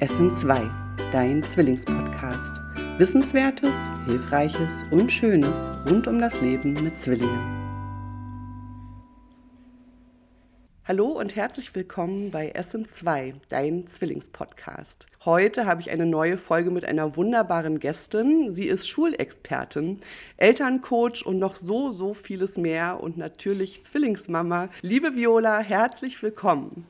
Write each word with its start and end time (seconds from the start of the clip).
Essen 0.00 0.32
2, 0.32 0.70
dein 1.10 1.42
Zwillingspodcast. 1.42 2.54
Wissenswertes, 2.98 3.72
Hilfreiches 4.06 4.84
und 4.92 5.10
Schönes 5.10 5.50
rund 5.90 6.06
um 6.06 6.20
das 6.20 6.40
Leben 6.40 6.74
mit 6.84 6.96
Zwillingen. 6.96 7.56
Hallo 10.84 11.06
und 11.08 11.34
herzlich 11.34 11.74
willkommen 11.74 12.30
bei 12.30 12.50
Essen 12.50 12.86
2, 12.86 13.34
dein 13.48 13.88
Zwillingspodcast. 13.88 15.06
Heute 15.24 15.66
habe 15.66 15.80
ich 15.80 15.90
eine 15.90 16.06
neue 16.06 16.38
Folge 16.38 16.70
mit 16.70 16.84
einer 16.84 17.16
wunderbaren 17.16 17.80
Gästin. 17.80 18.54
Sie 18.54 18.68
ist 18.68 18.88
Schulexpertin, 18.88 19.98
Elterncoach 20.36 21.26
und 21.26 21.40
noch 21.40 21.56
so, 21.56 21.90
so 21.90 22.14
vieles 22.14 22.56
mehr 22.56 23.02
und 23.02 23.16
natürlich 23.16 23.82
Zwillingsmama. 23.82 24.68
Liebe 24.80 25.16
Viola, 25.16 25.58
herzlich 25.58 26.22
willkommen. 26.22 26.86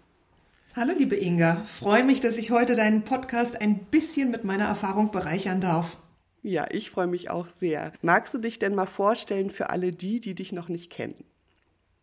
Hallo 0.78 0.92
liebe 0.96 1.16
Inga, 1.16 1.64
freue 1.66 2.04
mich, 2.04 2.20
dass 2.20 2.38
ich 2.38 2.52
heute 2.52 2.76
deinen 2.76 3.02
Podcast 3.02 3.60
ein 3.60 3.80
bisschen 3.86 4.30
mit 4.30 4.44
meiner 4.44 4.66
Erfahrung 4.66 5.10
bereichern 5.10 5.60
darf. 5.60 5.98
Ja, 6.40 6.68
ich 6.70 6.90
freue 6.90 7.08
mich 7.08 7.30
auch 7.30 7.48
sehr. 7.48 7.92
Magst 8.00 8.32
du 8.32 8.38
dich 8.38 8.60
denn 8.60 8.76
mal 8.76 8.86
vorstellen 8.86 9.50
für 9.50 9.70
alle 9.70 9.90
die, 9.90 10.20
die 10.20 10.36
dich 10.36 10.52
noch 10.52 10.68
nicht 10.68 10.90
kennen? 10.90 11.16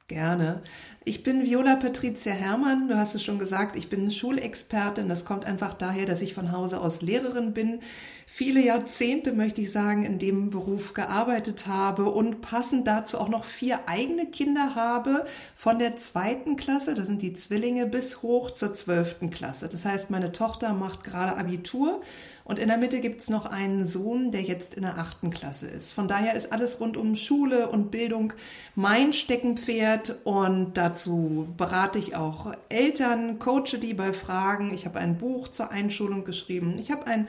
Gerne. 0.07 0.61
Ich 1.03 1.23
bin 1.23 1.43
Viola 1.43 1.77
Patricia 1.77 2.31
Herrmann. 2.31 2.87
Du 2.87 2.95
hast 2.95 3.15
es 3.15 3.23
schon 3.23 3.39
gesagt, 3.39 3.75
ich 3.75 3.89
bin 3.89 4.11
Schulexpertin. 4.11 5.09
Das 5.09 5.25
kommt 5.25 5.45
einfach 5.45 5.73
daher, 5.73 6.05
dass 6.05 6.21
ich 6.21 6.35
von 6.35 6.51
Hause 6.51 6.79
aus 6.79 7.01
Lehrerin 7.01 7.53
bin. 7.55 7.79
Viele 8.27 8.63
Jahrzehnte, 8.63 9.33
möchte 9.33 9.61
ich 9.61 9.71
sagen, 9.71 10.03
in 10.03 10.19
dem 10.19 10.51
Beruf 10.51 10.93
gearbeitet 10.93 11.65
habe 11.65 12.11
und 12.11 12.41
passend 12.41 12.85
dazu 12.87 13.17
auch 13.17 13.29
noch 13.29 13.45
vier 13.45 13.89
eigene 13.89 14.27
Kinder 14.27 14.75
habe. 14.75 15.25
Von 15.55 15.79
der 15.79 15.95
zweiten 15.95 16.55
Klasse, 16.55 16.93
das 16.93 17.07
sind 17.07 17.23
die 17.23 17.33
Zwillinge, 17.33 17.87
bis 17.87 18.21
hoch 18.21 18.51
zur 18.51 18.75
zwölften 18.75 19.31
Klasse. 19.31 19.69
Das 19.69 19.85
heißt, 19.85 20.11
meine 20.11 20.31
Tochter 20.31 20.73
macht 20.73 21.03
gerade 21.03 21.35
Abitur 21.35 22.01
und 22.45 22.59
in 22.59 22.67
der 22.67 22.77
Mitte 22.77 22.99
gibt 22.99 23.21
es 23.21 23.29
noch 23.29 23.47
einen 23.47 23.85
Sohn, 23.85 24.29
der 24.29 24.43
jetzt 24.43 24.75
in 24.75 24.83
der 24.83 24.99
achten 24.99 25.31
Klasse 25.31 25.65
ist. 25.67 25.93
Von 25.93 26.07
daher 26.07 26.35
ist 26.35 26.53
alles 26.53 26.79
rund 26.79 26.95
um 26.95 27.15
Schule 27.15 27.67
und 27.69 27.89
Bildung 27.89 28.33
mein 28.75 29.13
Steckenpferd 29.13 30.19
und 30.25 30.75
dazu 30.75 31.47
berate 31.57 31.97
ich 31.97 32.15
auch 32.15 32.53
Eltern, 32.69 33.39
coache 33.39 33.79
die 33.81 33.95
bei 33.95 34.13
Fragen. 34.13 34.73
Ich 34.75 34.85
habe 34.85 34.99
ein 34.99 35.17
Buch 35.17 35.47
zur 35.47 35.71
Einschulung 35.71 36.23
geschrieben. 36.23 36.77
Ich 36.77 36.91
habe 36.91 37.07
ein 37.07 37.27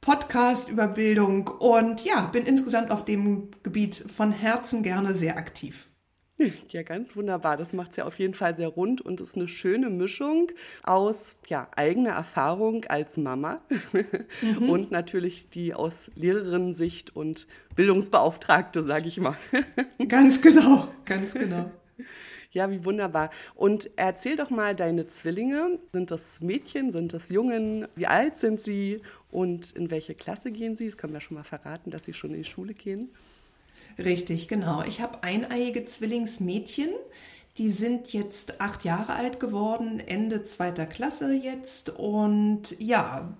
Podcast 0.00 0.70
über 0.70 0.88
Bildung 0.88 1.48
und 1.48 2.02
ja, 2.02 2.22
bin 2.22 2.46
insgesamt 2.46 2.90
auf 2.90 3.04
dem 3.04 3.50
Gebiet 3.62 3.94
von 3.94 4.32
Herzen 4.32 4.82
gerne 4.82 5.12
sehr 5.12 5.36
aktiv. 5.36 5.88
Ja, 6.70 6.82
ganz 6.82 7.16
wunderbar. 7.16 7.56
Das 7.56 7.72
macht 7.72 7.92
es 7.92 7.96
ja 7.96 8.04
auf 8.04 8.18
jeden 8.18 8.34
Fall 8.34 8.54
sehr 8.54 8.68
rund 8.68 9.00
und 9.00 9.20
ist 9.20 9.36
eine 9.36 9.48
schöne 9.48 9.90
Mischung 9.90 10.50
aus 10.82 11.36
ja, 11.46 11.68
eigener 11.76 12.10
Erfahrung 12.10 12.84
als 12.86 13.16
Mama 13.16 13.58
mhm. 14.42 14.68
und 14.68 14.90
natürlich 14.90 15.50
die 15.50 15.74
aus 15.74 16.10
Lehrerinnen-Sicht 16.16 17.14
und 17.14 17.46
Bildungsbeauftragte, 17.76 18.82
sage 18.82 19.08
ich 19.08 19.18
mal. 19.18 19.36
Ganz 20.08 20.40
genau, 20.40 20.88
ganz 21.04 21.34
genau. 21.34 21.70
Ja, 22.52 22.70
wie 22.70 22.84
wunderbar. 22.84 23.30
Und 23.56 23.90
erzähl 23.96 24.36
doch 24.36 24.48
mal 24.48 24.76
deine 24.76 25.08
Zwillinge. 25.08 25.80
Sind 25.92 26.12
das 26.12 26.40
Mädchen, 26.40 26.92
sind 26.92 27.12
das 27.12 27.28
Jungen? 27.30 27.88
Wie 27.96 28.06
alt 28.06 28.36
sind 28.38 28.60
sie 28.60 29.00
und 29.32 29.72
in 29.72 29.90
welche 29.90 30.14
Klasse 30.14 30.52
gehen 30.52 30.76
sie? 30.76 30.86
Das 30.86 30.96
können 30.96 31.12
wir 31.12 31.20
schon 31.20 31.36
mal 31.36 31.42
verraten, 31.42 31.90
dass 31.90 32.04
sie 32.04 32.12
schon 32.12 32.30
in 32.30 32.42
die 32.42 32.48
Schule 32.48 32.74
gehen. 32.74 33.10
Richtig, 33.98 34.48
genau. 34.48 34.82
Ich 34.82 35.00
habe 35.00 35.22
eineiige 35.22 35.84
Zwillingsmädchen. 35.84 36.90
Die 37.58 37.70
sind 37.70 38.12
jetzt 38.12 38.60
acht 38.60 38.84
Jahre 38.84 39.14
alt 39.14 39.38
geworden, 39.38 40.00
Ende 40.00 40.42
zweiter 40.42 40.86
Klasse 40.86 41.32
jetzt. 41.34 41.90
Und 41.90 42.76
ja, 42.80 43.36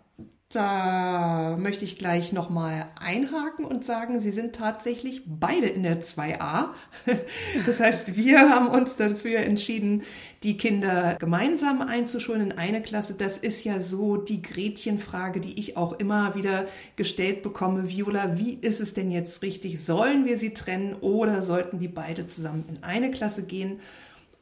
da 0.54 1.56
möchte 1.58 1.84
ich 1.84 1.98
gleich 1.98 2.32
nochmal 2.32 2.86
einhaken 3.00 3.64
und 3.64 3.84
sagen, 3.84 4.20
sie 4.20 4.30
sind 4.30 4.54
tatsächlich 4.54 5.22
beide 5.26 5.66
in 5.66 5.82
der 5.82 6.00
2a. 6.00 6.68
Das 7.66 7.80
heißt, 7.80 8.16
wir 8.16 8.50
haben 8.50 8.68
uns 8.68 8.96
dafür 8.96 9.40
entschieden, 9.40 10.02
die 10.42 10.56
Kinder 10.56 11.16
gemeinsam 11.18 11.82
einzuschulen 11.82 12.40
in 12.40 12.52
eine 12.52 12.82
Klasse. 12.82 13.14
Das 13.14 13.38
ist 13.38 13.64
ja 13.64 13.80
so 13.80 14.16
die 14.16 14.42
Gretchenfrage, 14.42 15.40
die 15.40 15.58
ich 15.58 15.76
auch 15.76 15.94
immer 15.94 16.34
wieder 16.34 16.66
gestellt 16.96 17.42
bekomme. 17.42 17.88
Viola, 17.88 18.38
wie 18.38 18.54
ist 18.54 18.80
es 18.80 18.94
denn 18.94 19.10
jetzt 19.10 19.42
richtig? 19.42 19.84
Sollen 19.84 20.24
wir 20.24 20.38
sie 20.38 20.54
trennen 20.54 20.94
oder 21.00 21.42
sollten 21.42 21.78
die 21.78 21.88
beide 21.88 22.26
zusammen 22.26 22.64
in 22.68 22.82
eine 22.84 23.10
Klasse 23.10 23.44
gehen? 23.44 23.80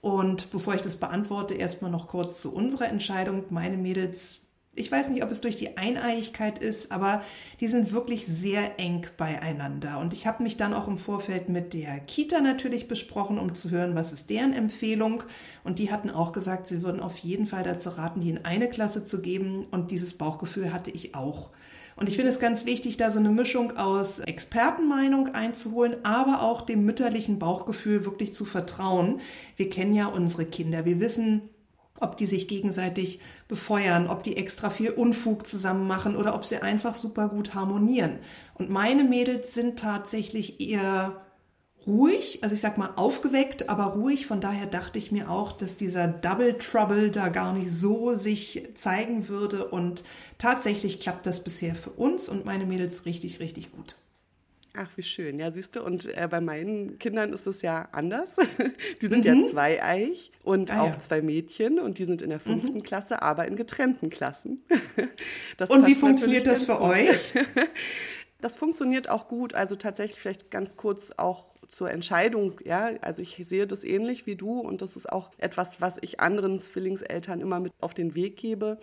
Und 0.03 0.51
bevor 0.51 0.75
ich 0.75 0.83
das 0.83 0.97
beantworte, 0.97 1.55
erstmal 1.55 1.91
noch 1.91 2.09
kurz 2.09 2.43
zu 2.43 2.53
unserer 2.53 2.89
Entscheidung. 2.89 3.45
Meine 3.51 3.77
Mädels 3.77 4.43
ich 4.75 4.91
weiß 4.91 5.11
nicht, 5.11 5.23
ob 5.23 5.31
es 5.31 5.43
durch 5.43 5.57
die 5.57 5.77
Eineigigkeit 5.77 6.59
ist, 6.59 6.93
aber 6.93 7.23
die 7.61 7.69
sind 7.69 7.93
wirklich 7.93 8.27
sehr 8.27 8.81
eng 8.81 9.07
beieinander. 9.19 9.99
Und 9.99 10.15
ich 10.15 10.27
habe 10.27 10.43
mich 10.43 10.57
dann 10.57 10.73
auch 10.73 10.89
im 10.89 10.97
Vorfeld 10.97 11.51
mit 11.51 11.75
der 11.75 12.01
Kita 12.01 12.41
natürlich 12.41 12.89
besprochen, 12.89 13.39
um 13.39 13.55
zu 13.55 13.71
hören, 13.71 13.95
was 13.95 14.15
ist 14.15 14.31
deren 14.31 14.55
Empfehlung. 14.55 15.25
Und 15.63 15.79
die 15.79 15.93
hatten 15.93 16.09
auch 16.09 16.33
gesagt, 16.33 16.67
sie 16.67 16.83
würden 16.83 17.03
auf 17.03 17.19
jeden 17.19 17.47
Fall 17.47 17.65
dazu 17.65 17.91
raten, 17.91 18.21
die 18.21 18.31
in 18.31 18.47
eine 18.47 18.71
Klasse 18.71 19.05
zu 19.05 19.21
geben. 19.21 19.67
Und 19.71 19.91
dieses 19.91 20.17
Bauchgefühl 20.17 20.73
hatte 20.73 20.91
ich 20.91 21.15
auch. 21.15 21.51
Und 21.95 22.09
ich 22.09 22.17
finde 22.17 22.31
es 22.31 22.41
ganz 22.41 22.65
wichtig, 22.65 22.97
da 22.97 23.11
so 23.11 23.19
eine 23.19 23.29
Mischung 23.29 23.77
aus 23.77 24.21
Expertenmeinung 24.21 25.35
einzuholen, 25.35 25.97
aber 26.05 26.41
auch 26.41 26.63
dem 26.63 26.87
mütterlichen 26.87 27.39
Bauchgefühl 27.39 28.07
wirklich 28.07 28.33
zu 28.33 28.47
vertrauen. 28.47 29.21
Wir 29.57 29.69
kennen 29.69 29.93
ja 29.93 30.07
unsere 30.07 30.47
Kinder. 30.47 30.87
Wir 30.87 31.01
wissen, 31.01 31.51
ob 32.03 32.17
die 32.17 32.27
sich 32.27 32.49
gegenseitig 32.49 33.21
befeuern, 33.49 34.09
ob 34.09 34.23
die 34.23 34.37
extra 34.37 34.71
viel 34.71 34.91
Unfug 34.91 35.47
zusammen 35.47 35.87
machen 35.87 36.17
oder 36.17 36.35
ob 36.35 36.45
sie 36.45 36.63
einfach 36.63 36.95
super 36.95 37.29
gut 37.29 37.55
harmonieren. 37.55 38.19
Und 38.55 38.71
meine 38.71 39.05
Mädels 39.05 39.55
sind 39.55 39.79
tatsächlich 39.79 40.61
eher 40.61 41.23
ruhig, 41.87 42.43
also 42.43 42.55
ich 42.55 42.61
sag 42.61 42.79
mal 42.79 42.93
aufgeweckt, 42.97 43.69
aber 43.69 43.85
ruhig. 43.87 44.27
Von 44.27 44.41
daher 44.41 44.67
dachte 44.67 44.99
ich 44.99 45.13
mir 45.13 45.31
auch, 45.31 45.53
dass 45.53 45.77
dieser 45.77 46.09
Double 46.09 46.59
Trouble 46.59 47.11
da 47.11 47.29
gar 47.29 47.53
nicht 47.53 47.71
so 47.71 48.15
sich 48.15 48.69
zeigen 48.75 49.29
würde. 49.29 49.67
Und 49.67 50.05
tatsächlich 50.39 51.01
klappt 51.01 51.27
das 51.27 51.45
bisher 51.45 51.75
für 51.75 51.91
uns 51.91 52.29
und 52.29 52.45
meine 52.45 52.67
Mädels 52.67 53.07
richtig, 53.07 53.41
richtig 53.41 53.73
gut. 53.73 53.97
Ach, 54.75 54.89
wie 54.97 55.03
schön. 55.03 55.39
Ja, 55.39 55.53
siehst 55.53 55.77
du, 55.77 55.83
und 55.83 56.07
äh, 56.17 56.27
bei 56.31 56.41
meinen 56.41 56.99
Kindern 56.99 57.33
ist 57.35 57.47
es 57.47 57.61
ja 57.61 57.89
anders. 57.93 58.37
die 59.03 59.07
sind 59.07 59.27
mhm. 59.27 59.43
ja 59.43 59.51
zweieich 59.51 60.33
und 60.43 60.71
ah, 60.71 60.83
auch 60.83 60.93
ja. 60.93 60.99
zwei 60.99 61.21
Mädchen 61.21 61.79
und 61.79 61.99
die 61.99 62.07
sind 62.07 62.23
in 62.23 62.31
der 62.31 62.39
mhm. 62.39 62.43
fünften 62.43 62.79
mhm. 62.79 62.83
Klasse, 62.83 63.21
aber 63.21 63.47
in 63.47 63.57
getrennten 63.57 64.09
Klassen. 64.09 64.65
und 65.69 65.87
wie 65.87 65.95
funktioniert 65.95 66.47
das 66.47 66.65
für 66.65 66.77
gut. 66.77 66.91
euch? 66.91 67.35
Das 68.41 68.57
funktioniert 68.57 69.09
auch 69.09 69.29
gut. 69.29 69.55
Also 69.55 69.77
tatsächlich 69.77 70.19
vielleicht 70.19 70.51
ganz 70.51 70.77
kurz 70.77 71.13
auch 71.17 71.47
zur 71.69 71.93
Entscheidung, 71.93 72.61
ja, 72.65 72.91
also 73.01 73.23
ich 73.23 73.41
sehe 73.47 73.69
das 73.69 73.85
ähnlich 73.85 74.27
wie 74.27 74.35
du 74.35 74.59
und 74.59 74.83
das 74.83 74.97
ist 74.97 75.09
auch 75.09 75.31
etwas, 75.39 75.81
was 75.81 75.99
ich 76.01 76.19
anderen 76.19 76.59
Zwillingseltern 76.59 77.41
immer 77.41 77.61
mit 77.61 77.73
auf 77.79 77.95
den 77.95 78.17
Weg 78.17 78.37
gebe 78.37 78.79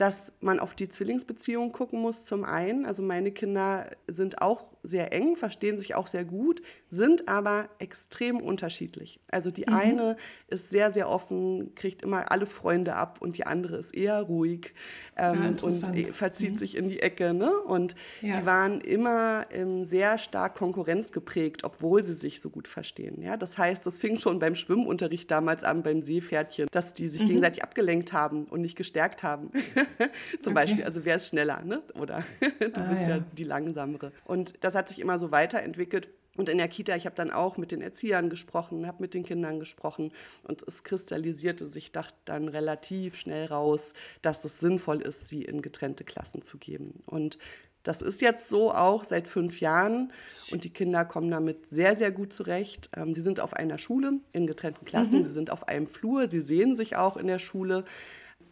dass 0.00 0.32
man 0.40 0.60
auf 0.60 0.74
die 0.74 0.88
Zwillingsbeziehung 0.88 1.72
gucken 1.72 2.00
muss. 2.00 2.24
Zum 2.24 2.44
einen, 2.44 2.86
also 2.86 3.02
meine 3.02 3.32
Kinder 3.32 3.90
sind 4.06 4.40
auch 4.40 4.70
sehr 4.82 5.12
eng, 5.12 5.36
verstehen 5.36 5.78
sich 5.78 5.94
auch 5.94 6.06
sehr 6.06 6.24
gut, 6.24 6.62
sind 6.88 7.28
aber 7.28 7.68
extrem 7.78 8.40
unterschiedlich. 8.40 9.20
Also 9.28 9.50
die 9.50 9.66
mhm. 9.68 9.74
eine 9.74 10.16
ist 10.48 10.70
sehr, 10.70 10.90
sehr 10.90 11.08
offen, 11.08 11.74
kriegt 11.74 12.02
immer 12.02 12.30
alle 12.30 12.46
Freunde 12.46 12.94
ab 12.94 13.18
und 13.20 13.38
die 13.38 13.46
andere 13.46 13.76
ist 13.76 13.94
eher 13.94 14.20
ruhig 14.22 14.72
ähm, 15.16 15.56
ja, 15.58 15.66
und 15.66 15.96
äh, 15.96 16.04
verzieht 16.12 16.54
mhm. 16.54 16.58
sich 16.58 16.76
in 16.76 16.88
die 16.88 17.00
Ecke. 17.00 17.34
Ne? 17.34 17.52
Und 17.52 17.94
ja. 18.20 18.40
die 18.40 18.46
waren 18.46 18.80
immer 18.80 19.46
ähm, 19.50 19.84
sehr 19.84 20.18
stark 20.18 20.54
konkurrenzgeprägt, 20.54 21.64
obwohl 21.64 22.04
sie 22.04 22.14
sich 22.14 22.40
so 22.40 22.50
gut 22.50 22.68
verstehen. 22.68 23.22
Ja? 23.22 23.36
Das 23.36 23.58
heißt, 23.58 23.86
das 23.86 23.98
fing 23.98 24.18
schon 24.18 24.38
beim 24.38 24.54
Schwimmunterricht 24.54 25.30
damals 25.30 25.64
an, 25.64 25.82
beim 25.82 26.02
Seepferdchen, 26.02 26.68
dass 26.70 26.94
die 26.94 27.08
sich 27.08 27.22
mhm. 27.22 27.28
gegenseitig 27.28 27.62
abgelenkt 27.62 28.12
haben 28.12 28.44
und 28.44 28.60
nicht 28.62 28.76
gestärkt 28.76 29.22
haben. 29.22 29.50
Zum 30.40 30.52
okay. 30.52 30.54
Beispiel, 30.54 30.84
also 30.84 31.04
wer 31.04 31.16
ist 31.16 31.28
schneller, 31.28 31.62
ne? 31.62 31.82
oder 31.98 32.24
du 32.40 32.66
ah, 32.74 32.88
bist 32.88 33.02
ja. 33.02 33.16
ja 33.16 33.24
die 33.36 33.44
langsamere. 33.44 34.12
Und 34.24 34.54
das 34.64 34.69
hat 34.74 34.88
sich 34.88 34.98
immer 34.98 35.18
so 35.18 35.30
weiterentwickelt. 35.30 36.08
Und 36.36 36.48
in 36.48 36.58
der 36.58 36.68
Kita, 36.68 36.94
ich 36.94 37.06
habe 37.06 37.16
dann 37.16 37.30
auch 37.30 37.56
mit 37.56 37.72
den 37.72 37.82
Erziehern 37.82 38.30
gesprochen, 38.30 38.86
habe 38.86 39.02
mit 39.02 39.14
den 39.14 39.24
Kindern 39.24 39.58
gesprochen 39.58 40.12
und 40.44 40.62
es 40.62 40.84
kristallisierte 40.84 41.66
sich 41.66 41.90
dann 42.24 42.48
relativ 42.48 43.16
schnell 43.16 43.46
raus, 43.46 43.92
dass 44.22 44.44
es 44.44 44.60
sinnvoll 44.60 45.02
ist, 45.02 45.28
sie 45.28 45.44
in 45.44 45.60
getrennte 45.60 46.04
Klassen 46.04 46.40
zu 46.40 46.56
geben. 46.56 47.02
Und 47.04 47.36
das 47.82 48.02
ist 48.02 48.20
jetzt 48.20 48.48
so 48.48 48.72
auch 48.72 49.04
seit 49.04 49.26
fünf 49.26 49.60
Jahren 49.60 50.12
und 50.50 50.64
die 50.64 50.72
Kinder 50.72 51.04
kommen 51.04 51.30
damit 51.30 51.66
sehr, 51.66 51.96
sehr 51.96 52.12
gut 52.12 52.32
zurecht. 52.32 52.90
Ähm, 52.96 53.12
sie 53.12 53.22
sind 53.22 53.40
auf 53.40 53.54
einer 53.54 53.78
Schule 53.78 54.20
in 54.32 54.46
getrennten 54.46 54.84
Klassen, 54.84 55.18
mhm. 55.18 55.24
sie 55.24 55.32
sind 55.32 55.50
auf 55.50 55.66
einem 55.66 55.86
Flur, 55.86 56.28
sie 56.28 56.42
sehen 56.42 56.76
sich 56.76 56.96
auch 56.96 57.16
in 57.16 57.26
der 57.26 57.38
Schule, 57.38 57.84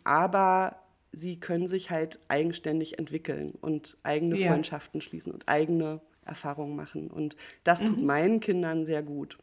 aber 0.04 0.80
sie 1.12 1.38
können 1.38 1.68
sich 1.68 1.90
halt 1.90 2.18
eigenständig 2.28 2.98
entwickeln 2.98 3.52
und 3.60 3.98
eigene 4.02 4.38
ja. 4.38 4.50
Freundschaften 4.50 5.00
schließen 5.00 5.32
und 5.32 5.48
eigene 5.48 6.00
Erfahrungen 6.28 6.76
machen. 6.76 7.10
Und 7.10 7.36
das 7.64 7.80
tut 7.80 7.98
mhm. 7.98 8.06
meinen 8.06 8.40
Kindern 8.40 8.86
sehr 8.86 9.02
gut. 9.02 9.38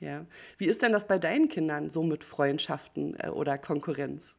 Ja. 0.00 0.26
Wie 0.58 0.66
ist 0.66 0.82
denn 0.82 0.92
das 0.92 1.06
bei 1.06 1.18
deinen 1.18 1.48
Kindern 1.48 1.90
so 1.90 2.02
mit 2.02 2.24
Freundschaften 2.24 3.18
äh, 3.18 3.28
oder 3.28 3.58
Konkurrenz? 3.58 4.36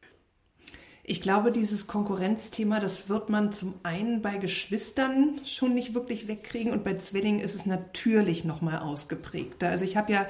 Ich 1.02 1.20
glaube, 1.20 1.50
dieses 1.50 1.86
Konkurrenzthema, 1.86 2.78
das 2.78 3.08
wird 3.08 3.30
man 3.30 3.52
zum 3.52 3.74
einen 3.82 4.22
bei 4.22 4.36
Geschwistern 4.36 5.40
schon 5.44 5.74
nicht 5.74 5.94
wirklich 5.94 6.28
wegkriegen 6.28 6.72
und 6.72 6.84
bei 6.84 6.94
Zwillingen 6.94 7.40
ist 7.40 7.54
es 7.54 7.66
natürlich 7.66 8.44
nochmal 8.44 8.78
ausgeprägter. 8.78 9.70
Also 9.70 9.84
ich 9.84 9.96
habe 9.96 10.12
ja, 10.12 10.26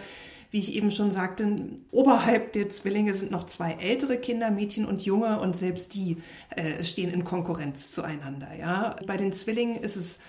wie 0.50 0.60
ich 0.60 0.74
eben 0.74 0.90
schon 0.90 1.10
sagte, 1.10 1.46
oberhalb 1.90 2.54
der 2.54 2.70
Zwillinge 2.70 3.14
sind 3.14 3.30
noch 3.30 3.44
zwei 3.44 3.72
ältere 3.72 4.16
Kinder, 4.16 4.50
Mädchen 4.50 4.86
und 4.86 5.02
Junge 5.04 5.40
und 5.40 5.54
selbst 5.54 5.92
die 5.94 6.18
äh, 6.56 6.82
stehen 6.82 7.10
in 7.10 7.24
Konkurrenz 7.24 7.92
zueinander. 7.92 8.48
Ja, 8.58 8.96
bei 9.06 9.16
den 9.16 9.32
Zwillingen 9.32 9.76
ist 9.76 9.96
es 9.96 10.20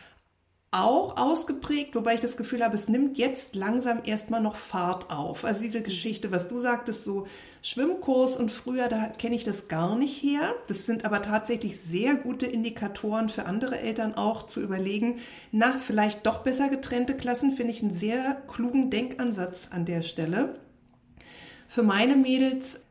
auch 0.74 1.18
ausgeprägt, 1.18 1.96
wobei 1.96 2.14
ich 2.14 2.22
das 2.22 2.38
Gefühl 2.38 2.64
habe, 2.64 2.76
es 2.76 2.88
nimmt 2.88 3.18
jetzt 3.18 3.56
langsam 3.56 4.00
erstmal 4.06 4.42
noch 4.42 4.56
Fahrt 4.56 5.12
auf. 5.12 5.44
Also 5.44 5.64
diese 5.64 5.82
Geschichte, 5.82 6.32
was 6.32 6.48
du 6.48 6.62
sagtest, 6.62 7.04
so 7.04 7.28
Schwimmkurs 7.62 8.38
und 8.38 8.54
früher, 8.54 8.88
da 8.88 9.08
kenne 9.08 9.36
ich 9.36 9.44
das 9.44 9.68
gar 9.68 9.98
nicht 9.98 10.24
her. 10.24 10.56
Das 10.68 10.86
sind 10.86 11.04
aber 11.04 11.22
tatsächlich 11.22 11.82
sehr 11.82 12.16
gute 12.16 12.46
Indikatoren 12.46 13.28
für 13.28 13.48
andere 13.48 13.82
Eltern 13.82 14.16
auch 14.16 14.46
zu 14.46 14.62
überlegen, 14.62 15.20
na, 15.52 15.74
vielleicht 15.78 16.26
doch 16.26 16.38
besser 16.38 16.70
getrennte 16.70 17.18
Klassen, 17.18 17.58
finde 17.58 17.74
ich 17.74 17.82
einen 17.82 17.94
sehr 17.94 18.42
klugen 18.48 18.90
Denkansatz 18.90 19.70
an 19.74 19.84
der 19.84 20.04
Stelle. 20.04 20.56
Für 21.68 21.84
meine 21.84 22.16
Mädels 22.16 22.86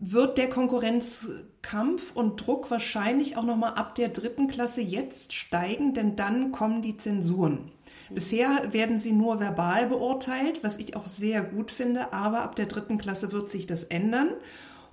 wird 0.00 0.38
der 0.38 0.48
Konkurrenzkampf 0.48 2.16
und 2.16 2.46
Druck 2.46 2.70
wahrscheinlich 2.70 3.36
auch 3.36 3.44
noch 3.44 3.56
mal 3.56 3.74
ab 3.74 3.94
der 3.94 4.08
dritten 4.08 4.48
Klasse 4.48 4.80
jetzt 4.80 5.34
steigen, 5.34 5.92
denn 5.92 6.16
dann 6.16 6.50
kommen 6.52 6.80
die 6.80 6.96
Zensuren. 6.96 7.70
Bisher 8.08 8.72
werden 8.72 8.98
sie 8.98 9.12
nur 9.12 9.38
verbal 9.38 9.86
beurteilt, 9.86 10.64
was 10.64 10.78
ich 10.78 10.96
auch 10.96 11.06
sehr 11.06 11.42
gut 11.42 11.70
finde, 11.70 12.12
aber 12.12 12.42
ab 12.42 12.56
der 12.56 12.66
dritten 12.66 12.98
Klasse 12.98 13.30
wird 13.30 13.50
sich 13.50 13.66
das 13.66 13.84
ändern. 13.84 14.30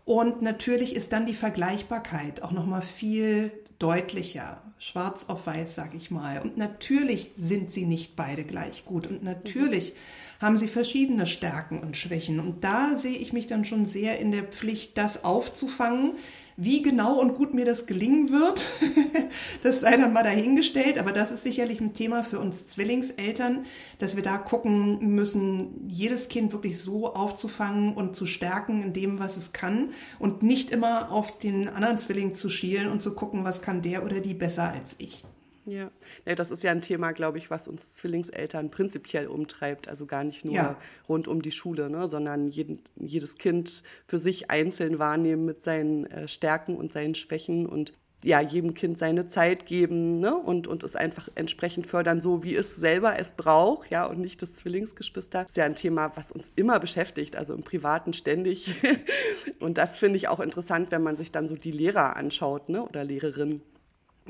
Und 0.06 0.42
natürlich 0.42 0.96
ist 0.96 1.14
dann 1.14 1.26
die 1.26 1.34
Vergleichbarkeit 1.34 2.44
auch 2.44 2.52
noch 2.52 2.66
mal 2.66 2.82
viel 2.82 3.52
deutlicher, 3.80 4.62
schwarz 4.78 5.26
auf 5.30 5.48
weiß, 5.48 5.74
sag 5.74 5.96
ich 5.96 6.12
mal. 6.12 6.42
Und 6.42 6.58
natürlich 6.58 7.32
sind 7.38 7.74
sie 7.74 7.86
nicht 7.86 8.16
beide 8.16 8.44
gleich 8.44 8.86
gut. 8.86 9.08
Und 9.08 9.24
natürlich 9.24 9.94
mhm 9.94 10.27
haben 10.40 10.58
sie 10.58 10.68
verschiedene 10.68 11.26
Stärken 11.28 11.80
und 11.80 11.98
Schwächen. 11.98 12.40
Und 12.40 12.64
da 12.64 12.98
sehe 12.98 13.18
ich 13.18 13.34
mich 13.34 13.48
dann 13.48 13.66
schon 13.66 13.86
sehr 13.86 14.20
in 14.20 14.32
der 14.32 14.44
Pflicht, 14.44 14.98
das 14.98 15.24
aufzufangen. 15.24 16.14
Wie 16.60 16.82
genau 16.82 17.20
und 17.20 17.36
gut 17.36 17.54
mir 17.54 17.66
das 17.66 17.86
gelingen 17.86 18.32
wird, 18.32 18.68
das 19.64 19.82
sei 19.82 19.96
dann 19.96 20.12
mal 20.12 20.24
dahingestellt. 20.24 20.98
Aber 20.98 21.12
das 21.12 21.30
ist 21.30 21.44
sicherlich 21.44 21.80
ein 21.80 21.94
Thema 21.94 22.24
für 22.24 22.40
uns 22.40 22.66
Zwillingseltern, 22.66 23.66
dass 24.00 24.16
wir 24.16 24.24
da 24.24 24.40
gucken 24.40 25.14
müssen, 25.14 25.88
jedes 25.88 26.30
Kind 26.30 26.52
wirklich 26.54 26.80
so 26.82 27.14
aufzufangen 27.14 27.94
und 27.94 28.16
zu 28.16 28.26
stärken 28.26 28.82
in 28.82 28.94
dem, 28.94 29.20
was 29.20 29.38
es 29.38 29.54
kann 29.54 29.92
und 30.18 30.42
nicht 30.42 30.72
immer 30.72 31.12
auf 31.12 31.38
den 31.38 31.70
anderen 31.70 32.00
Zwilling 32.00 32.34
zu 32.34 32.50
schielen 32.50 32.90
und 32.92 33.04
zu 33.04 33.14
gucken, 33.14 33.44
was 33.44 33.62
kann 33.62 33.84
der 33.84 34.04
oder 34.04 34.20
die 34.20 34.34
besser 34.34 34.72
als 34.72 34.96
ich. 34.98 35.24
Ja. 35.68 35.92
ja, 36.26 36.36
das 36.36 36.50
ist 36.50 36.64
ja 36.64 36.72
ein 36.72 36.82
Thema, 36.82 37.12
glaube 37.12 37.38
ich, 37.38 37.52
was 37.52 37.68
uns 37.68 37.94
Zwillingseltern 37.96 38.72
prinzipiell 38.72 39.28
umtreibt. 39.28 39.90
Also 39.90 40.06
gar 40.06 40.24
nicht 40.24 40.46
nur 40.46 40.56
ja. 40.56 40.78
rund 41.10 41.28
um 41.28 41.42
die 41.42 41.52
Schule, 41.52 41.90
ne, 41.90 42.08
sondern 42.08 42.46
jeden, 42.46 42.82
jedes 42.96 43.36
Kind 43.36 43.84
für 44.06 44.18
sich 44.18 44.50
einzeln 44.50 44.98
wahrnehmen 44.98 45.44
mit 45.44 45.64
seinen 45.64 46.06
äh, 46.06 46.28
Stärken 46.30 46.78
und 46.78 46.94
seinen 46.94 47.16
Schwächen 47.16 47.66
und 47.66 47.92
ja, 48.24 48.42
jedem 48.42 48.74
Kind 48.74 48.98
seine 48.98 49.28
Zeit 49.28 49.66
geben 49.66 50.20
ne? 50.20 50.36
und, 50.36 50.68
und 50.68 50.84
es 50.84 50.96
einfach 50.96 51.30
entsprechend 51.36 51.86
fördern, 51.86 52.20
so 52.20 52.44
wie 52.44 52.56
es 52.56 52.76
selber 52.76 53.20
es 53.20 53.34
braucht, 53.34 53.92
ja, 53.92 54.06
und 54.06 54.20
nicht 54.20 54.42
das 54.42 54.56
Zwillingsgeschwister. 54.56 55.44
Das 55.44 55.52
ist 55.52 55.58
ja 55.58 55.66
ein 55.66 55.76
Thema, 55.76 56.12
was 56.16 56.32
uns 56.32 56.52
immer 56.56 56.80
beschäftigt, 56.80 57.36
also 57.36 57.54
im 57.54 57.64
Privaten 57.64 58.14
ständig. 58.14 58.74
und 59.60 59.78
das 59.78 60.00
finde 60.00 60.18
ich 60.18 60.30
auch 60.30 60.40
interessant, 60.40 60.92
wenn 60.92 61.04
man 61.04 61.16
sich 61.16 61.32
dann 61.32 61.48
so 61.48 61.56
die 61.56 61.72
Lehrer 61.72 62.16
anschaut, 62.16 62.70
ne, 62.70 62.84
oder 62.84 63.04
Lehrerinnen 63.04 63.62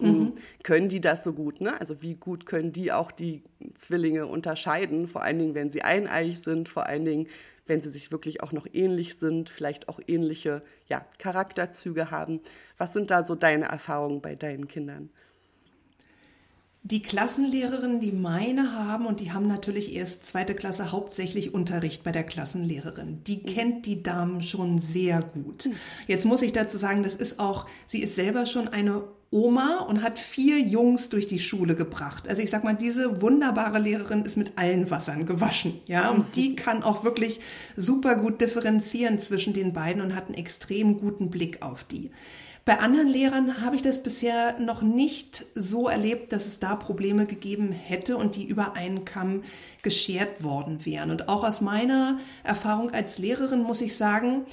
Mhm. 0.01 0.33
Können 0.63 0.89
die 0.89 1.01
das 1.01 1.23
so 1.23 1.33
gut? 1.33 1.61
Ne? 1.61 1.79
Also 1.79 2.01
wie 2.01 2.15
gut 2.15 2.45
können 2.45 2.71
die 2.71 2.91
auch 2.91 3.11
die 3.11 3.43
Zwillinge 3.73 4.27
unterscheiden? 4.27 5.07
Vor 5.07 5.23
allen 5.23 5.39
Dingen, 5.39 5.55
wenn 5.55 5.71
sie 5.71 5.81
eineich 5.81 6.39
sind, 6.39 6.69
vor 6.69 6.85
allen 6.85 7.05
Dingen, 7.05 7.27
wenn 7.65 7.81
sie 7.81 7.89
sich 7.89 8.11
wirklich 8.11 8.41
auch 8.41 8.51
noch 8.51 8.67
ähnlich 8.71 9.17
sind, 9.17 9.49
vielleicht 9.49 9.89
auch 9.89 9.99
ähnliche 10.07 10.61
ja, 10.87 11.05
Charakterzüge 11.19 12.11
haben. 12.11 12.41
Was 12.77 12.93
sind 12.93 13.11
da 13.11 13.23
so 13.23 13.35
deine 13.35 13.65
Erfahrungen 13.65 14.21
bei 14.21 14.35
deinen 14.35 14.67
Kindern? 14.67 15.09
Die 16.89 17.01
Klassenlehrerinnen, 17.01 17.99
die 17.99 18.13
meine 18.13 18.71
haben, 18.73 19.07
und 19.07 19.19
die 19.19 19.33
haben 19.33 19.45
natürlich 19.45 19.93
erst 19.93 20.25
zweite 20.25 20.55
Klasse 20.55 20.93
hauptsächlich 20.93 21.53
Unterricht 21.53 22.05
bei 22.05 22.13
der 22.13 22.23
Klassenlehrerin, 22.23 23.25
die 23.25 23.37
mhm. 23.37 23.45
kennt 23.45 23.85
die 23.85 24.03
Damen 24.03 24.41
schon 24.41 24.79
sehr 24.79 25.21
gut. 25.21 25.65
Mhm. 25.65 25.75
Jetzt 26.07 26.23
muss 26.23 26.41
ich 26.41 26.53
dazu 26.53 26.77
sagen, 26.77 27.03
das 27.03 27.17
ist 27.17 27.41
auch, 27.41 27.65
sie 27.87 28.01
ist 28.01 28.15
selber 28.15 28.45
schon 28.45 28.69
eine 28.69 29.03
Oma 29.29 29.79
und 29.79 30.03
hat 30.03 30.17
vier 30.19 30.59
Jungs 30.59 31.09
durch 31.09 31.27
die 31.27 31.39
Schule 31.39 31.75
gebracht. 31.75 32.29
Also 32.29 32.41
ich 32.41 32.49
sag 32.49 32.63
mal, 32.63 32.75
diese 32.75 33.21
wunderbare 33.21 33.79
Lehrerin 33.79 34.23
ist 34.23 34.37
mit 34.37 34.53
allen 34.57 34.89
Wassern 34.89 35.25
gewaschen, 35.25 35.79
ja, 35.85 36.09
und 36.09 36.35
die 36.35 36.55
kann 36.55 36.81
auch 36.83 37.03
wirklich 37.03 37.41
super 37.75 38.15
gut 38.15 38.39
differenzieren 38.39 39.19
zwischen 39.19 39.53
den 39.53 39.73
beiden 39.73 40.01
und 40.01 40.15
hat 40.15 40.27
einen 40.27 40.35
extrem 40.35 40.99
guten 40.99 41.29
Blick 41.29 41.61
auf 41.61 41.83
die. 41.83 42.11
Bei 42.63 42.79
anderen 42.79 43.07
Lehrern 43.07 43.61
habe 43.61 43.77
ich 43.77 43.81
das 43.81 44.03
bisher 44.03 44.59
noch 44.59 44.81
nicht 44.81 45.45
so 45.55 45.87
erlebt, 45.87 46.33
dass 46.33 46.45
es 46.45 46.59
da 46.59 46.75
Probleme 46.75 47.25
gegeben 47.25 47.71
hätte 47.71 48.17
und 48.17 48.35
die 48.35 48.43
über 48.43 48.75
einen 48.75 49.05
Kamm 49.05 49.43
geschert 49.83 50.43
worden 50.43 50.85
wären. 50.85 51.09
Und 51.09 51.29
auch 51.29 51.45
aus 51.45 51.61
meiner 51.61 52.19
Erfahrung 52.43 52.91
als 52.91 53.19
Lehrerin 53.19 53.61
muss 53.63 53.79
ich 53.79 53.95
sagen, 53.95 54.45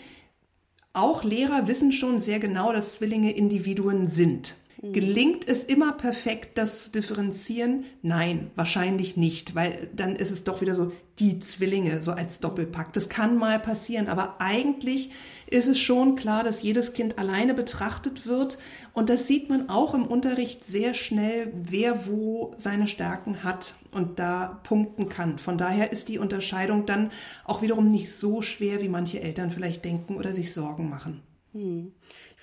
auch 0.93 1.25
Lehrer 1.25 1.67
wissen 1.67 1.91
schon 1.91 2.21
sehr 2.21 2.39
genau, 2.39 2.73
dass 2.73 2.95
Zwillinge 2.95 3.33
Individuen 3.33 4.07
sind. 4.07 4.55
Gelingt 4.93 5.49
es 5.49 5.65
immer 5.65 5.93
perfekt, 5.93 6.59
das 6.59 6.85
zu 6.85 6.93
differenzieren? 6.93 7.85
Nein, 8.03 8.51
wahrscheinlich 8.55 9.17
nicht, 9.17 9.55
weil 9.55 9.89
dann 9.95 10.17
ist 10.17 10.31
es 10.31 10.45
doch 10.45 10.61
wieder 10.61 10.75
so 10.75 10.93
die 11.19 11.39
Zwillinge, 11.39 12.03
so 12.03 12.13
als 12.13 12.41
Doppelpack. 12.41 12.93
Das 12.93 13.09
kann 13.09 13.37
mal 13.37 13.61
passieren, 13.61 14.09
aber 14.09 14.37
eigentlich 14.41 15.13
ist 15.49 15.69
es 15.69 15.79
schon 15.79 16.17
klar, 16.17 16.43
dass 16.43 16.63
jedes 16.63 16.93
Kind 16.93 17.19
alleine 17.19 17.55
betrachtet 17.55 18.27
wird 18.27 18.59
und 18.93 19.09
das 19.09 19.27
sieht 19.27 19.49
man 19.49 19.69
auch 19.69 19.95
im 19.95 20.07
Unterricht 20.07 20.65
sehr 20.65 20.93
schnell, 20.95 21.53
wer 21.55 22.07
wo 22.07 22.53
seine 22.57 22.89
Stärken 22.89 23.45
hat 23.45 23.75
und 23.93 24.19
da 24.19 24.61
punkten 24.65 25.09
kann. 25.09 25.39
Von 25.39 25.57
daher 25.57 25.93
ist 25.93 26.09
die 26.09 26.19
Unterscheidung 26.19 26.85
dann 26.85 27.11
auch 27.45 27.63
wiederum 27.63 27.89
nicht 27.89 28.13
so 28.13 28.43
schwer, 28.43 28.83
wie 28.83 28.89
manche 28.89 29.21
Eltern 29.21 29.51
vielleicht 29.51 29.85
denken 29.85 30.17
oder 30.17 30.33
sich 30.33 30.53
Sorgen 30.53 30.91
machen. 30.91 31.23
Hm 31.53 31.93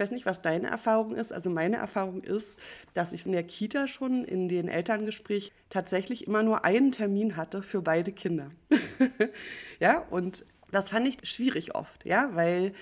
weiß 0.01 0.12
nicht, 0.12 0.25
was 0.25 0.41
deine 0.41 0.67
Erfahrung 0.67 1.15
ist. 1.15 1.31
Also 1.31 1.50
meine 1.50 1.77
Erfahrung 1.77 2.24
ist, 2.24 2.58
dass 2.93 3.13
ich 3.13 3.25
in 3.25 3.31
der 3.31 3.43
Kita 3.43 3.88
schon 3.88 4.25
in 4.25 4.50
den 4.50 4.67
Elterngespräch 4.67 5.51
tatsächlich 5.70 6.27
immer 6.27 6.43
nur 6.43 6.65
einen 6.65 6.91
Termin 6.91 7.38
hatte 7.38 7.62
für 7.62 7.81
beide 7.81 8.12
Kinder. 8.12 8.50
ja, 9.79 10.00
und 10.10 10.46
das 10.72 10.89
fand 10.89 11.08
ich 11.08 11.17
schwierig 11.29 11.75
oft, 11.75 12.05
ja, 12.05 12.31
weil 12.34 12.74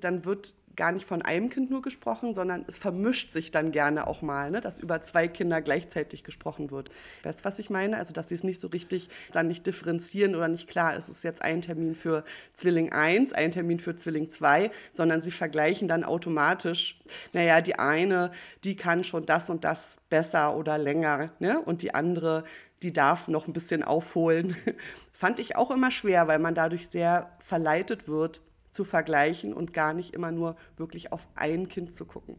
dann 0.00 0.24
wird 0.24 0.54
gar 0.76 0.92
nicht 0.92 1.06
von 1.06 1.22
einem 1.22 1.50
Kind 1.50 1.70
nur 1.70 1.82
gesprochen, 1.82 2.34
sondern 2.34 2.64
es 2.68 2.78
vermischt 2.78 3.32
sich 3.32 3.50
dann 3.50 3.72
gerne 3.72 4.06
auch 4.06 4.22
mal, 4.22 4.50
ne, 4.50 4.60
dass 4.60 4.78
über 4.78 5.00
zwei 5.02 5.28
Kinder 5.28 5.60
gleichzeitig 5.62 6.24
gesprochen 6.24 6.70
wird. 6.70 6.90
Weißt 7.22 7.40
du, 7.40 7.44
was 7.44 7.58
ich 7.58 7.70
meine? 7.70 7.96
Also, 7.96 8.12
dass 8.12 8.28
sie 8.28 8.34
es 8.34 8.44
nicht 8.44 8.60
so 8.60 8.68
richtig 8.68 9.08
dann 9.32 9.48
nicht 9.48 9.66
differenzieren 9.66 10.34
oder 10.34 10.48
nicht 10.48 10.68
klar, 10.68 10.96
ist 10.96 11.08
es 11.08 11.22
jetzt 11.22 11.42
ein 11.42 11.62
Termin 11.62 11.94
für 11.94 12.24
Zwilling 12.52 12.92
1, 12.92 13.32
ein 13.32 13.52
Termin 13.52 13.78
für 13.78 13.96
Zwilling 13.96 14.28
2, 14.28 14.70
sondern 14.92 15.20
sie 15.20 15.30
vergleichen 15.30 15.88
dann 15.88 16.04
automatisch, 16.04 17.00
naja, 17.32 17.60
die 17.60 17.78
eine, 17.78 18.30
die 18.64 18.76
kann 18.76 19.04
schon 19.04 19.26
das 19.26 19.50
und 19.50 19.64
das 19.64 19.96
besser 20.10 20.56
oder 20.56 20.78
länger, 20.78 21.30
ne? 21.38 21.60
und 21.60 21.82
die 21.82 21.94
andere, 21.94 22.44
die 22.82 22.92
darf 22.92 23.28
noch 23.28 23.46
ein 23.46 23.52
bisschen 23.52 23.82
aufholen. 23.82 24.56
Fand 25.12 25.38
ich 25.38 25.56
auch 25.56 25.70
immer 25.70 25.90
schwer, 25.90 26.28
weil 26.28 26.38
man 26.38 26.54
dadurch 26.54 26.88
sehr 26.88 27.30
verleitet 27.40 28.06
wird, 28.06 28.42
zu 28.76 28.84
vergleichen 28.84 29.52
und 29.52 29.72
gar 29.72 29.94
nicht 29.94 30.14
immer 30.14 30.30
nur 30.30 30.56
wirklich 30.76 31.12
auf 31.12 31.26
ein 31.34 31.68
Kind 31.68 31.92
zu 31.92 32.04
gucken. 32.04 32.36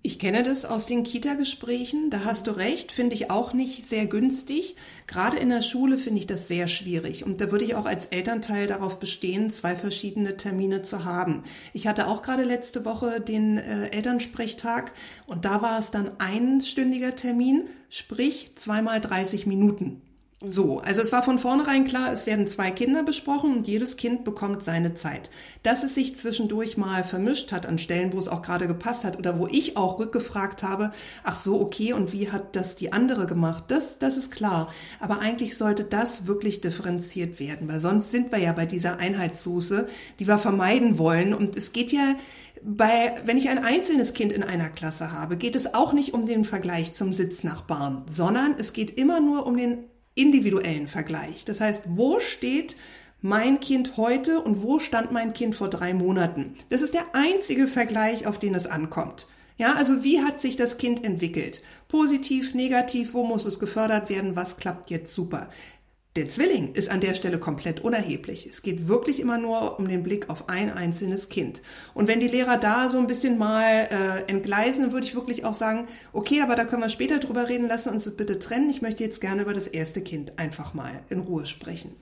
Ich 0.00 0.20
kenne 0.20 0.44
das 0.44 0.64
aus 0.64 0.86
den 0.86 1.02
Kita-Gesprächen, 1.02 2.08
da 2.08 2.24
hast 2.24 2.46
du 2.46 2.52
recht, 2.52 2.92
finde 2.92 3.16
ich 3.16 3.32
auch 3.32 3.52
nicht 3.52 3.84
sehr 3.84 4.06
günstig. 4.06 4.76
Gerade 5.08 5.36
in 5.36 5.48
der 5.48 5.60
Schule 5.60 5.98
finde 5.98 6.20
ich 6.20 6.26
das 6.28 6.46
sehr 6.46 6.68
schwierig 6.68 7.26
und 7.26 7.40
da 7.40 7.50
würde 7.50 7.64
ich 7.64 7.74
auch 7.74 7.84
als 7.84 8.06
Elternteil 8.06 8.68
darauf 8.68 9.00
bestehen, 9.00 9.50
zwei 9.50 9.74
verschiedene 9.74 10.36
Termine 10.36 10.82
zu 10.82 11.04
haben. 11.04 11.42
Ich 11.72 11.88
hatte 11.88 12.06
auch 12.06 12.22
gerade 12.22 12.44
letzte 12.44 12.84
Woche 12.84 13.20
den 13.20 13.58
äh, 13.58 13.88
Elternsprechtag 13.88 14.92
und 15.26 15.44
da 15.44 15.62
war 15.62 15.80
es 15.80 15.90
dann 15.90 16.12
ein 16.18 16.60
stündiger 16.60 17.16
Termin, 17.16 17.64
sprich 17.90 18.52
zweimal 18.54 19.00
30 19.00 19.46
Minuten. 19.46 20.00
So, 20.46 20.78
also 20.78 21.02
es 21.02 21.10
war 21.10 21.24
von 21.24 21.40
vornherein 21.40 21.84
klar, 21.84 22.12
es 22.12 22.24
werden 22.24 22.46
zwei 22.46 22.70
Kinder 22.70 23.02
besprochen 23.02 23.56
und 23.56 23.66
jedes 23.66 23.96
Kind 23.96 24.22
bekommt 24.22 24.62
seine 24.62 24.94
Zeit. 24.94 25.30
Dass 25.64 25.82
es 25.82 25.96
sich 25.96 26.16
zwischendurch 26.16 26.76
mal 26.76 27.02
vermischt 27.02 27.50
hat 27.50 27.66
an 27.66 27.76
Stellen, 27.76 28.12
wo 28.12 28.20
es 28.20 28.28
auch 28.28 28.40
gerade 28.40 28.68
gepasst 28.68 29.04
hat 29.04 29.18
oder 29.18 29.40
wo 29.40 29.48
ich 29.48 29.76
auch 29.76 29.98
rückgefragt 29.98 30.62
habe, 30.62 30.92
ach 31.24 31.34
so, 31.34 31.60
okay, 31.60 31.92
und 31.92 32.12
wie 32.12 32.30
hat 32.30 32.54
das 32.54 32.76
die 32.76 32.92
andere 32.92 33.26
gemacht? 33.26 33.64
Das, 33.66 33.98
das 33.98 34.16
ist 34.16 34.30
klar. 34.30 34.72
Aber 35.00 35.18
eigentlich 35.18 35.56
sollte 35.56 35.82
das 35.82 36.28
wirklich 36.28 36.60
differenziert 36.60 37.40
werden, 37.40 37.66
weil 37.66 37.80
sonst 37.80 38.12
sind 38.12 38.30
wir 38.30 38.38
ja 38.38 38.52
bei 38.52 38.64
dieser 38.64 38.98
Einheitssoße, 38.98 39.88
die 40.20 40.28
wir 40.28 40.38
vermeiden 40.38 40.98
wollen. 40.98 41.34
Und 41.34 41.56
es 41.56 41.72
geht 41.72 41.90
ja 41.90 42.14
bei, 42.62 43.16
wenn 43.24 43.38
ich 43.38 43.48
ein 43.48 43.64
einzelnes 43.64 44.14
Kind 44.14 44.32
in 44.32 44.44
einer 44.44 44.68
Klasse 44.68 45.10
habe, 45.10 45.36
geht 45.36 45.56
es 45.56 45.74
auch 45.74 45.92
nicht 45.92 46.14
um 46.14 46.26
den 46.26 46.44
Vergleich 46.44 46.94
zum 46.94 47.12
Sitznachbarn, 47.12 48.04
sondern 48.08 48.54
es 48.56 48.72
geht 48.72 48.96
immer 48.96 49.18
nur 49.18 49.44
um 49.44 49.56
den 49.56 49.78
individuellen 50.18 50.88
Vergleich. 50.88 51.44
Das 51.44 51.60
heißt, 51.60 51.84
wo 51.86 52.20
steht 52.20 52.76
mein 53.20 53.60
Kind 53.60 53.96
heute 53.96 54.40
und 54.40 54.62
wo 54.62 54.78
stand 54.78 55.12
mein 55.12 55.32
Kind 55.32 55.56
vor 55.56 55.68
drei 55.68 55.94
Monaten? 55.94 56.54
Das 56.70 56.82
ist 56.82 56.94
der 56.94 57.06
einzige 57.14 57.66
Vergleich, 57.66 58.26
auf 58.26 58.38
den 58.38 58.54
es 58.54 58.66
ankommt. 58.66 59.26
Ja, 59.56 59.74
also 59.74 60.04
wie 60.04 60.20
hat 60.22 60.40
sich 60.40 60.56
das 60.56 60.78
Kind 60.78 61.04
entwickelt? 61.04 61.60
Positiv, 61.88 62.54
negativ, 62.54 63.12
wo 63.12 63.24
muss 63.24 63.44
es 63.44 63.58
gefördert 63.58 64.08
werden? 64.08 64.36
Was 64.36 64.56
klappt 64.56 64.90
jetzt 64.90 65.12
super? 65.12 65.48
Der 66.18 66.28
Zwilling 66.28 66.72
ist 66.72 66.90
an 66.90 67.00
der 67.00 67.14
Stelle 67.14 67.38
komplett 67.38 67.78
unerheblich. 67.78 68.48
Es 68.50 68.62
geht 68.62 68.88
wirklich 68.88 69.20
immer 69.20 69.38
nur 69.38 69.78
um 69.78 69.86
den 69.86 70.02
Blick 70.02 70.28
auf 70.28 70.48
ein 70.48 70.68
einzelnes 70.68 71.28
Kind. 71.28 71.62
Und 71.94 72.08
wenn 72.08 72.18
die 72.18 72.26
Lehrer 72.26 72.56
da 72.56 72.88
so 72.88 72.98
ein 72.98 73.06
bisschen 73.06 73.38
mal 73.38 73.88
äh, 73.88 74.28
entgleisen, 74.28 74.90
würde 74.90 75.06
ich 75.06 75.14
wirklich 75.14 75.44
auch 75.44 75.54
sagen, 75.54 75.86
okay, 76.12 76.40
aber 76.40 76.56
da 76.56 76.64
können 76.64 76.82
wir 76.82 76.90
später 76.90 77.20
drüber 77.20 77.48
reden, 77.48 77.68
lassen 77.68 77.90
uns 77.90 78.02
das 78.02 78.16
bitte 78.16 78.40
trennen. 78.40 78.68
Ich 78.68 78.82
möchte 78.82 79.04
jetzt 79.04 79.20
gerne 79.20 79.42
über 79.42 79.54
das 79.54 79.68
erste 79.68 80.00
Kind 80.00 80.40
einfach 80.40 80.74
mal 80.74 80.90
in 81.08 81.20
Ruhe 81.20 81.46
sprechen. 81.46 81.94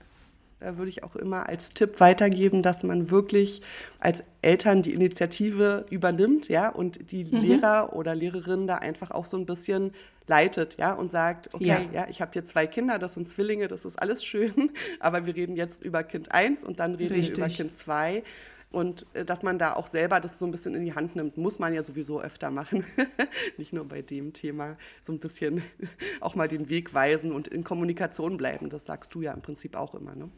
Da 0.59 0.77
würde 0.77 0.89
ich 0.89 1.03
auch 1.03 1.15
immer 1.15 1.47
als 1.47 1.69
Tipp 1.69 1.99
weitergeben, 1.99 2.63
dass 2.63 2.81
man 2.81 3.11
wirklich 3.11 3.61
als 3.99 4.23
Eltern 4.41 4.81
die 4.81 4.93
Initiative 4.93 5.85
übernimmt, 5.91 6.49
ja, 6.49 6.69
und 6.69 7.11
die 7.11 7.25
mhm. 7.25 7.37
Lehrer 7.41 7.93
oder 7.93 8.15
Lehrerinnen 8.15 8.65
da 8.65 8.75
einfach 8.75 9.11
auch 9.11 9.27
so 9.27 9.37
ein 9.37 9.45
bisschen 9.45 9.91
leitet, 10.25 10.77
ja, 10.77 10.93
und 10.93 11.11
sagt, 11.11 11.53
okay, 11.53 11.65
ja, 11.65 11.81
ja 11.93 12.07
ich 12.09 12.21
habe 12.21 12.31
hier 12.33 12.43
zwei 12.43 12.65
Kinder, 12.65 12.97
das 12.97 13.13
sind 13.13 13.27
Zwillinge, 13.27 13.67
das 13.67 13.85
ist 13.85 14.01
alles 14.01 14.25
schön, 14.25 14.71
aber 14.99 15.27
wir 15.27 15.35
reden 15.35 15.55
jetzt 15.55 15.83
über 15.83 16.03
Kind 16.03 16.31
1 16.31 16.63
und 16.63 16.79
dann 16.79 16.95
reden 16.95 17.13
Richtig. 17.13 17.37
wir 17.37 17.45
über 17.45 17.53
Kind 17.53 17.73
2. 17.73 18.23
Und 18.69 19.05
äh, 19.13 19.23
dass 19.23 19.43
man 19.43 19.57
da 19.59 19.73
auch 19.73 19.87
selber 19.87 20.19
das 20.19 20.39
so 20.39 20.45
ein 20.45 20.51
bisschen 20.51 20.73
in 20.75 20.83
die 20.83 20.93
Hand 20.93 21.15
nimmt, 21.15 21.37
muss 21.37 21.59
man 21.59 21.73
ja 21.73 21.83
sowieso 21.83 22.19
öfter 22.19 22.51
machen. 22.51 22.83
Nicht 23.57 23.71
nur 23.71 23.85
bei 23.85 24.01
dem 24.01 24.33
Thema, 24.33 24.75
so 25.03 25.13
ein 25.13 25.19
bisschen 25.19 25.61
auch 26.19 26.35
mal 26.35 26.47
den 26.47 26.67
Weg 26.67 26.93
weisen 26.93 27.31
und 27.31 27.47
in 27.47 27.63
Kommunikation 27.63 28.37
bleiben. 28.37 28.69
Das 28.69 28.85
sagst 28.85 29.13
du 29.13 29.21
ja 29.21 29.31
im 29.33 29.41
Prinzip 29.41 29.75
auch 29.75 29.95
immer, 29.95 30.15
ne? 30.15 30.29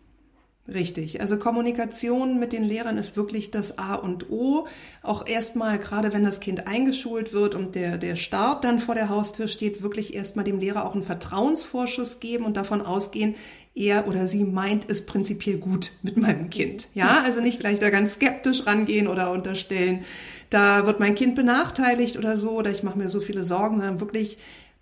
Richtig. 0.73 1.21
Also 1.21 1.37
Kommunikation 1.37 2.39
mit 2.39 2.53
den 2.53 2.63
Lehrern 2.63 2.97
ist 2.97 3.17
wirklich 3.17 3.51
das 3.51 3.77
A 3.77 3.95
und 3.95 4.29
O. 4.29 4.67
Auch 5.01 5.27
erstmal, 5.27 5.79
gerade 5.79 6.13
wenn 6.13 6.23
das 6.23 6.39
Kind 6.39 6.67
eingeschult 6.67 7.33
wird 7.33 7.55
und 7.55 7.75
der, 7.75 7.97
der 7.97 8.15
Start 8.15 8.63
dann 8.63 8.79
vor 8.79 8.95
der 8.95 9.09
Haustür 9.09 9.47
steht, 9.47 9.81
wirklich 9.81 10.13
erstmal 10.13 10.45
dem 10.45 10.59
Lehrer 10.59 10.85
auch 10.85 10.93
einen 10.93 11.03
Vertrauensvorschuss 11.03 12.19
geben 12.19 12.45
und 12.45 12.57
davon 12.57 12.81
ausgehen, 12.81 13.35
er 13.75 14.07
oder 14.07 14.27
sie 14.27 14.43
meint 14.43 14.89
es 14.89 15.05
prinzipiell 15.05 15.57
gut 15.57 15.91
mit 16.01 16.17
meinem 16.17 16.49
Kind. 16.49 16.89
Ja, 16.93 17.21
also 17.23 17.41
nicht 17.41 17.59
gleich 17.59 17.79
da 17.79 17.89
ganz 17.89 18.15
skeptisch 18.15 18.67
rangehen 18.67 19.07
oder 19.07 19.31
unterstellen, 19.31 20.03
da 20.49 20.85
wird 20.87 20.99
mein 20.99 21.15
Kind 21.15 21.35
benachteiligt 21.35 22.17
oder 22.17 22.37
so, 22.37 22.51
oder 22.51 22.71
ich 22.71 22.83
mache 22.83 22.97
mir 22.97 23.09
so 23.09 23.21
viele 23.21 23.43
Sorgen, 23.43 23.77
sondern 23.77 23.99
wirklich 23.99 24.39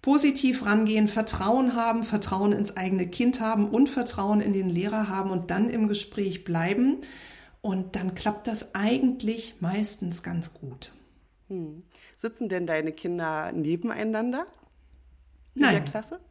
positiv 0.08 0.66
rangehen, 0.66 1.10
Vertrauen 1.10 1.76
haben, 1.76 2.06
Vertrauen 2.06 2.54
ins 2.54 2.78
eigene 2.78 3.08
Kind 3.08 3.42
haben 3.42 3.70
und 3.70 3.90
Vertrauen 3.90 4.40
in 4.40 4.54
den 4.54 4.70
Lehrer 4.70 5.10
haben 5.10 5.32
und 5.32 5.52
dann 5.52 5.70
im 5.70 5.90
Gespräch 5.90 6.46
bleiben. 6.46 7.02
Und 7.60 7.98
dann 7.98 8.16
klappt 8.16 8.48
das 8.48 8.74
eigentlich 8.74 9.56
meistens 9.60 10.24
ganz 10.24 10.54
gut. 10.54 10.94
Hm. 11.50 11.84
Sitzen 12.16 12.48
denn 12.48 12.66
deine 12.66 12.94
Kinder 12.94 13.52
nebeneinander 13.52 14.48
in 15.56 15.64
Nein. 15.64 15.74
der 15.74 15.84
Klasse? 15.84 16.22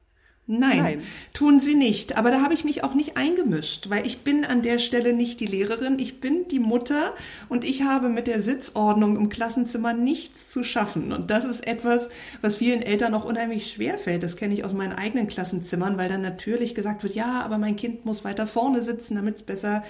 Nein, 0.49 0.79
Nein, 0.79 1.03
tun 1.33 1.59
sie 1.59 1.75
nicht. 1.75 2.17
Aber 2.17 2.31
da 2.31 2.41
habe 2.41 2.55
ich 2.55 2.65
mich 2.65 2.85
auch 2.85 2.95
nicht 2.95 3.17
eingemischt, 3.17 3.91
weil 3.91 4.07
ich 4.07 4.21
bin 4.21 4.45
an 4.45 4.63
der 4.63 4.79
Stelle 4.79 5.13
nicht 5.13 5.41
die 5.41 5.47
Lehrerin, 5.47 5.99
ich 5.99 6.21
bin 6.21 6.47
die 6.49 6.61
Mutter 6.61 7.15
und 7.49 7.65
ich 7.65 7.83
habe 7.83 8.09
mit 8.09 8.29
der 8.29 8.41
Sitzordnung 8.41 9.17
im 9.17 9.29
Klassenzimmer 9.29 9.93
nichts 9.93 10.49
zu 10.49 10.63
schaffen. 10.63 11.13
Und 11.13 11.33
das 11.33 11.45
ist 11.45 11.67
etwas, 11.67 12.11
was 12.43 12.57
vielen 12.57 12.83
Eltern 12.83 13.15
auch 13.15 13.25
unheimlich 13.25 13.73
schwer 13.73 13.99
fällt. 13.99 14.23
Das 14.23 14.37
kenne 14.37 14.55
ich 14.55 14.65
aus 14.65 14.73
meinen 14.73 14.93
eigenen 14.93 15.27
Klassenzimmern, 15.27 15.99
weil 15.99 16.09
dann 16.09 16.23
natürlich 16.23 16.77
gesagt 16.77 17.03
wird, 17.03 17.17
ja, 17.17 17.41
aber 17.41 17.59
mein 17.59 17.75
Kind 17.75 18.05
muss 18.05 18.25
weiter 18.25 18.47
vorne 18.47 18.83
sitzen, 18.83 19.17
damit 19.17 19.37
es 19.37 19.43
besser 19.43 19.83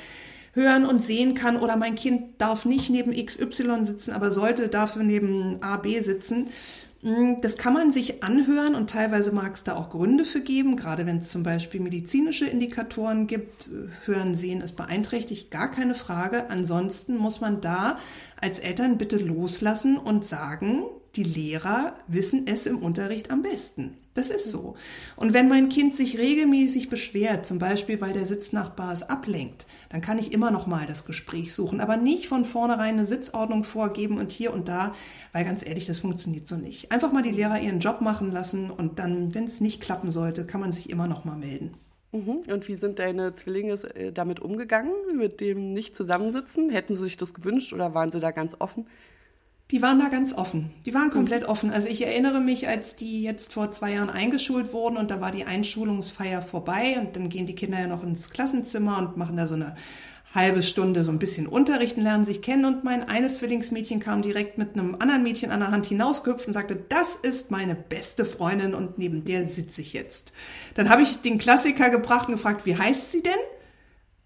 hören 0.54 0.86
und 0.86 1.04
sehen 1.04 1.34
kann 1.34 1.58
oder 1.58 1.76
mein 1.76 1.96
Kind 1.96 2.40
darf 2.40 2.64
nicht 2.64 2.88
neben 2.88 3.12
XY 3.12 3.84
sitzen, 3.84 4.12
aber 4.12 4.30
sollte 4.30 4.68
dafür 4.68 5.02
neben 5.02 5.62
A, 5.62 5.76
B 5.76 6.00
sitzen. 6.00 6.48
Mm, 7.06 7.40
das 7.40 7.56
kann 7.56 7.72
man 7.72 7.92
sich 7.92 8.24
anhören 8.24 8.74
und 8.74 8.90
teilweise 8.90 9.30
mag 9.30 9.54
es 9.54 9.62
da 9.62 9.76
auch 9.76 9.90
Gründe 9.90 10.24
für 10.24 10.40
geben, 10.40 10.74
gerade 10.76 11.06
wenn 11.06 11.18
es 11.18 11.30
zum 11.30 11.44
Beispiel 11.44 11.80
medizinische 11.80 12.46
Indikatoren 12.46 13.28
gibt. 13.28 13.70
Hören, 14.06 14.34
Sehen 14.34 14.60
ist 14.60 14.74
beeinträchtigt, 14.74 15.52
gar 15.52 15.70
keine 15.70 15.94
Frage. 15.94 16.50
Ansonsten 16.50 17.16
muss 17.16 17.40
man 17.40 17.60
da 17.60 17.98
als 18.40 18.58
Eltern 18.58 18.98
bitte 18.98 19.18
loslassen 19.18 19.98
und 19.98 20.24
sagen, 20.24 20.82
die 21.16 21.22
Lehrer 21.22 21.94
wissen 22.06 22.46
es 22.46 22.66
im 22.66 22.78
Unterricht 22.78 23.30
am 23.30 23.42
besten. 23.42 23.96
Das 24.14 24.30
ist 24.30 24.50
so. 24.50 24.76
Und 25.16 25.34
wenn 25.34 25.48
mein 25.48 25.68
Kind 25.68 25.96
sich 25.96 26.18
regelmäßig 26.18 26.88
beschwert, 26.88 27.46
zum 27.46 27.58
Beispiel 27.58 28.00
weil 28.00 28.12
der 28.12 28.24
Sitznachbar 28.24 28.92
es 28.92 29.02
ablenkt, 29.02 29.66
dann 29.90 30.00
kann 30.00 30.18
ich 30.18 30.32
immer 30.32 30.50
noch 30.50 30.66
mal 30.66 30.86
das 30.86 31.04
Gespräch 31.04 31.54
suchen, 31.54 31.80
aber 31.80 31.96
nicht 31.96 32.28
von 32.28 32.44
vornherein 32.44 32.94
eine 32.94 33.06
Sitzordnung 33.06 33.64
vorgeben 33.64 34.18
und 34.18 34.32
hier 34.32 34.54
und 34.54 34.68
da, 34.68 34.94
weil 35.32 35.44
ganz 35.44 35.66
ehrlich, 35.66 35.86
das 35.86 35.98
funktioniert 35.98 36.48
so 36.48 36.56
nicht. 36.56 36.92
Einfach 36.92 37.12
mal 37.12 37.22
die 37.22 37.30
Lehrer 37.30 37.60
ihren 37.60 37.80
Job 37.80 38.00
machen 38.00 38.32
lassen 38.32 38.70
und 38.70 38.98
dann, 38.98 39.34
wenn 39.34 39.44
es 39.44 39.60
nicht 39.60 39.82
klappen 39.82 40.12
sollte, 40.12 40.46
kann 40.46 40.60
man 40.60 40.72
sich 40.72 40.88
immer 40.88 41.06
noch 41.06 41.24
mal 41.24 41.36
melden. 41.36 41.74
Mhm. 42.12 42.42
Und 42.50 42.68
wie 42.68 42.76
sind 42.76 42.98
deine 42.98 43.34
Zwillinge 43.34 43.74
äh, 43.94 44.12
damit 44.12 44.40
umgegangen, 44.40 44.92
mit 45.14 45.40
dem 45.40 45.72
Nicht-Zusammensitzen? 45.72 46.70
Hätten 46.70 46.94
sie 46.94 47.04
sich 47.04 47.16
das 47.16 47.34
gewünscht 47.34 47.72
oder 47.72 47.94
waren 47.94 48.10
sie 48.10 48.20
da 48.20 48.30
ganz 48.30 48.56
offen? 48.58 48.86
Die 49.72 49.82
waren 49.82 49.98
da 49.98 50.08
ganz 50.08 50.32
offen. 50.32 50.70
Die 50.84 50.94
waren 50.94 51.10
komplett 51.10 51.42
mhm. 51.42 51.48
offen. 51.48 51.70
Also 51.70 51.88
ich 51.88 52.06
erinnere 52.06 52.40
mich, 52.40 52.68
als 52.68 52.94
die 52.94 53.22
jetzt 53.22 53.52
vor 53.52 53.72
zwei 53.72 53.94
Jahren 53.94 54.10
eingeschult 54.10 54.72
wurden 54.72 54.96
und 54.96 55.10
da 55.10 55.20
war 55.20 55.32
die 55.32 55.44
Einschulungsfeier 55.44 56.40
vorbei 56.40 56.98
und 57.00 57.16
dann 57.16 57.28
gehen 57.28 57.46
die 57.46 57.56
Kinder 57.56 57.80
ja 57.80 57.88
noch 57.88 58.04
ins 58.04 58.30
Klassenzimmer 58.30 58.98
und 58.98 59.16
machen 59.16 59.36
da 59.36 59.46
so 59.46 59.54
eine 59.54 59.74
halbe 60.36 60.62
Stunde 60.62 61.02
so 61.02 61.10
ein 61.10 61.18
bisschen 61.18 61.46
unterrichten, 61.46 62.02
lernen 62.02 62.24
sich 62.24 62.42
kennen 62.42 62.66
und 62.66 62.84
mein 62.84 63.08
eines 63.08 63.38
Zwilllingsmädchen 63.38 64.00
kam 64.00 64.22
direkt 64.22 64.58
mit 64.58 64.74
einem 64.74 64.94
anderen 64.96 65.22
Mädchen 65.22 65.50
an 65.50 65.60
der 65.60 65.70
Hand 65.70 65.86
hinausgehüpft 65.86 66.46
und 66.46 66.52
sagte, 66.52 66.76
das 66.76 67.16
ist 67.16 67.50
meine 67.50 67.74
beste 67.74 68.24
Freundin 68.24 68.74
und 68.74 68.98
neben 68.98 69.24
der 69.24 69.46
sitze 69.46 69.80
ich 69.80 69.94
jetzt. 69.94 70.32
Dann 70.74 70.90
habe 70.90 71.02
ich 71.02 71.22
den 71.22 71.38
Klassiker 71.38 71.90
gebracht 71.90 72.28
und 72.28 72.34
gefragt, 72.34 72.66
wie 72.66 72.76
heißt 72.76 73.10
sie 73.10 73.22
denn? 73.22 73.32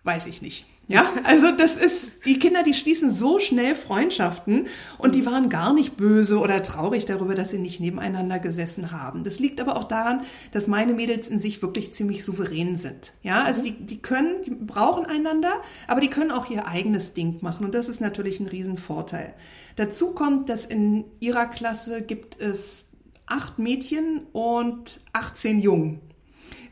Weiß 0.02 0.26
ich 0.26 0.42
nicht. 0.42 0.66
Ja, 0.90 1.12
also 1.22 1.46
das 1.56 1.76
ist, 1.76 2.26
die 2.26 2.40
Kinder, 2.40 2.64
die 2.64 2.74
schließen 2.74 3.12
so 3.12 3.38
schnell 3.38 3.76
Freundschaften 3.76 4.66
und 4.98 5.14
die 5.14 5.24
waren 5.24 5.48
gar 5.48 5.72
nicht 5.72 5.96
böse 5.96 6.40
oder 6.40 6.64
traurig 6.64 7.06
darüber, 7.06 7.36
dass 7.36 7.50
sie 7.50 7.58
nicht 7.58 7.78
nebeneinander 7.78 8.40
gesessen 8.40 8.90
haben. 8.90 9.22
Das 9.22 9.38
liegt 9.38 9.60
aber 9.60 9.76
auch 9.76 9.84
daran, 9.84 10.22
dass 10.50 10.66
meine 10.66 10.92
Mädels 10.92 11.28
in 11.28 11.38
sich 11.38 11.62
wirklich 11.62 11.94
ziemlich 11.94 12.24
souverän 12.24 12.74
sind. 12.74 13.12
Ja, 13.22 13.44
also 13.44 13.62
die, 13.62 13.70
die 13.70 14.02
können, 14.02 14.42
die 14.44 14.50
brauchen 14.50 15.06
einander, 15.06 15.52
aber 15.86 16.00
die 16.00 16.10
können 16.10 16.32
auch 16.32 16.50
ihr 16.50 16.66
eigenes 16.66 17.14
Ding 17.14 17.38
machen 17.40 17.64
und 17.64 17.72
das 17.76 17.88
ist 17.88 18.00
natürlich 18.00 18.40
ein 18.40 18.48
Riesenvorteil. 18.48 19.34
Dazu 19.76 20.12
kommt, 20.12 20.48
dass 20.48 20.66
in 20.66 21.04
ihrer 21.20 21.46
Klasse 21.46 22.02
gibt 22.02 22.40
es 22.40 22.88
acht 23.26 23.60
Mädchen 23.60 24.22
und 24.32 25.02
18 25.12 25.60
Jungen. 25.60 26.00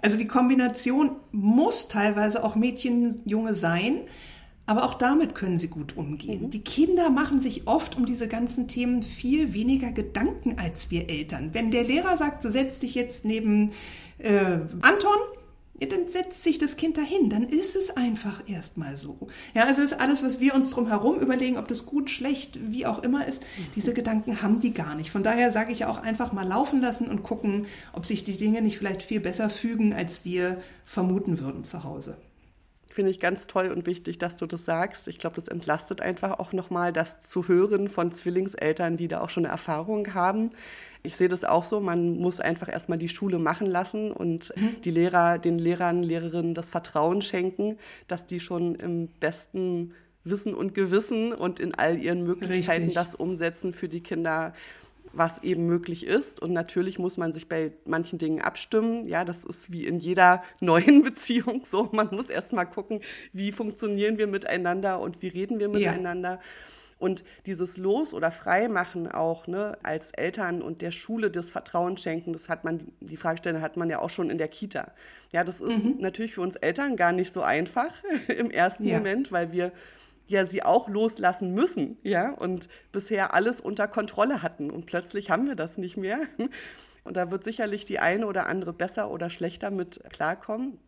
Also 0.00 0.16
die 0.16 0.26
Kombination 0.26 1.12
muss 1.32 1.88
teilweise 1.88 2.44
auch 2.44 2.54
Mädchen, 2.54 3.20
Junge 3.24 3.54
sein, 3.54 4.00
aber 4.66 4.84
auch 4.84 4.94
damit 4.94 5.34
können 5.34 5.56
sie 5.56 5.68
gut 5.68 5.96
umgehen. 5.96 6.44
Mhm. 6.44 6.50
Die 6.50 6.62
Kinder 6.62 7.10
machen 7.10 7.40
sich 7.40 7.66
oft 7.66 7.96
um 7.96 8.04
diese 8.04 8.28
ganzen 8.28 8.68
Themen 8.68 9.02
viel 9.02 9.54
weniger 9.54 9.92
Gedanken 9.92 10.58
als 10.58 10.90
wir 10.90 11.08
Eltern. 11.08 11.54
Wenn 11.54 11.70
der 11.70 11.84
Lehrer 11.84 12.16
sagt, 12.16 12.44
du 12.44 12.50
setzt 12.50 12.82
dich 12.82 12.94
jetzt 12.94 13.24
neben 13.24 13.72
äh, 14.18 14.58
Anton, 14.82 15.18
ja, 15.80 15.86
dann 15.86 16.08
setzt 16.08 16.42
sich 16.42 16.58
das 16.58 16.76
Kind 16.76 16.96
dahin, 16.96 17.30
dann 17.30 17.44
ist 17.44 17.76
es 17.76 17.96
einfach 17.96 18.42
erstmal 18.48 18.96
so. 18.96 19.28
Ja, 19.54 19.64
also 19.64 19.82
ist 19.82 20.00
alles, 20.00 20.24
was 20.24 20.40
wir 20.40 20.54
uns 20.54 20.70
drum 20.70 20.88
herum 20.88 21.20
überlegen, 21.20 21.56
ob 21.56 21.68
das 21.68 21.86
gut, 21.86 22.10
schlecht, 22.10 22.58
wie 22.70 22.84
auch 22.86 23.02
immer 23.02 23.26
ist, 23.26 23.42
diese 23.76 23.94
Gedanken 23.94 24.42
haben 24.42 24.58
die 24.58 24.74
gar 24.74 24.96
nicht. 24.96 25.10
Von 25.10 25.22
daher 25.22 25.52
sage 25.52 25.72
ich 25.72 25.84
auch 25.84 25.98
einfach 26.02 26.32
mal 26.32 26.46
laufen 26.46 26.80
lassen 26.80 27.08
und 27.08 27.22
gucken, 27.22 27.66
ob 27.92 28.06
sich 28.06 28.24
die 28.24 28.36
Dinge 28.36 28.60
nicht 28.60 28.78
vielleicht 28.78 29.02
viel 29.02 29.20
besser 29.20 29.50
fügen, 29.50 29.92
als 29.92 30.24
wir 30.24 30.60
vermuten 30.84 31.38
würden 31.38 31.62
zu 31.62 31.84
Hause. 31.84 32.16
finde 32.88 33.12
ich 33.12 33.20
ganz 33.20 33.46
toll 33.46 33.70
und 33.70 33.86
wichtig, 33.86 34.18
dass 34.18 34.36
du 34.36 34.46
das 34.46 34.64
sagst. 34.64 35.06
Ich 35.06 35.18
glaube, 35.18 35.36
das 35.36 35.46
entlastet 35.46 36.00
einfach 36.00 36.40
auch 36.40 36.52
nochmal, 36.52 36.92
das 36.92 37.20
zu 37.20 37.46
hören 37.46 37.88
von 37.88 38.10
Zwillingseltern, 38.10 38.96
die 38.96 39.06
da 39.06 39.20
auch 39.20 39.30
schon 39.30 39.44
eine 39.44 39.52
Erfahrung 39.52 40.14
haben. 40.14 40.50
Ich 41.02 41.16
sehe 41.16 41.28
das 41.28 41.44
auch 41.44 41.64
so, 41.64 41.80
man 41.80 42.18
muss 42.18 42.40
einfach 42.40 42.68
erstmal 42.68 42.98
die 42.98 43.08
Schule 43.08 43.38
machen 43.38 43.66
lassen 43.66 44.12
und 44.12 44.52
mhm. 44.56 44.80
die 44.82 44.90
Lehrer, 44.90 45.38
den 45.38 45.58
Lehrern, 45.58 46.02
Lehrerinnen 46.02 46.54
das 46.54 46.68
Vertrauen 46.68 47.22
schenken, 47.22 47.78
dass 48.06 48.26
die 48.26 48.40
schon 48.40 48.74
im 48.74 49.08
besten 49.20 49.94
Wissen 50.24 50.54
und 50.54 50.74
Gewissen 50.74 51.32
und 51.32 51.60
in 51.60 51.74
all 51.74 51.98
ihren 51.98 52.24
Möglichkeiten 52.24 52.84
Richtig. 52.84 52.94
das 52.94 53.14
umsetzen 53.14 53.72
für 53.72 53.88
die 53.88 54.02
Kinder, 54.02 54.52
was 55.12 55.42
eben 55.42 55.66
möglich 55.66 56.06
ist. 56.06 56.40
Und 56.40 56.52
natürlich 56.52 56.98
muss 56.98 57.16
man 57.16 57.32
sich 57.32 57.48
bei 57.48 57.72
manchen 57.84 58.18
Dingen 58.18 58.40
abstimmen. 58.40 59.06
Ja, 59.06 59.24
das 59.24 59.44
ist 59.44 59.72
wie 59.72 59.86
in 59.86 59.98
jeder 59.98 60.42
neuen 60.60 61.02
Beziehung 61.02 61.62
so. 61.64 61.88
Man 61.92 62.08
muss 62.10 62.28
erst 62.28 62.52
mal 62.52 62.64
gucken, 62.64 63.00
wie 63.32 63.52
funktionieren 63.52 64.18
wir 64.18 64.26
miteinander 64.26 65.00
und 65.00 65.22
wie 65.22 65.28
reden 65.28 65.58
wir 65.58 65.68
miteinander. 65.68 66.32
Ja. 66.32 66.40
Und 66.98 67.24
dieses 67.46 67.76
Los- 67.76 68.12
oder 68.12 68.32
Freimachen 68.32 69.10
auch 69.10 69.46
ne, 69.46 69.78
als 69.82 70.10
Eltern 70.10 70.62
und 70.62 70.82
der 70.82 70.90
Schule 70.90 71.30
das 71.30 71.50
Vertrauen 71.50 71.96
schenken, 71.96 72.32
das 72.32 72.48
hat 72.48 72.64
man, 72.64 72.92
die 73.00 73.16
Fragestellung 73.16 73.62
hat 73.62 73.76
man 73.76 73.88
ja 73.88 74.00
auch 74.00 74.10
schon 74.10 74.30
in 74.30 74.38
der 74.38 74.48
Kita. 74.48 74.92
Ja, 75.32 75.44
das 75.44 75.60
ist 75.60 75.84
mhm. 75.84 75.96
natürlich 76.00 76.34
für 76.34 76.40
uns 76.40 76.56
Eltern 76.56 76.96
gar 76.96 77.12
nicht 77.12 77.32
so 77.32 77.42
einfach 77.42 77.92
im 78.28 78.50
ersten 78.50 78.84
ja. 78.84 78.98
Moment, 78.98 79.30
weil 79.30 79.52
wir 79.52 79.72
ja 80.26 80.44
sie 80.44 80.62
auch 80.62 80.88
loslassen 80.88 81.54
müssen, 81.54 81.96
ja, 82.02 82.30
und 82.32 82.68
bisher 82.92 83.32
alles 83.32 83.60
unter 83.60 83.88
Kontrolle 83.88 84.42
hatten 84.42 84.70
und 84.70 84.86
plötzlich 84.86 85.30
haben 85.30 85.46
wir 85.46 85.54
das 85.54 85.78
nicht 85.78 85.96
mehr. 85.96 86.18
Und 87.04 87.16
da 87.16 87.30
wird 87.30 87.42
sicherlich 87.42 87.86
die 87.86 88.00
eine 88.00 88.26
oder 88.26 88.46
andere 88.46 88.74
besser 88.74 89.10
oder 89.10 89.30
schlechter 89.30 89.70
mit 89.70 90.00
klarkommen. 90.10 90.78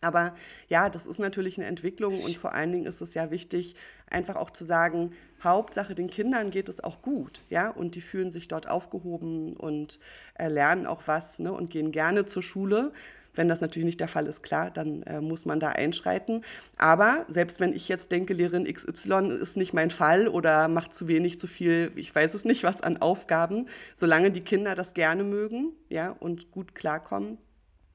Aber 0.00 0.34
ja, 0.68 0.88
das 0.88 1.06
ist 1.06 1.18
natürlich 1.18 1.58
eine 1.58 1.66
Entwicklung 1.66 2.22
und 2.22 2.36
vor 2.36 2.52
allen 2.52 2.72
Dingen 2.72 2.86
ist 2.86 3.00
es 3.00 3.14
ja 3.14 3.30
wichtig, 3.30 3.74
einfach 4.08 4.36
auch 4.36 4.50
zu 4.50 4.64
sagen, 4.64 5.12
Hauptsache 5.42 5.94
den 5.94 6.08
Kindern 6.08 6.50
geht 6.50 6.68
es 6.68 6.82
auch 6.82 7.02
gut, 7.02 7.40
ja, 7.50 7.70
und 7.70 7.94
die 7.94 8.00
fühlen 8.00 8.30
sich 8.30 8.48
dort 8.48 8.68
aufgehoben 8.68 9.54
und 9.54 9.98
äh, 10.34 10.48
lernen 10.48 10.86
auch 10.86 11.02
was 11.06 11.38
ne, 11.38 11.52
und 11.52 11.70
gehen 11.70 11.92
gerne 11.92 12.26
zur 12.26 12.42
Schule. 12.42 12.92
Wenn 13.34 13.48
das 13.48 13.60
natürlich 13.60 13.86
nicht 13.86 14.00
der 14.00 14.08
Fall 14.08 14.26
ist, 14.26 14.42
klar, 14.42 14.70
dann 14.70 15.02
äh, 15.02 15.20
muss 15.20 15.44
man 15.44 15.60
da 15.60 15.68
einschreiten. 15.68 16.44
Aber 16.76 17.24
selbst 17.28 17.60
wenn 17.60 17.72
ich 17.72 17.86
jetzt 17.86 18.10
denke, 18.10 18.34
Lehrerin 18.34 18.64
XY 18.64 19.38
ist 19.40 19.56
nicht 19.56 19.72
mein 19.72 19.90
Fall 19.90 20.26
oder 20.26 20.66
macht 20.66 20.92
zu 20.92 21.06
wenig, 21.06 21.38
zu 21.38 21.46
viel, 21.46 21.92
ich 21.94 22.12
weiß 22.12 22.34
es 22.34 22.44
nicht, 22.44 22.64
was 22.64 22.80
an 22.80 22.96
Aufgaben, 22.96 23.66
solange 23.94 24.32
die 24.32 24.40
Kinder 24.40 24.74
das 24.74 24.92
gerne 24.92 25.22
mögen, 25.22 25.72
ja, 25.88 26.16
und 26.18 26.50
gut 26.50 26.74
klarkommen, 26.74 27.38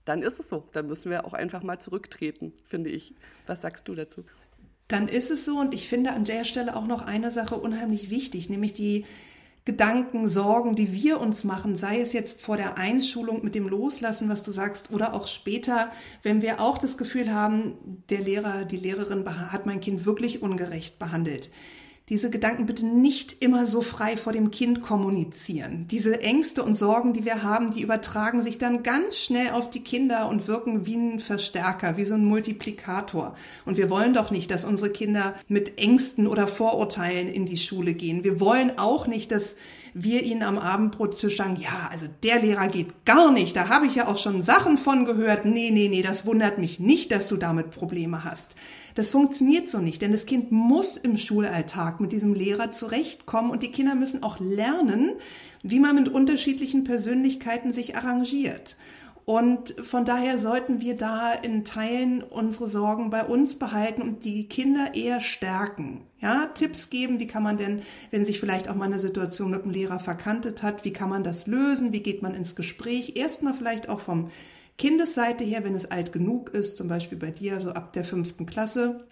dann 0.05 0.22
ist 0.22 0.39
es 0.39 0.50
so. 0.50 0.67
Dann 0.72 0.88
müssen 0.88 1.12
wir 1.12 1.25
auch 1.25 1.33
einfach 1.33 1.63
mal 1.63 1.79
zurücktreten, 1.79 2.53
finde 2.65 2.89
ich. 2.89 3.13
Was 3.48 3.62
sagst 3.62 3.88
du 3.88 3.93
dazu? 3.93 4.24
Dann 4.88 5.07
ist 5.07 5.31
es 5.31 5.45
so 5.45 5.60
und 5.60 5.74
ich 5.74 5.88
finde 5.88 6.12
an 6.12 6.25
der 6.25 6.43
Stelle 6.43 6.75
auch 6.75 6.86
noch 6.86 7.01
eine 7.01 7.31
Sache 7.31 7.55
unheimlich 7.55 8.10
wichtig, 8.10 8.50
nämlich 8.50 8.74
die 8.74 9.05
Gedanken, 9.65 10.27
Sorgen, 10.27 10.75
die 10.75 10.91
wir 10.91 11.22
uns 11.22 11.45
machen, 11.45 11.77
sei 11.77 12.01
es 12.01 12.12
jetzt 12.12 12.41
vor 12.41 12.57
der 12.57 12.77
Einschulung 12.77 13.45
mit 13.45 13.55
dem 13.55 13.69
Loslassen, 13.69 14.27
was 14.27 14.43
du 14.43 14.51
sagst, 14.51 14.91
oder 14.91 15.13
auch 15.13 15.27
später, 15.27 15.89
wenn 16.22 16.41
wir 16.41 16.60
auch 16.60 16.77
das 16.77 16.98
Gefühl 16.98 17.33
haben, 17.33 18.03
der 18.10 18.19
Lehrer, 18.19 18.65
die 18.65 18.75
Lehrerin 18.75 19.25
hat 19.51 19.65
mein 19.65 19.79
Kind 19.79 20.05
wirklich 20.05 20.41
ungerecht 20.41 21.00
behandelt 21.00 21.50
diese 22.10 22.29
Gedanken 22.29 22.65
bitte 22.65 22.86
nicht 22.86 23.41
immer 23.41 23.65
so 23.65 23.81
frei 23.81 24.17
vor 24.17 24.33
dem 24.33 24.51
Kind 24.51 24.81
kommunizieren. 24.81 25.88
Diese 25.89 26.22
Ängste 26.22 26.62
und 26.62 26.75
Sorgen, 26.75 27.13
die 27.13 27.24
wir 27.24 27.43
haben, 27.43 27.72
die 27.72 27.81
übertragen 27.81 28.41
sich 28.41 28.57
dann 28.57 28.83
ganz 28.83 29.17
schnell 29.17 29.51
auf 29.51 29.69
die 29.69 29.79
Kinder 29.79 30.27
und 30.27 30.48
wirken 30.48 30.86
wie 30.86 30.95
ein 30.95 31.19
Verstärker, 31.19 31.95
wie 31.95 32.03
so 32.03 32.15
ein 32.15 32.25
Multiplikator. 32.25 33.36
Und 33.65 33.77
wir 33.77 33.89
wollen 33.89 34.13
doch 34.13 34.31
nicht, 34.31 34.51
dass 34.51 34.65
unsere 34.65 34.89
Kinder 34.89 35.33
mit 35.48 35.79
Ängsten 35.79 36.27
oder 36.27 36.50
Vorurteilen 36.50 37.29
in 37.29 37.45
die 37.45 37.57
Schule 37.57 37.93
gehen. 37.93 38.25
Wir 38.25 38.41
wollen 38.41 38.77
auch 38.77 39.07
nicht, 39.07 39.31
dass 39.31 39.55
wir 39.93 40.23
ihnen 40.23 40.43
am 40.43 40.57
Abendbrottisch 40.57 41.38
sagen, 41.38 41.55
ja, 41.55 41.89
also 41.91 42.07
der 42.23 42.41
Lehrer 42.41 42.67
geht 42.67 43.05
gar 43.05 43.31
nicht. 43.31 43.55
Da 43.55 43.69
habe 43.69 43.85
ich 43.85 43.95
ja 43.95 44.07
auch 44.07 44.17
schon 44.17 44.41
Sachen 44.41 44.77
von 44.77 45.05
gehört. 45.05 45.45
Nee, 45.45 45.71
nee, 45.71 45.88
nee, 45.88 46.01
das 46.01 46.25
wundert 46.25 46.57
mich 46.57 46.79
nicht, 46.79 47.12
dass 47.12 47.27
du 47.27 47.38
damit 47.38 47.71
Probleme 47.71 48.23
hast. 48.23 48.55
Das 48.95 49.09
funktioniert 49.09 49.69
so 49.69 49.79
nicht, 49.79 50.01
denn 50.01 50.12
das 50.12 50.25
Kind 50.25 50.51
muss 50.51 50.97
im 50.97 51.17
Schulalltag 51.17 52.00
mit 52.00 52.12
diesem 52.12 52.33
Lehrer 52.33 52.71
zurechtkommen 52.71 53.50
und 53.50 53.63
die 53.63 53.71
Kinder 53.71 53.95
müssen 53.95 54.21
auch 54.21 54.39
lernen, 54.39 55.13
wie 55.63 55.79
man 55.79 55.95
mit 55.95 56.09
unterschiedlichen 56.09 56.83
Persönlichkeiten 56.83 57.71
sich 57.71 57.95
arrangiert. 57.95 58.75
Und 59.25 59.72
von 59.82 60.03
daher 60.03 60.38
sollten 60.38 60.82
wir 60.82 60.98
da 60.98 61.32
in 61.32 61.63
Teilen 61.63 62.22
unsere 62.24 62.68
Sorgen 62.68 63.10
bei 63.10 63.24
uns 63.24 63.58
behalten 63.58 64.01
und 64.01 64.25
die 64.25 64.50
Kinder 64.50 64.96
eher 64.96 65.22
stärken. 65.22 66.01
Ja, 66.20 66.48
Tipps 66.48 66.89
geben, 66.89 67.20
wie 67.20 67.27
kann 67.27 67.44
man 67.44 67.58
denn, 67.58 67.82
wenn 68.12 68.25
sich 68.25 68.39
vielleicht 68.39 68.70
auch 68.70 68.75
mal 68.75 68.86
eine 68.86 69.00
Situation 69.00 69.52
mit 69.52 69.63
dem 69.63 69.71
Lehrer 69.71 70.00
verkantet 70.00 70.62
hat, 70.62 70.84
wie 70.84 70.93
kann 70.93 71.10
man 71.10 71.24
das 71.24 71.47
lösen, 71.47 71.93
wie 71.93 72.02
geht 72.02 72.21
man 72.21 72.36
ins 72.36 72.56
Gespräch? 72.56 73.15
Erstmal 73.15 73.54
vielleicht 73.54 73.88
auch 73.88 74.02
vom 74.02 74.30
Kindesseite 74.78 75.43
her, 75.43 75.63
wenn 75.63 75.76
es 75.76 75.89
alt 75.89 76.12
genug 76.12 76.50
ist, 76.50 76.76
zum 76.76 76.88
Beispiel 76.88 77.17
bei 77.17 77.32
dir, 77.32 77.62
so 77.62 77.71
ab 77.71 77.93
der 77.93 78.04
fünften 78.04 78.45
Klasse, 78.45 79.06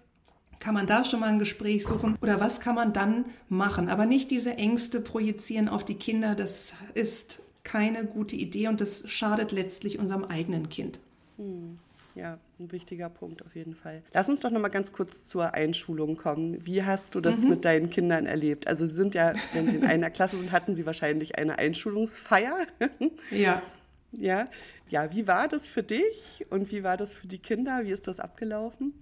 kann 0.58 0.74
man 0.74 0.86
da 0.86 1.04
schon 1.04 1.20
mal 1.20 1.28
ein 1.28 1.38
Gespräch 1.38 1.84
suchen? 1.84 2.16
Oder 2.22 2.38
was 2.38 2.60
kann 2.60 2.76
man 2.76 2.92
dann 2.92 3.24
machen? 3.48 3.88
Aber 3.88 4.06
nicht 4.06 4.30
diese 4.30 4.56
Ängste 4.58 5.00
projizieren 5.00 5.68
auf 5.68 5.84
die 5.84 5.96
Kinder. 5.96 6.36
Das 6.36 6.74
ist 6.94 7.41
keine 7.64 8.04
gute 8.04 8.36
Idee 8.36 8.68
und 8.68 8.80
das 8.80 9.08
schadet 9.10 9.52
letztlich 9.52 9.98
unserem 9.98 10.24
eigenen 10.24 10.68
Kind. 10.68 10.98
Hm. 11.36 11.76
Ja, 12.14 12.38
ein 12.60 12.70
wichtiger 12.72 13.08
Punkt 13.08 13.42
auf 13.42 13.56
jeden 13.56 13.74
Fall. 13.74 14.02
Lass 14.12 14.28
uns 14.28 14.40
doch 14.40 14.50
noch 14.50 14.60
mal 14.60 14.68
ganz 14.68 14.92
kurz 14.92 15.26
zur 15.26 15.54
Einschulung 15.54 16.16
kommen. 16.16 16.64
Wie 16.66 16.82
hast 16.82 17.14
du 17.14 17.20
das 17.20 17.38
mhm. 17.38 17.48
mit 17.48 17.64
deinen 17.64 17.88
Kindern 17.88 18.26
erlebt? 18.26 18.66
Also 18.66 18.86
sie 18.86 18.92
sind 18.92 19.14
ja, 19.14 19.32
wenn 19.54 19.70
sie 19.70 19.76
in 19.76 19.84
einer 19.84 20.10
Klasse 20.10 20.38
sind, 20.38 20.52
hatten 20.52 20.74
sie 20.74 20.84
wahrscheinlich 20.84 21.38
eine 21.38 21.58
Einschulungsfeier. 21.58 22.66
Ja. 23.30 23.62
Ja, 24.12 24.46
ja, 24.90 25.10
wie 25.14 25.26
war 25.26 25.48
das 25.48 25.66
für 25.66 25.82
dich 25.82 26.44
und 26.50 26.70
wie 26.70 26.84
war 26.84 26.98
das 26.98 27.14
für 27.14 27.26
die 27.26 27.38
Kinder? 27.38 27.80
Wie 27.84 27.90
ist 27.90 28.06
das 28.06 28.20
abgelaufen? 28.20 28.92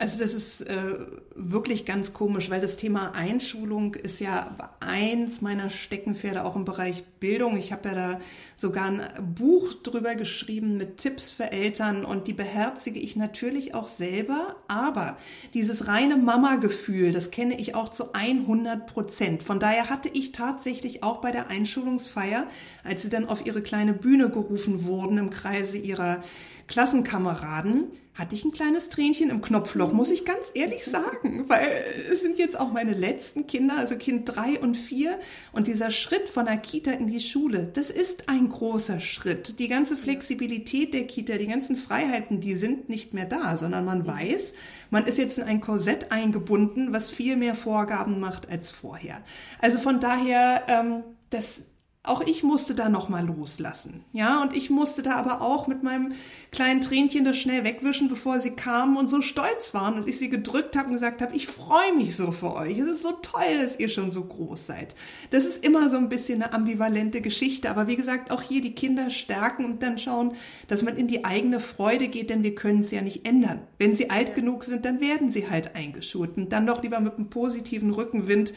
Also 0.00 0.18
das 0.18 0.32
ist 0.32 0.62
äh, 0.62 0.94
wirklich 1.34 1.84
ganz 1.84 2.14
komisch, 2.14 2.48
weil 2.48 2.62
das 2.62 2.78
Thema 2.78 3.14
Einschulung 3.14 3.94
ist 3.96 4.18
ja 4.18 4.56
eins 4.80 5.42
meiner 5.42 5.68
Steckenpferde 5.68 6.42
auch 6.42 6.56
im 6.56 6.64
Bereich 6.64 7.04
Bildung. 7.20 7.58
Ich 7.58 7.70
habe 7.70 7.90
ja 7.90 7.94
da 7.94 8.20
sogar 8.56 8.86
ein 8.86 9.02
Buch 9.34 9.74
drüber 9.74 10.14
geschrieben 10.14 10.78
mit 10.78 10.96
Tipps 10.96 11.30
für 11.30 11.52
Eltern 11.52 12.06
und 12.06 12.28
die 12.28 12.32
beherzige 12.32 12.98
ich 12.98 13.14
natürlich 13.16 13.74
auch 13.74 13.88
selber. 13.88 14.56
Aber 14.68 15.18
dieses 15.52 15.86
reine 15.86 16.16
Mama-Gefühl, 16.16 17.12
das 17.12 17.30
kenne 17.30 17.60
ich 17.60 17.74
auch 17.74 17.90
zu 17.90 18.14
100 18.14 18.86
Prozent. 18.86 19.42
Von 19.42 19.60
daher 19.60 19.90
hatte 19.90 20.08
ich 20.08 20.32
tatsächlich 20.32 21.02
auch 21.02 21.20
bei 21.20 21.30
der 21.30 21.48
Einschulungsfeier, 21.48 22.46
als 22.84 23.02
sie 23.02 23.10
dann 23.10 23.28
auf 23.28 23.44
ihre 23.44 23.60
kleine 23.60 23.92
Bühne 23.92 24.30
gerufen 24.30 24.86
wurden 24.86 25.18
im 25.18 25.28
Kreise 25.28 25.76
ihrer 25.76 26.22
Klassenkameraden, 26.68 27.88
hatte 28.20 28.34
ich 28.34 28.44
ein 28.44 28.52
kleines 28.52 28.90
Tränchen 28.90 29.30
im 29.30 29.40
Knopfloch, 29.40 29.92
muss 29.92 30.10
ich 30.10 30.26
ganz 30.26 30.48
ehrlich 30.54 30.84
sagen, 30.84 31.48
weil 31.48 31.82
es 32.12 32.20
sind 32.20 32.38
jetzt 32.38 32.60
auch 32.60 32.70
meine 32.70 32.92
letzten 32.92 33.46
Kinder, 33.46 33.78
also 33.78 33.96
Kind 33.96 34.36
drei 34.36 34.60
und 34.60 34.76
vier. 34.76 35.18
Und 35.52 35.66
dieser 35.66 35.90
Schritt 35.90 36.28
von 36.28 36.44
der 36.44 36.58
Kita 36.58 36.90
in 36.92 37.06
die 37.06 37.20
Schule, 37.20 37.70
das 37.72 37.88
ist 37.88 38.28
ein 38.28 38.50
großer 38.50 39.00
Schritt. 39.00 39.58
Die 39.58 39.68
ganze 39.68 39.96
Flexibilität 39.96 40.92
der 40.92 41.06
Kita, 41.06 41.38
die 41.38 41.46
ganzen 41.46 41.76
Freiheiten, 41.76 42.40
die 42.40 42.54
sind 42.54 42.90
nicht 42.90 43.14
mehr 43.14 43.24
da, 43.24 43.56
sondern 43.56 43.86
man 43.86 44.06
weiß, 44.06 44.52
man 44.90 45.06
ist 45.06 45.16
jetzt 45.16 45.38
in 45.38 45.44
ein 45.44 45.62
Korsett 45.62 46.12
eingebunden, 46.12 46.92
was 46.92 47.10
viel 47.10 47.36
mehr 47.36 47.54
Vorgaben 47.54 48.20
macht 48.20 48.50
als 48.50 48.70
vorher. 48.70 49.22
Also 49.60 49.78
von 49.78 49.98
daher, 49.98 50.62
ähm, 50.68 51.04
das 51.30 51.69
auch 52.02 52.22
ich 52.22 52.42
musste 52.42 52.74
da 52.74 52.88
noch 52.88 53.10
mal 53.10 53.26
loslassen. 53.26 54.04
Ja, 54.12 54.40
und 54.40 54.56
ich 54.56 54.70
musste 54.70 55.02
da 55.02 55.16
aber 55.16 55.42
auch 55.42 55.66
mit 55.66 55.82
meinem 55.82 56.12
kleinen 56.50 56.80
Tränchen 56.80 57.26
das 57.26 57.36
schnell 57.36 57.62
wegwischen, 57.62 58.08
bevor 58.08 58.40
sie 58.40 58.52
kamen 58.52 58.96
und 58.96 59.06
so 59.06 59.20
stolz 59.20 59.74
waren 59.74 59.94
und 59.98 60.08
ich 60.08 60.18
sie 60.18 60.30
gedrückt 60.30 60.76
habe 60.76 60.88
und 60.88 60.94
gesagt 60.94 61.20
habe, 61.20 61.36
ich 61.36 61.46
freue 61.46 61.94
mich 61.94 62.16
so 62.16 62.32
für 62.32 62.54
euch. 62.54 62.78
Es 62.78 62.88
ist 62.88 63.02
so 63.02 63.12
toll, 63.20 63.60
dass 63.60 63.78
ihr 63.78 63.90
schon 63.90 64.10
so 64.10 64.24
groß 64.24 64.66
seid. 64.66 64.94
Das 65.30 65.44
ist 65.44 65.62
immer 65.62 65.90
so 65.90 65.98
ein 65.98 66.08
bisschen 66.08 66.42
eine 66.42 66.54
ambivalente 66.54 67.20
Geschichte, 67.20 67.68
aber 67.68 67.86
wie 67.86 67.96
gesagt, 67.96 68.30
auch 68.30 68.40
hier 68.40 68.62
die 68.62 68.74
Kinder 68.74 69.10
stärken 69.10 69.66
und 69.66 69.82
dann 69.82 69.98
schauen, 69.98 70.32
dass 70.68 70.82
man 70.82 70.96
in 70.96 71.06
die 71.06 71.26
eigene 71.26 71.60
Freude 71.60 72.08
geht, 72.08 72.30
denn 72.30 72.42
wir 72.42 72.54
können 72.54 72.80
es 72.80 72.90
ja 72.90 73.02
nicht 73.02 73.26
ändern. 73.26 73.60
Wenn 73.78 73.94
sie 73.94 74.08
alt 74.08 74.34
genug 74.34 74.64
sind, 74.64 74.86
dann 74.86 75.02
werden 75.02 75.28
sie 75.28 75.50
halt 75.50 75.76
eingeschult 75.76 76.38
und 76.38 76.50
dann 76.50 76.66
doch 76.66 76.82
lieber 76.82 77.00
mit 77.00 77.16
einem 77.16 77.28
positiven 77.28 77.90
Rückenwind 77.92 78.54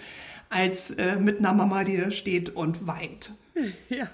als 0.53 0.91
äh, 0.91 1.15
mit 1.17 1.39
einer 1.39 1.53
Mama, 1.53 1.83
die 1.83 1.97
da 1.97 2.11
steht 2.11 2.55
und 2.55 2.87
weint. 2.87 3.31
Ja, 3.87 4.09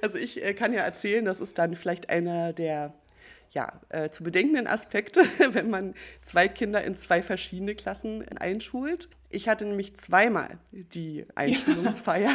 also 0.00 0.16
ich 0.16 0.42
äh, 0.42 0.54
kann 0.54 0.72
ja 0.72 0.80
erzählen, 0.80 1.22
das 1.22 1.40
ist 1.40 1.58
dann 1.58 1.76
vielleicht 1.76 2.08
einer 2.08 2.54
der 2.54 2.94
ja, 3.52 3.80
äh, 3.90 4.10
zu 4.10 4.24
bedenkenden 4.24 4.66
Aspekte, 4.66 5.20
wenn 5.52 5.68
man 5.70 5.94
zwei 6.22 6.48
Kinder 6.48 6.82
in 6.82 6.96
zwei 6.96 7.22
verschiedene 7.22 7.74
Klassen 7.74 8.26
einschult. 8.38 9.08
Ich 9.30 9.48
hatte 9.48 9.66
nämlich 9.66 9.94
zweimal 9.96 10.58
die 10.72 11.26
Einschulungsfeier. 11.34 12.30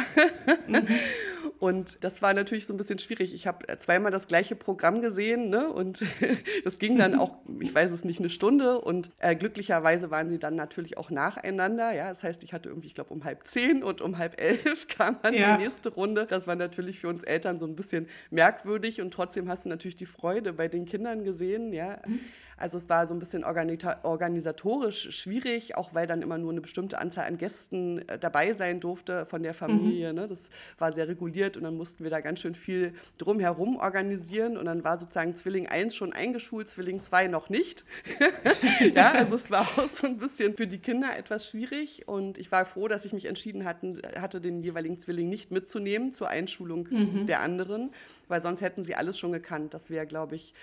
Ja. 0.68 0.82
und 1.64 2.04
das 2.04 2.20
war 2.20 2.34
natürlich 2.34 2.66
so 2.66 2.74
ein 2.74 2.76
bisschen 2.76 2.98
schwierig. 2.98 3.32
Ich 3.32 3.46
habe 3.46 3.78
zweimal 3.78 4.12
das 4.12 4.28
gleiche 4.28 4.54
Programm 4.54 5.00
gesehen 5.00 5.48
ne? 5.48 5.70
und 5.70 6.04
das 6.64 6.78
ging 6.78 6.98
dann 6.98 7.18
auch, 7.18 7.38
ich 7.58 7.74
weiß 7.74 7.90
es 7.90 8.04
nicht, 8.04 8.20
eine 8.20 8.28
Stunde. 8.28 8.82
Und 8.82 9.10
äh, 9.18 9.34
glücklicherweise 9.34 10.10
waren 10.10 10.28
sie 10.28 10.38
dann 10.38 10.56
natürlich 10.56 10.98
auch 10.98 11.08
nacheinander. 11.08 11.90
Ja? 11.94 12.10
Das 12.10 12.22
heißt, 12.22 12.44
ich 12.44 12.52
hatte 12.52 12.68
irgendwie, 12.68 12.88
ich 12.88 12.94
glaube, 12.94 13.14
um 13.14 13.24
halb 13.24 13.46
zehn 13.46 13.82
und 13.82 14.02
um 14.02 14.18
halb 14.18 14.38
elf 14.38 14.88
kam 14.94 15.16
dann 15.22 15.32
ja. 15.32 15.56
die 15.56 15.62
nächste 15.62 15.88
Runde. 15.88 16.26
Das 16.28 16.46
war 16.46 16.54
natürlich 16.54 16.98
für 16.98 17.08
uns 17.08 17.22
Eltern 17.22 17.58
so 17.58 17.64
ein 17.64 17.76
bisschen 17.76 18.08
merkwürdig 18.30 19.00
und 19.00 19.14
trotzdem 19.14 19.48
hast 19.48 19.64
du 19.64 19.70
natürlich 19.70 19.96
die 19.96 20.04
Freude 20.04 20.52
bei 20.52 20.68
den 20.68 20.84
Kindern 20.84 21.24
gesehen. 21.24 21.72
Ja? 21.72 22.02
Mhm. 22.06 22.20
Also 22.56 22.76
es 22.76 22.88
war 22.88 23.06
so 23.06 23.14
ein 23.14 23.18
bisschen 23.18 23.44
organisatorisch 23.44 25.10
schwierig, 25.10 25.76
auch 25.76 25.94
weil 25.94 26.06
dann 26.06 26.22
immer 26.22 26.38
nur 26.38 26.52
eine 26.52 26.60
bestimmte 26.60 26.98
Anzahl 26.98 27.26
an 27.26 27.38
Gästen 27.38 28.08
äh, 28.08 28.18
dabei 28.18 28.52
sein 28.52 28.80
durfte 28.80 29.26
von 29.26 29.42
der 29.42 29.54
Familie. 29.54 30.12
Mhm. 30.12 30.20
Ne? 30.20 30.26
Das 30.26 30.50
war 30.78 30.92
sehr 30.92 31.08
reguliert 31.08 31.56
und 31.56 31.64
dann 31.64 31.76
mussten 31.76 32.04
wir 32.04 32.10
da 32.10 32.20
ganz 32.20 32.40
schön 32.40 32.54
viel 32.54 32.94
drumherum 33.18 33.76
organisieren 33.76 34.56
und 34.56 34.66
dann 34.66 34.84
war 34.84 34.98
sozusagen 34.98 35.34
Zwilling 35.34 35.66
1 35.66 35.94
schon 35.94 36.12
eingeschult, 36.12 36.68
Zwilling 36.68 37.00
2 37.00 37.28
noch 37.28 37.48
nicht. 37.48 37.84
ja, 38.94 39.12
also 39.12 39.34
es 39.34 39.50
war 39.50 39.62
auch 39.62 39.88
so 39.88 40.06
ein 40.06 40.18
bisschen 40.18 40.54
für 40.56 40.66
die 40.66 40.78
Kinder 40.78 41.16
etwas 41.16 41.50
schwierig 41.50 42.06
und 42.06 42.38
ich 42.38 42.52
war 42.52 42.64
froh, 42.64 42.88
dass 42.88 43.04
ich 43.04 43.12
mich 43.12 43.26
entschieden 43.26 43.64
hatten, 43.64 44.00
hatte, 44.16 44.40
den 44.40 44.62
jeweiligen 44.62 44.98
Zwilling 44.98 45.28
nicht 45.28 45.50
mitzunehmen 45.50 46.12
zur 46.12 46.28
Einschulung 46.28 46.88
mhm. 46.90 47.26
der 47.26 47.40
anderen, 47.40 47.90
weil 48.28 48.42
sonst 48.42 48.60
hätten 48.60 48.84
sie 48.84 48.94
alles 48.94 49.18
schon 49.18 49.32
gekannt. 49.32 49.74
Das 49.74 49.90
wäre, 49.90 50.06
glaube 50.06 50.34
ich, 50.34 50.54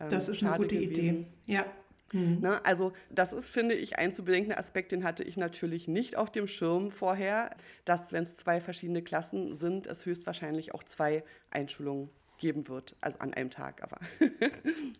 ähm, 0.00 0.08
das 0.08 0.28
ist 0.28 0.42
eine 0.42 0.56
gute 0.56 0.76
gewesen. 0.76 0.90
Idee. 0.90 1.26
Ja. 1.46 1.64
Mhm. 2.12 2.40
Ne, 2.40 2.64
also 2.64 2.92
das 3.10 3.32
ist, 3.32 3.50
finde 3.50 3.74
ich, 3.74 3.98
ein 3.98 4.12
zu 4.12 4.24
bedenkender 4.24 4.58
Aspekt, 4.58 4.90
den 4.90 5.04
hatte 5.04 5.22
ich 5.22 5.36
natürlich 5.36 5.86
nicht 5.86 6.16
auf 6.16 6.30
dem 6.30 6.48
Schirm 6.48 6.90
vorher, 6.90 7.54
dass, 7.84 8.12
wenn 8.12 8.24
es 8.24 8.34
zwei 8.34 8.60
verschiedene 8.60 9.02
Klassen 9.02 9.54
sind, 9.54 9.86
es 9.86 10.06
höchstwahrscheinlich 10.06 10.74
auch 10.74 10.82
zwei 10.82 11.22
Einschulungen 11.50 12.10
geben 12.40 12.68
wird. 12.68 12.96
Also 13.00 13.18
an 13.20 13.32
einem 13.34 13.50
Tag, 13.50 13.82
aber 13.82 13.98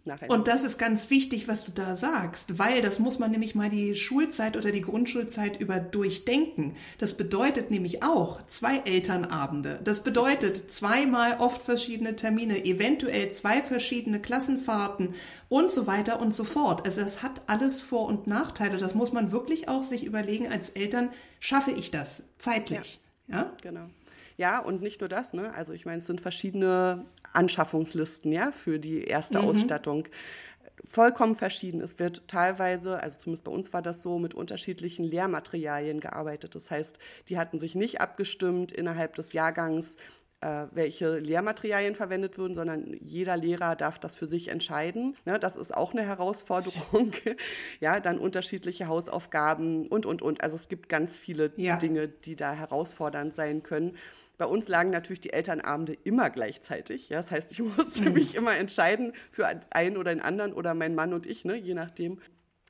nachher. 0.05 0.31
Und 0.31 0.46
das 0.46 0.62
ist 0.62 0.79
ganz 0.79 1.11
wichtig, 1.11 1.48
was 1.48 1.64
du 1.64 1.72
da 1.72 1.96
sagst, 1.96 2.59
weil 2.59 2.83
das 2.83 3.00
muss 3.00 3.18
man 3.18 3.33
nämlich 3.33 3.57
mal 3.57 3.68
die 3.68 3.96
Schulzeit 3.96 4.57
oder 4.57 4.70
die 4.70 4.83
Grundschulzeit 4.83 5.59
über 5.59 5.81
durchdenken. 5.81 6.76
Das 6.98 7.16
bedeutet 7.16 7.70
nämlich 7.70 8.03
auch 8.05 8.46
zwei 8.46 8.79
Elternabende. 8.79 9.81
Das 9.83 10.05
bedeutet 10.05 10.70
zweimal 10.70 11.38
oft 11.38 11.62
verschiedene 11.62 12.14
Termine, 12.14 12.64
eventuell 12.64 13.33
zwei 13.33 13.62
verschiedene 13.62 14.20
Klassenfahrten 14.20 15.14
und 15.48 15.72
so 15.72 15.87
weiter 15.87 16.20
und 16.20 16.35
so 16.35 16.44
fort. 16.44 16.87
Also 16.87 17.00
es 17.00 17.22
hat 17.22 17.42
alles 17.46 17.83
Vor- 17.83 18.07
und 18.07 18.26
Nachteile. 18.26 18.76
Das 18.76 18.94
muss 18.94 19.12
man 19.12 19.33
wirklich 19.33 19.68
auch 19.68 19.83
sich 19.83 20.05
überlegen 20.05 20.46
als 20.46 20.70
Eltern, 20.70 21.11
schaffe 21.40 21.72
ich 21.72 21.90
das 21.90 22.24
zeitlich? 22.38 23.00
Ja, 23.26 23.37
ja? 23.37 23.53
genau. 23.62 23.87
Ja, 24.40 24.59
und 24.59 24.81
nicht 24.81 25.00
nur 25.00 25.09
das, 25.11 25.35
ne? 25.35 25.53
Also 25.53 25.74
ich 25.74 25.85
meine, 25.85 25.98
es 25.98 26.07
sind 26.07 26.22
verschiedene 26.22 27.05
Anschaffungslisten, 27.33 28.33
ja, 28.33 28.53
für 28.53 28.79
die 28.79 29.05
erste 29.05 29.38
mhm. 29.38 29.49
Ausstattung. 29.49 30.09
Vollkommen 30.85 31.35
verschieden. 31.35 31.81
Es 31.81 31.99
wird 31.99 32.27
teilweise, 32.27 33.03
also 33.03 33.19
zumindest 33.19 33.45
bei 33.45 33.53
uns 33.53 33.73
war 33.73 33.83
das 33.83 34.03
so, 34.03 34.19
mit 34.19 34.35
unterschiedlichen 34.35 35.05
Lehrmaterialien 35.05 36.01
gearbeitet. 36.01 36.55
Das 36.55 36.71
heißt, 36.71 36.99
die 37.29 37.38
hatten 37.38 37.59
sich 37.59 37.75
nicht 37.75 38.01
abgestimmt 38.01 38.73
innerhalb 38.73 39.14
des 39.14 39.33
Jahrgangs, 39.33 39.97
äh, 40.40 40.66
welche 40.73 41.19
Lehrmaterialien 41.19 41.95
verwendet 41.95 42.38
würden, 42.38 42.55
sondern 42.55 42.97
jeder 43.03 43.37
Lehrer 43.37 43.77
darf 43.77 43.99
das 43.99 44.16
für 44.16 44.27
sich 44.27 44.49
entscheiden. 44.49 45.14
Ja, 45.27 45.38
das 45.38 45.57
ist 45.57 45.77
auch 45.77 45.93
eine 45.93 46.03
Herausforderung. 46.03 47.12
ja, 47.81 48.01
dann 48.01 48.19
unterschiedliche 48.19 48.88
Hausaufgaben 48.88 49.87
und, 49.87 50.07
und, 50.07 50.23
und. 50.23 50.43
Also 50.43 50.57
es 50.57 50.69
gibt 50.69 50.88
ganz 50.88 51.16
viele 51.16 51.53
ja. 51.57 51.77
Dinge, 51.77 52.09
die 52.09 52.37
da 52.37 52.53
herausfordernd 52.53 53.35
sein 53.35 53.62
können. 53.62 53.97
Bei 54.40 54.46
uns 54.46 54.68
lagen 54.68 54.88
natürlich 54.88 55.20
die 55.20 55.35
Elternabende 55.35 55.92
immer 56.03 56.31
gleichzeitig. 56.31 57.11
Ja, 57.11 57.20
das 57.20 57.31
heißt, 57.31 57.53
ich 57.53 57.59
musste 57.76 58.07
mhm. 58.07 58.14
mich 58.14 58.35
immer 58.35 58.57
entscheiden 58.57 59.12
für 59.31 59.46
einen 59.68 59.98
oder 59.98 60.14
den 60.14 60.22
anderen 60.22 60.55
oder 60.55 60.72
mein 60.72 60.94
Mann 60.94 61.12
und 61.12 61.26
ich, 61.26 61.44
ne, 61.44 61.57
je 61.57 61.74
nachdem. 61.74 62.18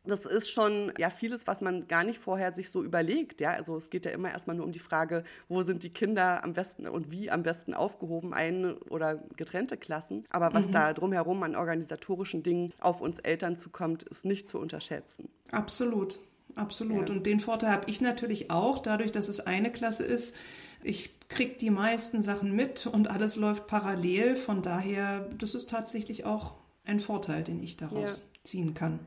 Das 0.02 0.26
ist 0.26 0.50
schon 0.50 0.92
ja 0.98 1.10
vieles, 1.10 1.46
was 1.46 1.60
man 1.60 1.86
gar 1.86 2.02
nicht 2.02 2.18
vorher 2.18 2.50
sich 2.50 2.70
so 2.70 2.82
überlegt. 2.82 3.40
Ja, 3.40 3.52
also 3.52 3.76
es 3.76 3.88
geht 3.88 4.04
ja 4.04 4.10
immer 4.10 4.32
erstmal 4.32 4.56
nur 4.56 4.66
um 4.66 4.72
die 4.72 4.80
Frage, 4.80 5.22
wo 5.48 5.62
sind 5.62 5.84
die 5.84 5.90
Kinder 5.90 6.42
am 6.42 6.54
besten 6.54 6.88
und 6.88 7.12
wie 7.12 7.30
am 7.30 7.44
besten 7.44 7.72
aufgehoben, 7.72 8.34
eine 8.34 8.74
oder 8.88 9.22
getrennte 9.36 9.76
Klassen. 9.76 10.24
Aber 10.28 10.52
was 10.52 10.66
mhm. 10.66 10.72
da 10.72 10.92
drumherum 10.92 11.40
an 11.44 11.54
organisatorischen 11.54 12.42
Dingen 12.42 12.72
auf 12.80 13.00
uns 13.00 13.20
Eltern 13.20 13.56
zukommt, 13.56 14.02
ist 14.02 14.24
nicht 14.24 14.48
zu 14.48 14.58
unterschätzen. 14.58 15.28
Absolut, 15.52 16.18
absolut. 16.56 17.10
Ja. 17.10 17.14
Und 17.14 17.26
den 17.26 17.38
Vorteil 17.38 17.70
habe 17.70 17.88
ich 17.88 18.00
natürlich 18.00 18.50
auch, 18.50 18.80
dadurch, 18.80 19.12
dass 19.12 19.28
es 19.28 19.38
eine 19.38 19.70
Klasse 19.70 20.02
ist 20.02 20.34
ich 20.82 21.10
kriege 21.28 21.56
die 21.58 21.70
meisten 21.70 22.22
Sachen 22.22 22.54
mit 22.54 22.86
und 22.86 23.08
alles 23.08 23.36
läuft 23.36 23.66
parallel. 23.66 24.36
Von 24.36 24.62
daher, 24.62 25.28
das 25.38 25.54
ist 25.54 25.70
tatsächlich 25.70 26.24
auch 26.24 26.54
ein 26.84 27.00
Vorteil, 27.00 27.42
den 27.42 27.62
ich 27.62 27.76
daraus 27.76 28.18
ja. 28.18 28.24
ziehen 28.44 28.74
kann. 28.74 28.98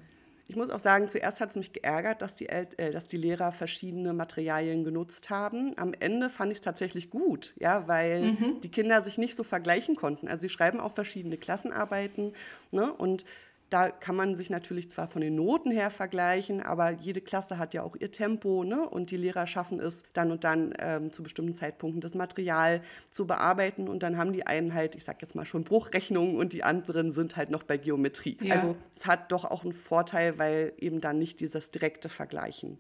Ich 0.47 0.55
muss 0.55 0.69
auch 0.69 0.79
sagen, 0.79 1.07
zuerst 1.07 1.39
hat 1.39 1.49
es 1.49 1.55
mich 1.55 1.73
geärgert, 1.73 2.21
dass 2.21 2.35
die, 2.35 2.49
El 2.49 2.67
äh, 2.77 2.91
dass 2.91 3.07
die 3.07 3.17
Lehrer 3.17 3.51
verschiedene 3.51 4.13
Materialien 4.13 4.83
genutzt 4.83 5.29
haben. 5.29 5.71
Am 5.77 5.93
Ende 5.97 6.29
fand 6.29 6.51
ich 6.51 6.57
es 6.57 6.61
tatsächlich 6.61 7.09
gut, 7.09 7.53
ja, 7.59 7.87
weil 7.87 8.33
mhm. 8.33 8.61
die 8.61 8.69
Kinder 8.69 9.01
sich 9.01 9.17
nicht 9.17 9.35
so 9.35 9.43
vergleichen 9.43 9.95
konnten. 9.95 10.27
Also 10.27 10.41
sie 10.41 10.49
schreiben 10.49 10.79
auch 10.79 10.93
verschiedene 10.93 11.37
Klassenarbeiten 11.37 12.33
ne, 12.71 12.91
und 12.91 13.25
da 13.73 13.89
kann 13.89 14.15
man 14.15 14.35
sich 14.35 14.51
natürlich 14.51 14.91
zwar 14.91 15.07
von 15.07 15.21
den 15.21 15.33
Noten 15.33 15.71
her 15.71 15.89
vergleichen, 15.89 16.61
aber 16.61 16.91
jede 16.91 17.21
Klasse 17.21 17.57
hat 17.57 17.73
ja 17.73 17.81
auch 17.81 17.95
ihr 17.99 18.11
Tempo 18.11 18.63
ne? 18.63 18.87
und 18.87 19.09
die 19.09 19.17
Lehrer 19.17 19.47
schaffen 19.47 19.79
es 19.79 20.03
dann 20.13 20.31
und 20.31 20.43
dann 20.43 20.75
ähm, 20.77 21.11
zu 21.11 21.23
bestimmten 21.23 21.55
Zeitpunkten 21.55 21.99
das 21.99 22.13
Material 22.13 22.83
zu 23.09 23.25
bearbeiten 23.25 23.87
und 23.87 24.03
dann 24.03 24.15
haben 24.15 24.31
die 24.31 24.45
einen 24.45 24.75
halt, 24.75 24.93
ich 24.95 25.03
sag 25.03 25.23
jetzt 25.23 25.33
mal 25.33 25.47
schon 25.47 25.63
Bruchrechnungen 25.63 26.35
und 26.35 26.53
die 26.53 26.63
anderen 26.63 27.11
sind 27.11 27.35
halt 27.35 27.49
noch 27.49 27.63
bei 27.63 27.77
Geometrie. 27.77 28.37
Ja. 28.41 28.53
Also 28.55 28.75
es 28.95 29.07
hat 29.07 29.31
doch 29.31 29.43
auch 29.43 29.63
einen 29.63 29.73
Vorteil, 29.73 30.37
weil 30.37 30.73
eben 30.77 31.01
dann 31.01 31.17
nicht 31.17 31.39
dieses 31.39 31.71
direkte 31.71 32.09
Vergleichen 32.09 32.77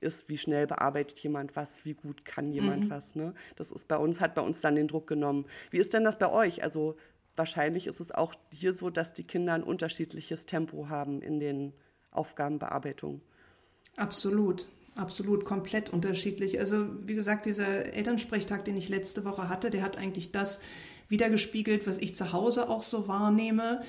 ist, 0.00 0.30
wie 0.30 0.38
schnell 0.38 0.66
bearbeitet 0.66 1.18
jemand 1.18 1.54
was, 1.54 1.84
wie 1.84 1.92
gut 1.92 2.24
kann 2.24 2.50
jemand 2.50 2.84
mhm. 2.84 2.90
was. 2.90 3.14
Ne? 3.14 3.34
Das 3.56 3.72
ist 3.72 3.88
bei 3.88 3.98
uns, 3.98 4.22
hat 4.22 4.34
bei 4.34 4.40
uns 4.40 4.62
dann 4.62 4.74
den 4.74 4.88
Druck 4.88 5.06
genommen. 5.06 5.44
Wie 5.70 5.76
ist 5.76 5.92
denn 5.92 6.04
das 6.04 6.18
bei 6.18 6.30
euch? 6.30 6.62
Also 6.62 6.96
wahrscheinlich 7.36 7.86
ist 7.86 8.00
es 8.00 8.12
auch 8.12 8.34
hier 8.52 8.72
so, 8.72 8.90
dass 8.90 9.14
die 9.14 9.24
Kinder 9.24 9.54
ein 9.54 9.62
unterschiedliches 9.62 10.46
Tempo 10.46 10.88
haben 10.88 11.22
in 11.22 11.40
den 11.40 11.72
Aufgabenbearbeitungen. 12.10 13.20
Absolut, 13.96 14.66
absolut, 14.96 15.44
komplett 15.44 15.90
unterschiedlich. 15.90 16.58
Also 16.58 16.86
wie 17.06 17.14
gesagt, 17.14 17.46
dieser 17.46 17.94
Elternsprechtag, 17.94 18.64
den 18.64 18.76
ich 18.76 18.88
letzte 18.88 19.24
Woche 19.24 19.48
hatte, 19.48 19.70
der 19.70 19.82
hat 19.82 19.96
eigentlich 19.96 20.32
das 20.32 20.60
wiedergespiegelt, 21.08 21.86
was 21.86 21.98
ich 21.98 22.14
zu 22.16 22.32
Hause 22.32 22.68
auch 22.68 22.82
so 22.82 23.08
wahrnehme, 23.08 23.82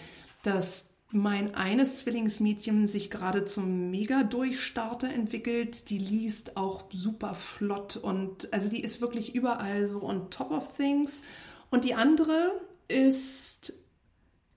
dass 0.43 0.89
mein 1.13 1.55
eines 1.55 1.99
Zwillingsmädchen 1.99 2.87
sich 2.87 3.11
gerade 3.11 3.43
zum 3.45 3.91
Mega-Durchstarter 3.91 5.11
entwickelt. 5.13 5.89
Die 5.89 5.97
liest 5.97 6.55
auch 6.57 6.85
super 6.91 7.35
flott 7.35 7.97
und 7.97 8.51
also 8.53 8.69
die 8.69 8.81
ist 8.81 9.01
wirklich 9.01 9.35
überall 9.35 9.87
so 9.87 10.03
on 10.03 10.29
top 10.29 10.51
of 10.51 10.75
things. 10.77 11.21
Und 11.69 11.83
die 11.85 11.93
andere, 11.93 12.51
ist 12.91 13.73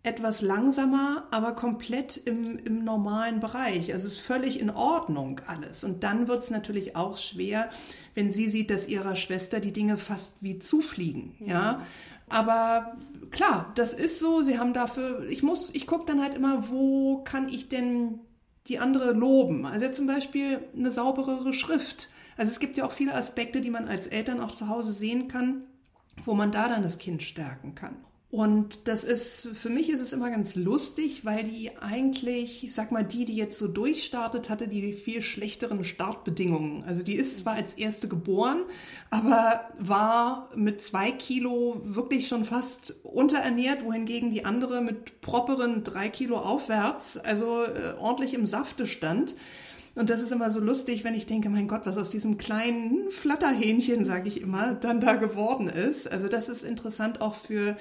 etwas 0.05 0.43
langsamer, 0.43 1.27
aber 1.31 1.53
komplett 1.53 2.19
im, 2.19 2.59
im 2.59 2.85
normalen 2.85 3.41
Bereich. 3.41 3.93
Also 3.95 4.07
es 4.07 4.15
ist 4.15 4.21
völlig 4.21 4.61
in 4.61 4.69
Ordnung 4.69 5.41
alles. 5.47 5.83
Und 5.83 6.05
dann 6.05 6.29
wird 6.29 6.45
es 6.45 6.51
natürlich 6.51 6.95
auch 6.95 7.17
schwer, 7.17 7.71
wenn 8.15 8.31
sie 8.31 8.51
sieht, 8.51 8.71
dass 8.71 8.87
ihrer 8.87 9.17
Schwester 9.17 9.61
die 9.61 9.73
Dinge 9.73 9.97
fast 9.97 10.37
wie 10.43 10.59
zufliegen. 10.59 11.35
Ja. 11.41 11.47
ja. 11.47 11.87
Aber 12.29 12.97
klar, 13.31 13.73
das 13.77 13.95
ist 13.95 14.19
so. 14.19 14.43
Sie 14.43 14.59
haben 14.59 14.75
dafür, 14.75 15.27
ich 15.29 15.43
muss, 15.43 15.71
ich 15.75 15.87
gucke 15.87 16.05
dann 16.05 16.23
halt 16.23 16.35
immer, 16.35 16.69
wo 16.69 17.23
kann 17.25 17.49
ich 17.49 17.71
denn 17.71 18.21
die 18.67 18.79
andere 18.79 19.13
loben? 19.13 19.65
Also 19.65 19.89
zum 19.89 20.07
Beispiel 20.07 20.61
eine 20.77 20.91
sauberere 20.91 21.55
Schrift. 21.55 22.11
Also 22.37 22.53
es 22.53 22.61
gibt 22.61 22.77
ja 22.77 22.85
auch 22.85 22.93
viele 22.93 23.15
Aspekte, 23.15 23.63
die 23.63 23.71
man 23.71 23.89
als 23.89 24.07
Eltern 24.07 24.41
auch 24.41 24.53
zu 24.53 24.69
Hause 24.69 24.93
sehen 24.93 25.29
kann, 25.29 25.63
wo 26.25 26.35
man 26.35 26.53
da 26.53 26.69
dann 26.69 26.83
das 26.83 26.99
Kind 26.99 27.23
stärken 27.23 27.75
kann. 27.75 27.97
Und 28.35 28.89
das 28.89 29.05
ist, 29.05 29.47
für 29.55 29.71
mich 29.71 29.89
ist 29.91 30.01
es 30.01 30.13
immer 30.13 30.29
ganz 30.29 30.57
lustig, 30.57 31.25
weil 31.25 31.45
die 31.45 31.71
eigentlich, 31.79 32.65
ich 32.65 32.75
sag 32.75 32.91
mal, 32.91 33.05
die, 33.05 33.27
die 33.27 33.37
jetzt 33.37 33.61
so 33.61 33.69
durchstartet, 33.69 34.51
hatte 34.51 34.67
die 34.67 34.93
viel 34.93 35.23
schlechteren 35.23 35.85
Startbedingungen. 35.85 36.83
Also 36.83 37.05
die 37.05 37.15
ist 37.15 37.39
zwar 37.39 37.55
als 37.55 37.77
erste 37.77 38.09
geboren, 38.09 38.63
aber 39.09 39.69
war 39.79 40.51
mit 40.57 40.83
zwei 40.83 41.13
Kilo 41.13 41.81
wirklich 41.85 42.27
schon 42.27 42.45
fast 42.45 42.97
unterernährt, 43.05 43.85
wohingegen 43.85 44.33
die 44.33 44.45
andere 44.45 44.83
mit 44.83 45.21
properen 45.21 45.85
drei 45.85 46.09
Kilo 46.09 46.39
aufwärts, 46.39 47.17
also 47.19 47.63
äh, 47.63 47.95
ordentlich 48.01 48.35
im 48.35 48.49
Safte 48.49 48.89
stand. 48.89 49.37
Und 49.95 50.11
das 50.11 50.21
ist 50.21 50.33
immer 50.33 50.51
so 50.51 50.59
lustig, 50.59 51.05
wenn 51.05 51.15
ich 51.15 51.27
denke, 51.27 51.51
mein 51.51 51.69
Gott, 51.69 51.83
was 51.85 51.97
aus 51.97 52.11
diesem 52.11 52.37
kleinen 52.37 53.13
Flatterhähnchen, 53.13 54.05
sage 54.05 54.27
ich 54.27 54.41
immer, 54.41 54.75
dann 54.75 55.01
da 55.01 55.13
geworden 55.13 55.69
ist. 55.69 56.11
Also 56.11 56.27
das 56.27 56.49
ist 56.49 56.65
interessant 56.65 57.21
auch 57.21 57.37
für 57.37 57.77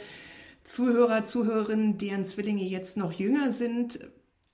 Zuhörer, 0.63 1.25
Zuhörerinnen, 1.25 1.97
deren 1.97 2.25
Zwillinge 2.25 2.63
jetzt 2.63 2.97
noch 2.97 3.11
jünger 3.11 3.51
sind, 3.51 3.99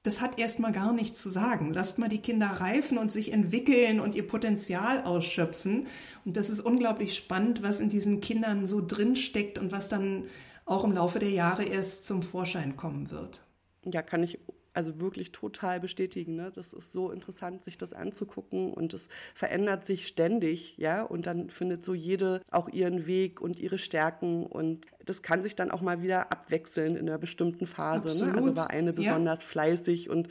das 0.03 0.21
hat 0.21 0.39
erstmal 0.39 0.71
gar 0.71 0.93
nichts 0.93 1.21
zu 1.21 1.29
sagen. 1.29 1.73
Lasst 1.73 1.99
mal 1.99 2.07
die 2.07 2.21
Kinder 2.21 2.47
reifen 2.47 2.97
und 2.97 3.11
sich 3.11 3.33
entwickeln 3.33 3.99
und 3.99 4.15
ihr 4.15 4.25
Potenzial 4.25 5.03
ausschöpfen. 5.03 5.87
Und 6.23 6.37
das 6.37 6.49
ist 6.49 6.61
unglaublich 6.61 7.15
spannend, 7.15 7.61
was 7.63 7.79
in 7.79 7.89
diesen 7.89 8.21
Kindern 8.21 8.65
so 8.65 8.85
drin 8.85 9.15
steckt 9.15 9.59
und 9.59 9.71
was 9.71 9.89
dann 9.89 10.27
auch 10.65 10.83
im 10.83 10.93
Laufe 10.93 11.19
der 11.19 11.31
Jahre 11.31 11.63
erst 11.63 12.05
zum 12.05 12.23
Vorschein 12.23 12.77
kommen 12.77 13.11
wird. 13.11 13.41
Ja, 13.83 14.01
kann 14.01 14.23
ich 14.23 14.39
also 14.73 14.99
wirklich 14.99 15.31
total 15.31 15.79
bestätigen. 15.79 16.35
Ne? 16.35 16.51
Das 16.53 16.73
ist 16.73 16.91
so 16.91 17.11
interessant, 17.11 17.63
sich 17.63 17.77
das 17.77 17.93
anzugucken 17.93 18.73
und 18.73 18.93
es 18.93 19.09
verändert 19.33 19.85
sich 19.85 20.07
ständig, 20.07 20.77
ja. 20.77 21.03
Und 21.03 21.25
dann 21.25 21.49
findet 21.49 21.83
so 21.83 21.93
jede 21.93 22.41
auch 22.51 22.69
ihren 22.69 23.07
Weg 23.07 23.41
und 23.41 23.59
ihre 23.59 23.77
Stärken 23.77 24.45
und 24.45 24.85
das 25.05 25.21
kann 25.21 25.41
sich 25.41 25.55
dann 25.55 25.71
auch 25.71 25.81
mal 25.81 26.01
wieder 26.01 26.31
abwechseln 26.31 26.95
in 26.95 27.09
einer 27.09 27.17
bestimmten 27.17 27.67
Phase. 27.67 28.07
Ne? 28.25 28.33
Also 28.33 28.55
war 28.55 28.69
eine 28.69 28.93
besonders 28.93 29.41
ja. 29.41 29.47
fleißig 29.47 30.09
und 30.09 30.29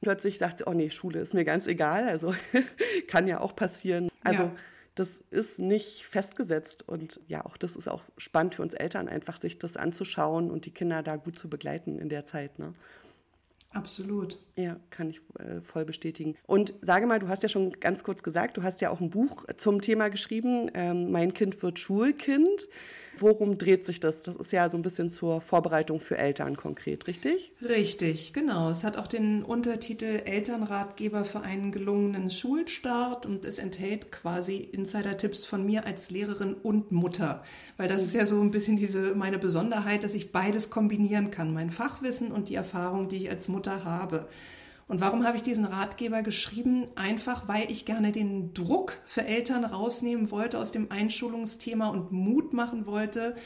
plötzlich 0.00 0.38
sagt 0.38 0.58
sie, 0.58 0.64
oh 0.66 0.74
nee, 0.74 0.90
Schule 0.90 1.20
ist 1.20 1.34
mir 1.34 1.44
ganz 1.44 1.66
egal. 1.66 2.08
Also 2.08 2.34
kann 3.08 3.26
ja 3.26 3.40
auch 3.40 3.56
passieren. 3.56 4.10
Also 4.22 4.44
ja. 4.44 4.56
das 4.94 5.22
ist 5.30 5.58
nicht 5.58 6.04
festgesetzt 6.04 6.86
und 6.86 7.20
ja, 7.26 7.44
auch 7.44 7.56
das 7.56 7.74
ist 7.74 7.88
auch 7.88 8.02
spannend 8.18 8.54
für 8.54 8.62
uns 8.62 8.74
Eltern, 8.74 9.08
einfach 9.08 9.40
sich 9.40 9.58
das 9.58 9.76
anzuschauen 9.76 10.50
und 10.50 10.66
die 10.66 10.72
Kinder 10.72 11.02
da 11.02 11.16
gut 11.16 11.38
zu 11.38 11.48
begleiten 11.48 11.98
in 11.98 12.08
der 12.08 12.26
Zeit. 12.26 12.58
Ne? 12.58 12.74
Absolut. 13.72 14.38
Ja, 14.56 14.76
kann 14.90 15.10
ich 15.10 15.20
äh, 15.38 15.60
voll 15.60 15.84
bestätigen. 15.84 16.36
Und 16.46 16.72
sage 16.80 17.06
mal, 17.06 17.18
du 17.18 17.28
hast 17.28 17.42
ja 17.42 17.48
schon 17.48 17.72
ganz 17.72 18.02
kurz 18.02 18.22
gesagt, 18.22 18.56
du 18.56 18.62
hast 18.62 18.80
ja 18.80 18.90
auch 18.90 19.00
ein 19.00 19.10
Buch 19.10 19.44
zum 19.56 19.82
Thema 19.82 20.08
geschrieben, 20.08 20.70
ähm, 20.74 21.10
Mein 21.10 21.34
Kind 21.34 21.62
wird 21.62 21.78
Schulkind. 21.78 22.68
Worum 23.20 23.58
dreht 23.58 23.84
sich 23.84 24.00
das? 24.00 24.22
Das 24.22 24.36
ist 24.36 24.52
ja 24.52 24.68
so 24.70 24.76
ein 24.76 24.82
bisschen 24.82 25.10
zur 25.10 25.40
Vorbereitung 25.40 26.00
für 26.00 26.18
Eltern 26.18 26.56
konkret, 26.56 27.06
richtig? 27.06 27.52
Richtig, 27.62 28.32
genau. 28.32 28.70
Es 28.70 28.84
hat 28.84 28.96
auch 28.96 29.06
den 29.06 29.42
Untertitel 29.42 30.22
Elternratgeber 30.24 31.24
für 31.24 31.40
einen 31.40 31.72
gelungenen 31.72 32.30
Schulstart 32.30 33.26
und 33.26 33.44
es 33.44 33.58
enthält 33.58 34.12
quasi 34.12 34.56
Insider-Tipps 34.56 35.44
von 35.44 35.64
mir 35.64 35.86
als 35.86 36.10
Lehrerin 36.10 36.54
und 36.54 36.92
Mutter. 36.92 37.42
Weil 37.76 37.88
das 37.88 38.02
ist 38.02 38.14
ja 38.14 38.26
so 38.26 38.40
ein 38.40 38.50
bisschen 38.50 38.76
diese 38.76 39.14
meine 39.14 39.38
Besonderheit, 39.38 40.04
dass 40.04 40.14
ich 40.14 40.32
beides 40.32 40.70
kombinieren 40.70 41.30
kann. 41.30 41.52
Mein 41.52 41.70
Fachwissen 41.70 42.32
und 42.32 42.48
die 42.48 42.54
Erfahrung, 42.54 43.08
die 43.08 43.16
ich 43.16 43.30
als 43.30 43.48
Mutter 43.48 43.84
habe. 43.84 44.28
Und 44.88 45.02
warum 45.02 45.26
habe 45.26 45.36
ich 45.36 45.42
diesen 45.42 45.66
Ratgeber 45.66 46.22
geschrieben? 46.22 46.88
Einfach, 46.96 47.46
weil 47.46 47.70
ich 47.70 47.84
gerne 47.84 48.10
den 48.10 48.54
Druck 48.54 48.98
für 49.04 49.22
Eltern 49.22 49.66
rausnehmen 49.66 50.30
wollte 50.30 50.58
aus 50.58 50.72
dem 50.72 50.90
Einschulungsthema 50.90 51.88
und 51.88 52.10
Mut 52.10 52.54
machen 52.54 52.86
wollte 52.86 53.36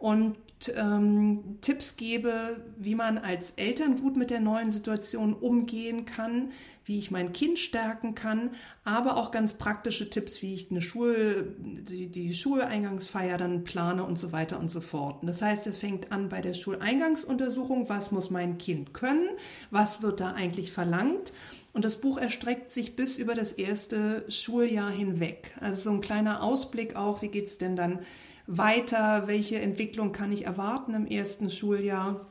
und 0.00 0.36
ähm, 0.76 1.58
Tipps 1.60 1.96
gebe, 1.96 2.62
wie 2.76 2.94
man 2.94 3.18
als 3.18 3.52
Eltern 3.52 4.00
gut 4.00 4.16
mit 4.16 4.30
der 4.30 4.40
neuen 4.40 4.70
Situation 4.70 5.34
umgehen 5.34 6.04
kann, 6.06 6.50
wie 6.84 6.98
ich 6.98 7.10
mein 7.10 7.32
Kind 7.32 7.58
stärken 7.58 8.14
kann, 8.14 8.50
aber 8.82 9.16
auch 9.16 9.30
ganz 9.30 9.52
praktische 9.52 10.10
Tipps, 10.10 10.42
wie 10.42 10.54
ich 10.54 10.70
eine 10.70 10.82
Schul, 10.82 11.54
die, 11.58 12.08
die 12.08 12.34
Schuleingangsfeier 12.34 13.38
dann 13.38 13.64
plane 13.64 14.04
und 14.04 14.18
so 14.18 14.32
weiter 14.32 14.58
und 14.58 14.70
so 14.70 14.80
fort. 14.80 15.20
Und 15.20 15.28
das 15.28 15.42
heißt, 15.42 15.66
es 15.66 15.78
fängt 15.78 16.12
an 16.12 16.28
bei 16.28 16.40
der 16.40 16.54
Schuleingangsuntersuchung, 16.54 17.88
was 17.88 18.10
muss 18.10 18.30
mein 18.30 18.58
Kind 18.58 18.92
können, 18.92 19.28
was 19.70 20.02
wird 20.02 20.20
da 20.20 20.32
eigentlich 20.32 20.72
verlangt. 20.72 21.32
Und 21.72 21.84
das 21.84 22.00
Buch 22.00 22.18
erstreckt 22.18 22.72
sich 22.72 22.96
bis 22.96 23.16
über 23.18 23.34
das 23.34 23.52
erste 23.52 24.24
Schuljahr 24.28 24.90
hinweg. 24.90 25.56
Also 25.60 25.82
so 25.82 25.90
ein 25.90 26.00
kleiner 26.00 26.42
Ausblick 26.42 26.96
auch, 26.96 27.22
wie 27.22 27.28
geht's 27.28 27.58
denn 27.58 27.76
dann 27.76 28.00
weiter, 28.46 29.24
welche 29.26 29.60
Entwicklung 29.60 30.12
kann 30.12 30.32
ich 30.32 30.46
erwarten 30.46 30.94
im 30.94 31.06
ersten 31.06 31.50
Schuljahr? 31.50 32.26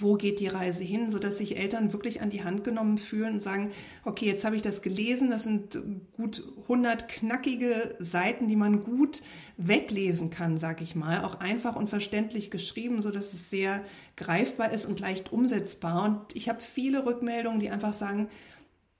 Wo 0.00 0.14
geht 0.14 0.38
die 0.38 0.46
Reise 0.46 0.84
hin, 0.84 1.10
sodass 1.10 1.38
sich 1.38 1.56
Eltern 1.56 1.92
wirklich 1.92 2.20
an 2.20 2.30
die 2.30 2.44
Hand 2.44 2.62
genommen 2.62 2.98
fühlen 2.98 3.34
und 3.34 3.42
sagen, 3.42 3.72
okay, 4.04 4.26
jetzt 4.26 4.44
habe 4.44 4.54
ich 4.54 4.62
das 4.62 4.80
gelesen, 4.80 5.28
das 5.28 5.42
sind 5.42 5.76
gut 6.12 6.44
100 6.62 7.08
knackige 7.08 7.96
Seiten, 7.98 8.46
die 8.46 8.54
man 8.54 8.84
gut 8.84 9.22
weglesen 9.56 10.30
kann, 10.30 10.56
sag 10.56 10.82
ich 10.82 10.94
mal, 10.94 11.24
auch 11.24 11.40
einfach 11.40 11.74
und 11.74 11.90
verständlich 11.90 12.52
geschrieben, 12.52 13.02
sodass 13.02 13.32
es 13.32 13.50
sehr 13.50 13.82
greifbar 14.16 14.70
ist 14.70 14.86
und 14.86 15.00
leicht 15.00 15.32
umsetzbar. 15.32 16.04
Und 16.04 16.36
ich 16.36 16.48
habe 16.48 16.60
viele 16.60 17.04
Rückmeldungen, 17.04 17.58
die 17.58 17.70
einfach 17.70 17.94
sagen, 17.94 18.28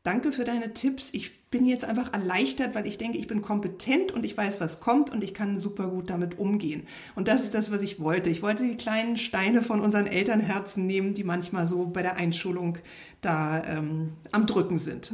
danke 0.08 0.32
für 0.32 0.44
deine 0.44 0.72
Tipps. 0.72 1.10
Ich 1.12 1.50
bin 1.50 1.66
jetzt 1.66 1.84
einfach 1.84 2.14
erleichtert, 2.14 2.74
weil 2.74 2.86
ich 2.86 2.96
denke, 2.96 3.18
ich 3.18 3.26
bin 3.26 3.42
kompetent 3.42 4.10
und 4.10 4.24
ich 4.24 4.34
weiß, 4.34 4.58
was 4.58 4.80
kommt 4.80 5.10
und 5.10 5.22
ich 5.22 5.34
kann 5.34 5.58
super 5.58 5.88
gut 5.88 6.08
damit 6.08 6.38
umgehen. 6.38 6.86
Und 7.14 7.28
das 7.28 7.42
ist 7.42 7.54
das, 7.54 7.70
was 7.70 7.82
ich 7.82 8.00
wollte. 8.00 8.30
Ich 8.30 8.40
wollte 8.40 8.62
die 8.62 8.76
kleinen 8.76 9.18
Steine 9.18 9.60
von 9.60 9.80
unseren 9.80 10.06
Elternherzen 10.06 10.86
nehmen, 10.86 11.12
die 11.12 11.24
manchmal 11.24 11.66
so 11.66 11.84
bei 11.86 12.00
der 12.00 12.16
Einschulung 12.16 12.78
da 13.20 13.62
ähm, 13.64 14.14
am 14.32 14.46
Drücken 14.46 14.78
sind. 14.78 15.12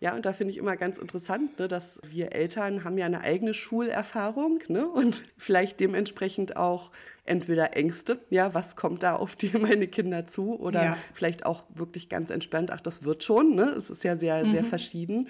Ja, 0.00 0.14
und 0.14 0.26
da 0.26 0.32
finde 0.32 0.50
ich 0.50 0.58
immer 0.58 0.76
ganz 0.76 0.98
interessant, 0.98 1.58
ne, 1.60 1.68
dass 1.68 2.00
wir 2.08 2.32
Eltern 2.32 2.82
haben 2.82 2.98
ja 2.98 3.06
eine 3.06 3.20
eigene 3.20 3.54
Schulerfahrung 3.54 4.58
ne, 4.68 4.88
und 4.88 5.22
vielleicht 5.36 5.78
dementsprechend 5.78 6.56
auch 6.56 6.90
entweder 7.28 7.76
Ängste, 7.76 8.20
ja, 8.30 8.54
was 8.54 8.76
kommt 8.76 9.02
da 9.02 9.16
auf 9.16 9.36
die 9.36 9.50
meine 9.58 9.86
Kinder 9.86 10.26
zu 10.26 10.58
oder 10.58 10.84
ja. 10.84 10.96
vielleicht 11.14 11.46
auch 11.46 11.64
wirklich 11.74 12.08
ganz 12.08 12.30
entspannt, 12.30 12.70
ach, 12.72 12.80
das 12.80 13.04
wird 13.04 13.22
schon, 13.22 13.54
ne? 13.54 13.74
Es 13.76 13.90
ist 13.90 14.04
ja 14.04 14.16
sehr, 14.16 14.44
mhm. 14.44 14.50
sehr 14.50 14.64
verschieden. 14.64 15.28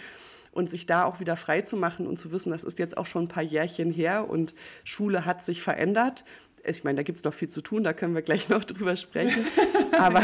Und 0.51 0.71
sich 0.71 0.87
da 0.87 1.05
auch 1.05 1.21
wieder 1.21 1.37
frei 1.37 1.61
zu 1.61 1.77
machen 1.77 2.07
und 2.07 2.19
zu 2.19 2.33
wissen, 2.33 2.51
das 2.51 2.65
ist 2.65 2.79
jetzt 2.79 2.97
auch 2.97 3.07
schon 3.07 3.25
ein 3.25 3.29
paar 3.29 3.43
Jährchen 3.43 3.93
her 3.93 4.29
und 4.29 4.55
Schule 4.83 5.25
hat 5.25 5.45
sich 5.45 5.63
verändert 5.63 6.25
ich 6.69 6.85
meine, 6.85 6.97
da 6.97 7.03
gibt 7.03 7.19
es 7.19 7.25
noch 7.25 7.35
viel 7.35 7.49
zu 7.49 7.61
tun, 7.63 7.83
da 7.83 7.93
können 7.93 8.15
wir 8.15 8.23
gleich 8.23 8.49
noch 8.49 8.65
drüber 8.65 8.97
sprechen. 8.97 9.47
Aber 9.99 10.23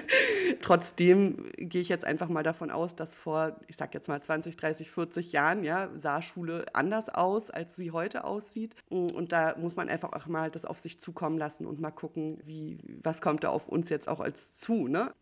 trotzdem 0.60 1.50
gehe 1.56 1.80
ich 1.80 1.88
jetzt 1.88 2.04
einfach 2.04 2.28
mal 2.28 2.42
davon 2.42 2.70
aus, 2.70 2.94
dass 2.94 3.16
vor, 3.16 3.56
ich 3.66 3.76
sag 3.76 3.94
jetzt 3.94 4.08
mal 4.08 4.22
20, 4.22 4.56
30, 4.56 4.90
40 4.90 5.32
Jahren, 5.32 5.64
ja, 5.64 5.90
sah 5.94 6.22
Schule 6.22 6.66
anders 6.72 7.08
aus, 7.08 7.50
als 7.50 7.76
sie 7.76 7.90
heute 7.90 8.24
aussieht. 8.24 8.74
Und 8.88 9.32
da 9.32 9.56
muss 9.58 9.76
man 9.76 9.88
einfach 9.88 10.12
auch 10.12 10.26
mal 10.26 10.50
das 10.50 10.64
auf 10.64 10.78
sich 10.78 11.00
zukommen 11.00 11.38
lassen 11.38 11.66
und 11.66 11.80
mal 11.80 11.90
gucken, 11.90 12.38
wie, 12.44 12.78
was 13.02 13.20
kommt 13.20 13.44
da 13.44 13.50
auf 13.50 13.68
uns 13.68 13.88
jetzt 13.88 14.08
auch 14.08 14.20
als 14.20 14.54
zu, 14.54 14.88
ne? 14.88 15.12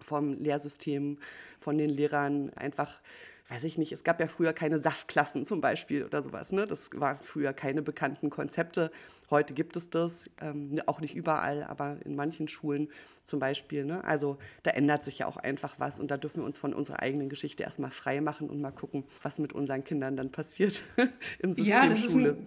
Vom 0.00 0.34
Lehrsystem, 0.34 1.18
von 1.58 1.76
den 1.76 1.90
Lehrern 1.90 2.50
einfach 2.54 3.00
weiß 3.48 3.64
ich 3.64 3.78
nicht, 3.78 3.92
es 3.92 4.04
gab 4.04 4.20
ja 4.20 4.28
früher 4.28 4.52
keine 4.52 4.78
Saftklassen 4.78 5.44
zum 5.44 5.60
Beispiel 5.60 6.04
oder 6.04 6.22
sowas. 6.22 6.52
Ne? 6.52 6.66
Das 6.66 6.90
war 6.94 7.18
früher 7.22 7.52
keine 7.52 7.80
bekannten 7.82 8.28
Konzepte. 8.28 8.90
Heute 9.30 9.54
gibt 9.54 9.76
es 9.76 9.88
das, 9.90 10.28
ähm, 10.40 10.80
auch 10.86 11.00
nicht 11.00 11.14
überall, 11.14 11.64
aber 11.64 11.96
in 12.04 12.14
manchen 12.14 12.48
Schulen 12.48 12.88
zum 13.24 13.40
Beispiel. 13.40 13.84
Ne? 13.84 14.04
Also 14.04 14.38
da 14.62 14.72
ändert 14.72 15.04
sich 15.04 15.20
ja 15.20 15.26
auch 15.26 15.38
einfach 15.38 15.76
was 15.78 15.98
und 15.98 16.10
da 16.10 16.18
dürfen 16.18 16.42
wir 16.42 16.44
uns 16.44 16.58
von 16.58 16.74
unserer 16.74 17.00
eigenen 17.00 17.28
Geschichte 17.28 17.62
erstmal 17.62 17.90
frei 17.90 18.20
machen 18.20 18.50
und 18.50 18.60
mal 18.60 18.70
gucken, 18.70 19.04
was 19.22 19.38
mit 19.38 19.54
unseren 19.54 19.82
Kindern 19.82 20.16
dann 20.16 20.30
passiert 20.30 20.82
im 21.38 21.54
System 21.54 21.74
ja, 21.74 21.96
Schule. 21.96 22.30
Ein 22.30 22.46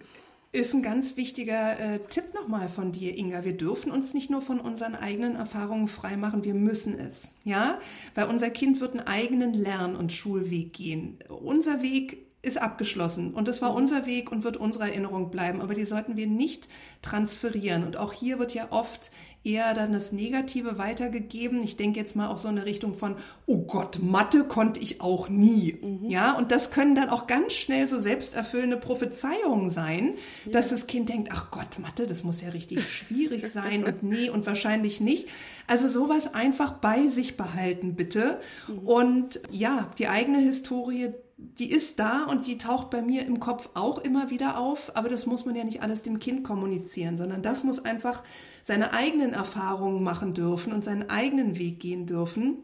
ist 0.52 0.74
ein 0.74 0.82
ganz 0.82 1.16
wichtiger 1.16 1.80
äh, 1.80 1.98
Tipp 2.10 2.34
nochmal 2.34 2.68
von 2.68 2.92
dir, 2.92 3.16
Inga. 3.16 3.42
Wir 3.42 3.56
dürfen 3.56 3.90
uns 3.90 4.12
nicht 4.12 4.30
nur 4.30 4.42
von 4.42 4.60
unseren 4.60 4.94
eigenen 4.94 5.34
Erfahrungen 5.34 5.88
freimachen, 5.88 6.44
wir 6.44 6.52
müssen 6.52 6.98
es. 6.98 7.34
Ja, 7.42 7.78
weil 8.14 8.26
unser 8.26 8.50
Kind 8.50 8.80
wird 8.80 8.92
einen 8.92 9.06
eigenen 9.06 9.54
Lern- 9.54 9.96
und 9.96 10.12
Schulweg 10.12 10.74
gehen. 10.74 11.18
Unser 11.28 11.82
Weg 11.82 12.26
ist 12.42 12.60
abgeschlossen 12.60 13.34
und 13.34 13.46
das 13.46 13.62
war 13.62 13.72
unser 13.72 14.04
Weg 14.04 14.30
und 14.30 14.42
wird 14.42 14.56
unsere 14.56 14.84
Erinnerung 14.84 15.30
bleiben, 15.30 15.62
aber 15.62 15.74
die 15.74 15.84
sollten 15.84 16.16
wir 16.16 16.26
nicht 16.26 16.68
transferieren. 17.00 17.84
Und 17.84 17.96
auch 17.96 18.12
hier 18.12 18.38
wird 18.38 18.52
ja 18.52 18.66
oft 18.70 19.12
eher 19.44 19.74
dann 19.74 19.92
das 19.92 20.12
Negative 20.12 20.78
weitergegeben. 20.78 21.62
Ich 21.62 21.76
denke 21.76 21.98
jetzt 21.98 22.14
mal 22.14 22.28
auch 22.28 22.38
so 22.38 22.48
in 22.48 22.56
der 22.56 22.64
Richtung 22.64 22.94
von, 22.94 23.16
oh 23.46 23.58
Gott, 23.58 23.98
Mathe 24.00 24.44
konnte 24.44 24.80
ich 24.80 25.00
auch 25.00 25.28
nie. 25.28 25.78
Mhm. 25.80 26.08
Ja, 26.08 26.36
und 26.36 26.52
das 26.52 26.70
können 26.70 26.94
dann 26.94 27.08
auch 27.08 27.26
ganz 27.26 27.52
schnell 27.54 27.88
so 27.88 27.98
selbsterfüllende 27.98 28.76
Prophezeiungen 28.76 29.68
sein, 29.68 30.14
ja. 30.44 30.52
dass 30.52 30.68
das 30.68 30.86
Kind 30.86 31.08
denkt, 31.08 31.30
ach 31.32 31.50
Gott, 31.50 31.78
Mathe, 31.80 32.06
das 32.06 32.22
muss 32.22 32.40
ja 32.40 32.50
richtig 32.50 32.88
schwierig 32.88 33.48
sein 33.48 33.84
und 33.84 34.02
nee 34.02 34.30
und 34.30 34.46
wahrscheinlich 34.46 35.00
nicht. 35.00 35.28
Also 35.66 35.88
sowas 35.88 36.34
einfach 36.34 36.74
bei 36.74 37.08
sich 37.08 37.36
behalten, 37.36 37.94
bitte. 37.94 38.40
Mhm. 38.68 38.78
Und 38.78 39.40
ja, 39.50 39.90
die 39.98 40.08
eigene 40.08 40.38
Historie 40.38 41.10
die 41.58 41.70
ist 41.70 41.98
da 41.98 42.24
und 42.24 42.46
die 42.46 42.58
taucht 42.58 42.90
bei 42.90 43.02
mir 43.02 43.26
im 43.26 43.40
Kopf 43.40 43.70
auch 43.74 43.98
immer 43.98 44.30
wieder 44.30 44.58
auf, 44.58 44.92
aber 44.94 45.08
das 45.08 45.26
muss 45.26 45.44
man 45.44 45.54
ja 45.54 45.64
nicht 45.64 45.82
alles 45.82 46.02
dem 46.02 46.20
Kind 46.20 46.44
kommunizieren, 46.44 47.16
sondern 47.16 47.42
das 47.42 47.64
muss 47.64 47.84
einfach 47.84 48.22
seine 48.62 48.94
eigenen 48.94 49.32
Erfahrungen 49.32 50.02
machen 50.02 50.34
dürfen 50.34 50.72
und 50.72 50.84
seinen 50.84 51.10
eigenen 51.10 51.58
Weg 51.58 51.80
gehen 51.80 52.06
dürfen. 52.06 52.58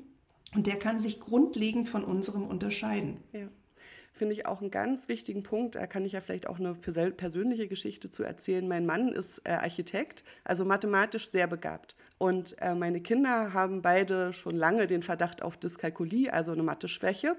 Und 0.55 0.67
der 0.67 0.79
kann 0.79 0.99
sich 0.99 1.21
grundlegend 1.21 1.89
von 1.89 2.05
unserem 2.05 2.47
unterscheiden. 2.47 3.19
Ja. 3.33 3.49
Finde 4.13 4.35
ich 4.35 4.47
auch 4.47 4.61
einen 4.61 4.73
ganz 4.73 5.09
wichtigen 5.09 5.45
Punkt. 5.45 5.77
Da 5.77 5.87
kann 5.87 6.05
ich 6.05 6.13
ja 6.13 6.21
vielleicht 6.21 6.49
auch 6.49 6.59
eine 6.59 6.75
persönliche 6.75 7.69
Geschichte 7.69 8.11
zu 8.11 8.25
erzählen. 8.25 8.67
Mein 8.67 8.85
Mann 8.85 9.13
ist 9.13 9.43
äh, 9.45 9.51
Architekt, 9.51 10.25
also 10.43 10.65
mathematisch 10.65 11.31
sehr 11.31 11.47
begabt. 11.47 11.95
Und 12.19 12.57
äh, 12.61 12.75
meine 12.75 13.01
Kinder 13.01 13.53
haben 13.53 13.81
beide 13.81 14.33
schon 14.33 14.57
lange 14.57 14.89
den 14.89 15.05
Verdacht 15.05 15.43
auf 15.43 15.57
Dyskalkulie, 15.57 16.33
also 16.33 16.51
eine 16.51 16.65
Mathe-Schwäche. 16.65 17.37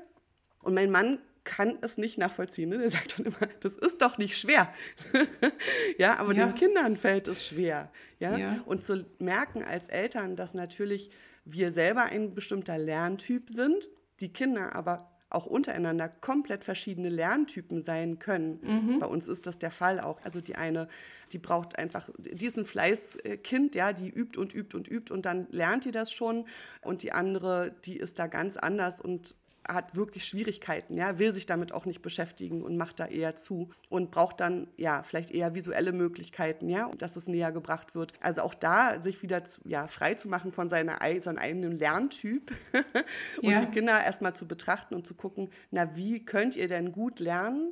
Und 0.62 0.74
mein 0.74 0.90
Mann 0.90 1.20
kann 1.44 1.78
es 1.82 1.98
nicht 1.98 2.18
nachvollziehen. 2.18 2.70
Ne? 2.70 2.78
Der 2.80 2.92
sagt 2.92 3.18
dann 3.20 3.26
immer, 3.26 3.48
das 3.60 3.74
ist 3.74 4.02
doch 4.02 4.18
nicht 4.18 4.38
schwer. 4.38 4.74
ja, 5.98 6.18
aber 6.18 6.34
ja. 6.34 6.48
den 6.48 6.56
Kindern 6.56 6.96
fällt 6.96 7.28
es 7.28 7.46
schwer. 7.46 7.92
Ja? 8.20 8.38
ja? 8.38 8.62
Und 8.66 8.84
zu 8.84 9.06
merken 9.20 9.64
als 9.64 9.90
Eltern, 9.90 10.36
dass 10.36 10.54
natürlich 10.54 11.10
wir 11.46 11.72
selber 11.72 12.04
ein 12.04 12.34
bestimmter 12.34 12.78
Lerntyp 12.78 13.50
sind, 13.50 13.90
die 14.20 14.32
Kinder 14.32 14.76
aber 14.76 15.10
auch 15.30 15.46
untereinander 15.46 16.10
komplett 16.10 16.64
verschiedene 16.64 17.10
Lerntypen 17.10 17.84
sein 17.84 18.18
können. 18.18 18.60
Mhm. 18.64 19.00
Bei 19.00 19.06
uns 19.06 19.28
ist 19.28 19.46
das 19.46 19.60
der 19.60 19.70
Fall 19.70 20.00
auch. 20.00 20.20
Also 20.24 20.42
die 20.42 20.56
eine, 20.56 20.88
die 21.32 21.38
braucht 21.38 21.78
einfach, 21.78 22.10
die 22.18 22.46
ist 22.46 22.58
ein 22.58 22.66
Fleißkind, 22.66 23.76
ja, 23.76 23.94
die 23.94 24.10
übt 24.10 24.40
und 24.40 24.56
übt 24.56 24.76
und 24.76 24.88
übt 24.88 25.14
und 25.14 25.26
dann 25.26 25.48
lernt 25.52 25.86
die 25.86 25.92
das 25.92 26.12
schon. 26.12 26.48
Und 26.82 27.04
die 27.04 27.12
andere, 27.12 27.76
die 27.86 27.98
ist 27.98 28.18
da 28.18 28.26
ganz 28.26 28.58
anders 28.58 29.00
und 29.00 29.36
hat 29.68 29.96
wirklich 29.96 30.26
Schwierigkeiten, 30.26 30.98
ja, 30.98 31.20
will 31.20 31.34
sich 31.34 31.46
damit 31.46 31.72
auch 31.72 31.86
nicht 31.86 32.02
beschäftigen 32.02 32.64
und 32.64 32.78
macht 32.78 33.00
da 33.00 33.06
eher 33.06 33.36
zu 33.36 33.70
und 33.90 34.12
braucht 34.12 34.40
dann 34.40 34.68
ja 34.78 35.04
vielleicht 35.04 35.32
eher 35.32 35.54
visuelle 35.56 35.92
Möglichkeiten, 35.92 36.70
ja, 36.70 36.90
dass 36.98 37.16
es 37.16 37.28
näher 37.28 37.52
gebracht 37.52 37.96
wird. 37.96 38.14
Also 38.22 38.42
auch 38.42 38.54
da 38.54 39.02
sich 39.02 39.22
wieder 39.22 39.44
zu, 39.44 39.62
ja, 39.66 39.88
frei 39.88 40.16
zu 40.16 40.28
machen 40.28 40.52
von 40.52 40.70
seiner, 40.70 41.00
seinem 41.20 41.38
eigenen 41.38 41.74
Lerntyp 41.74 42.52
und 43.42 43.52
ja. 43.52 43.60
die 43.60 43.72
Kinder 43.72 44.04
erstmal 44.04 44.34
zu 44.34 44.48
betrachten 44.48 44.96
und 44.96 45.06
zu 45.06 45.14
gucken, 45.14 45.50
na, 45.72 45.96
wie 45.96 46.26
könnt 46.26 46.56
ihr 46.56 46.68
denn 46.68 46.92
gut 46.92 47.20
lernen? 47.20 47.72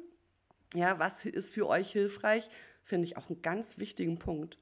Ja, 0.73 0.99
was 0.99 1.25
ist 1.25 1.53
für 1.53 1.67
euch 1.67 1.91
hilfreich? 1.91 2.49
Finde 2.83 3.05
ich 3.05 3.17
auch 3.17 3.29
einen 3.29 3.41
ganz 3.41 3.77
wichtigen 3.77 4.19
Punkt. 4.19 4.57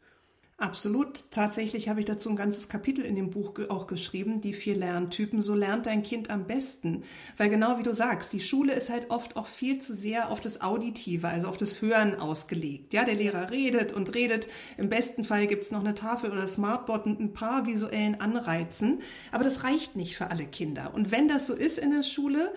Absolut. 0.57 1.29
Tatsächlich 1.31 1.89
habe 1.89 1.99
ich 1.99 2.05
dazu 2.05 2.29
ein 2.29 2.37
ganzes 2.37 2.69
Kapitel 2.69 3.03
in 3.03 3.17
dem 3.17 3.29
Buch 3.29 3.53
auch 3.67 3.87
geschrieben, 3.87 4.39
die 4.39 4.53
vier 4.53 4.77
Lerntypen. 4.77 5.43
So 5.43 5.53
lernt 5.53 5.85
dein 5.85 6.01
Kind 6.01 6.29
am 6.29 6.47
besten. 6.47 7.03
Weil 7.35 7.49
genau 7.49 7.77
wie 7.77 7.83
du 7.83 7.93
sagst, 7.93 8.31
die 8.31 8.39
Schule 8.39 8.71
ist 8.71 8.89
halt 8.89 9.11
oft 9.11 9.35
auch 9.35 9.47
viel 9.47 9.79
zu 9.79 9.93
sehr 9.93 10.29
auf 10.31 10.39
das 10.39 10.61
Auditive, 10.61 11.27
also 11.27 11.49
auf 11.49 11.57
das 11.57 11.81
Hören 11.81 12.15
ausgelegt. 12.21 12.93
Ja, 12.93 13.03
der 13.03 13.15
Lehrer 13.15 13.51
redet 13.51 13.91
und 13.91 14.15
redet. 14.15 14.47
Im 14.77 14.87
besten 14.87 15.25
Fall 15.25 15.47
gibt 15.47 15.65
es 15.65 15.71
noch 15.71 15.81
eine 15.81 15.93
Tafel 15.93 16.31
oder 16.31 16.47
Smartboard 16.47 17.05
mit 17.05 17.19
ein 17.19 17.33
paar 17.33 17.65
visuellen 17.65 18.21
Anreizen. 18.21 19.01
Aber 19.33 19.43
das 19.43 19.65
reicht 19.65 19.97
nicht 19.97 20.15
für 20.15 20.31
alle 20.31 20.45
Kinder. 20.45 20.93
Und 20.93 21.11
wenn 21.11 21.27
das 21.27 21.47
so 21.47 21.53
ist 21.53 21.77
in 21.79 21.91
der 21.91 22.03
Schule, 22.03 22.53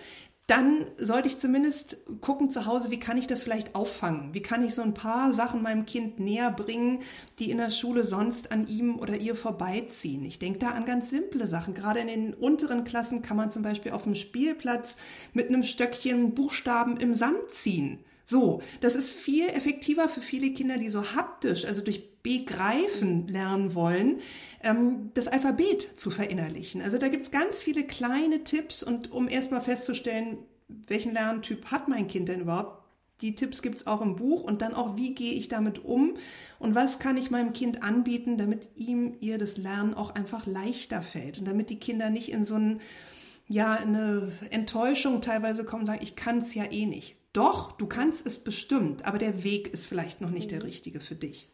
dann 0.48 0.86
sollte 0.96 1.28
ich 1.28 1.38
zumindest 1.38 1.98
gucken 2.22 2.48
zu 2.48 2.64
Hause, 2.64 2.90
wie 2.90 2.98
kann 2.98 3.18
ich 3.18 3.26
das 3.26 3.42
vielleicht 3.42 3.74
auffangen? 3.74 4.32
Wie 4.32 4.40
kann 4.40 4.64
ich 4.64 4.74
so 4.74 4.80
ein 4.80 4.94
paar 4.94 5.34
Sachen 5.34 5.62
meinem 5.62 5.84
Kind 5.84 6.20
näher 6.20 6.50
bringen, 6.50 7.00
die 7.38 7.50
in 7.50 7.58
der 7.58 7.70
Schule 7.70 8.02
sonst 8.02 8.50
an 8.50 8.66
ihm 8.66 8.98
oder 8.98 9.16
ihr 9.16 9.36
vorbeiziehen? 9.36 10.24
Ich 10.24 10.38
denke 10.38 10.60
da 10.60 10.70
an 10.70 10.86
ganz 10.86 11.10
simple 11.10 11.46
Sachen. 11.46 11.74
Gerade 11.74 12.00
in 12.00 12.06
den 12.06 12.32
unteren 12.32 12.84
Klassen 12.84 13.20
kann 13.20 13.36
man 13.36 13.50
zum 13.50 13.62
Beispiel 13.62 13.92
auf 13.92 14.04
dem 14.04 14.14
Spielplatz 14.14 14.96
mit 15.34 15.48
einem 15.48 15.62
Stöckchen 15.62 16.34
Buchstaben 16.34 16.96
im 16.96 17.14
Sand 17.14 17.50
ziehen. 17.50 17.98
So, 18.24 18.62
das 18.80 18.96
ist 18.96 19.10
viel 19.10 19.48
effektiver 19.48 20.08
für 20.08 20.22
viele 20.22 20.52
Kinder, 20.54 20.78
die 20.78 20.88
so 20.88 21.14
haptisch, 21.14 21.66
also 21.66 21.82
durch 21.82 22.17
Begreifen 22.28 23.26
lernen 23.26 23.74
wollen, 23.74 24.18
ähm, 24.62 25.10
das 25.14 25.28
Alphabet 25.28 25.98
zu 25.98 26.10
verinnerlichen. 26.10 26.82
Also 26.82 26.98
da 26.98 27.08
gibt's 27.08 27.30
ganz 27.30 27.62
viele 27.62 27.84
kleine 27.84 28.44
Tipps 28.44 28.82
und 28.82 29.10
um 29.12 29.28
erstmal 29.28 29.62
festzustellen, 29.62 30.36
welchen 30.68 31.14
Lerntyp 31.14 31.70
hat 31.70 31.88
mein 31.88 32.06
Kind 32.06 32.28
denn 32.28 32.42
überhaupt, 32.42 32.84
die 33.22 33.34
Tipps 33.34 33.62
gibt's 33.62 33.86
auch 33.86 34.02
im 34.02 34.16
Buch 34.16 34.44
und 34.44 34.60
dann 34.60 34.74
auch, 34.74 34.94
wie 34.96 35.14
gehe 35.14 35.32
ich 35.32 35.48
damit 35.48 35.86
um 35.86 36.18
und 36.58 36.74
was 36.74 36.98
kann 36.98 37.16
ich 37.16 37.30
meinem 37.30 37.54
Kind 37.54 37.82
anbieten, 37.82 38.36
damit 38.36 38.68
ihm 38.76 39.16
ihr 39.20 39.38
das 39.38 39.56
Lernen 39.56 39.94
auch 39.94 40.14
einfach 40.14 40.44
leichter 40.44 41.00
fällt 41.00 41.38
und 41.38 41.48
damit 41.48 41.70
die 41.70 41.80
Kinder 41.80 42.10
nicht 42.10 42.30
in 42.30 42.44
so 42.44 42.56
ein, 42.56 42.80
ja, 43.48 43.72
eine 43.72 44.30
Enttäuschung 44.50 45.22
teilweise 45.22 45.64
kommen 45.64 45.82
und 45.82 45.86
sagen, 45.86 46.02
ich 46.02 46.14
kann 46.14 46.38
es 46.38 46.54
ja 46.54 46.70
eh 46.70 46.84
nicht. 46.84 47.16
Doch, 47.32 47.72
du 47.72 47.86
kannst 47.86 48.26
es 48.26 48.38
bestimmt, 48.38 49.06
aber 49.06 49.16
der 49.16 49.42
Weg 49.42 49.72
ist 49.72 49.86
vielleicht 49.86 50.20
noch 50.20 50.30
nicht 50.30 50.50
der 50.50 50.58
mhm. 50.58 50.66
richtige 50.66 51.00
für 51.00 51.14
dich. 51.14 51.48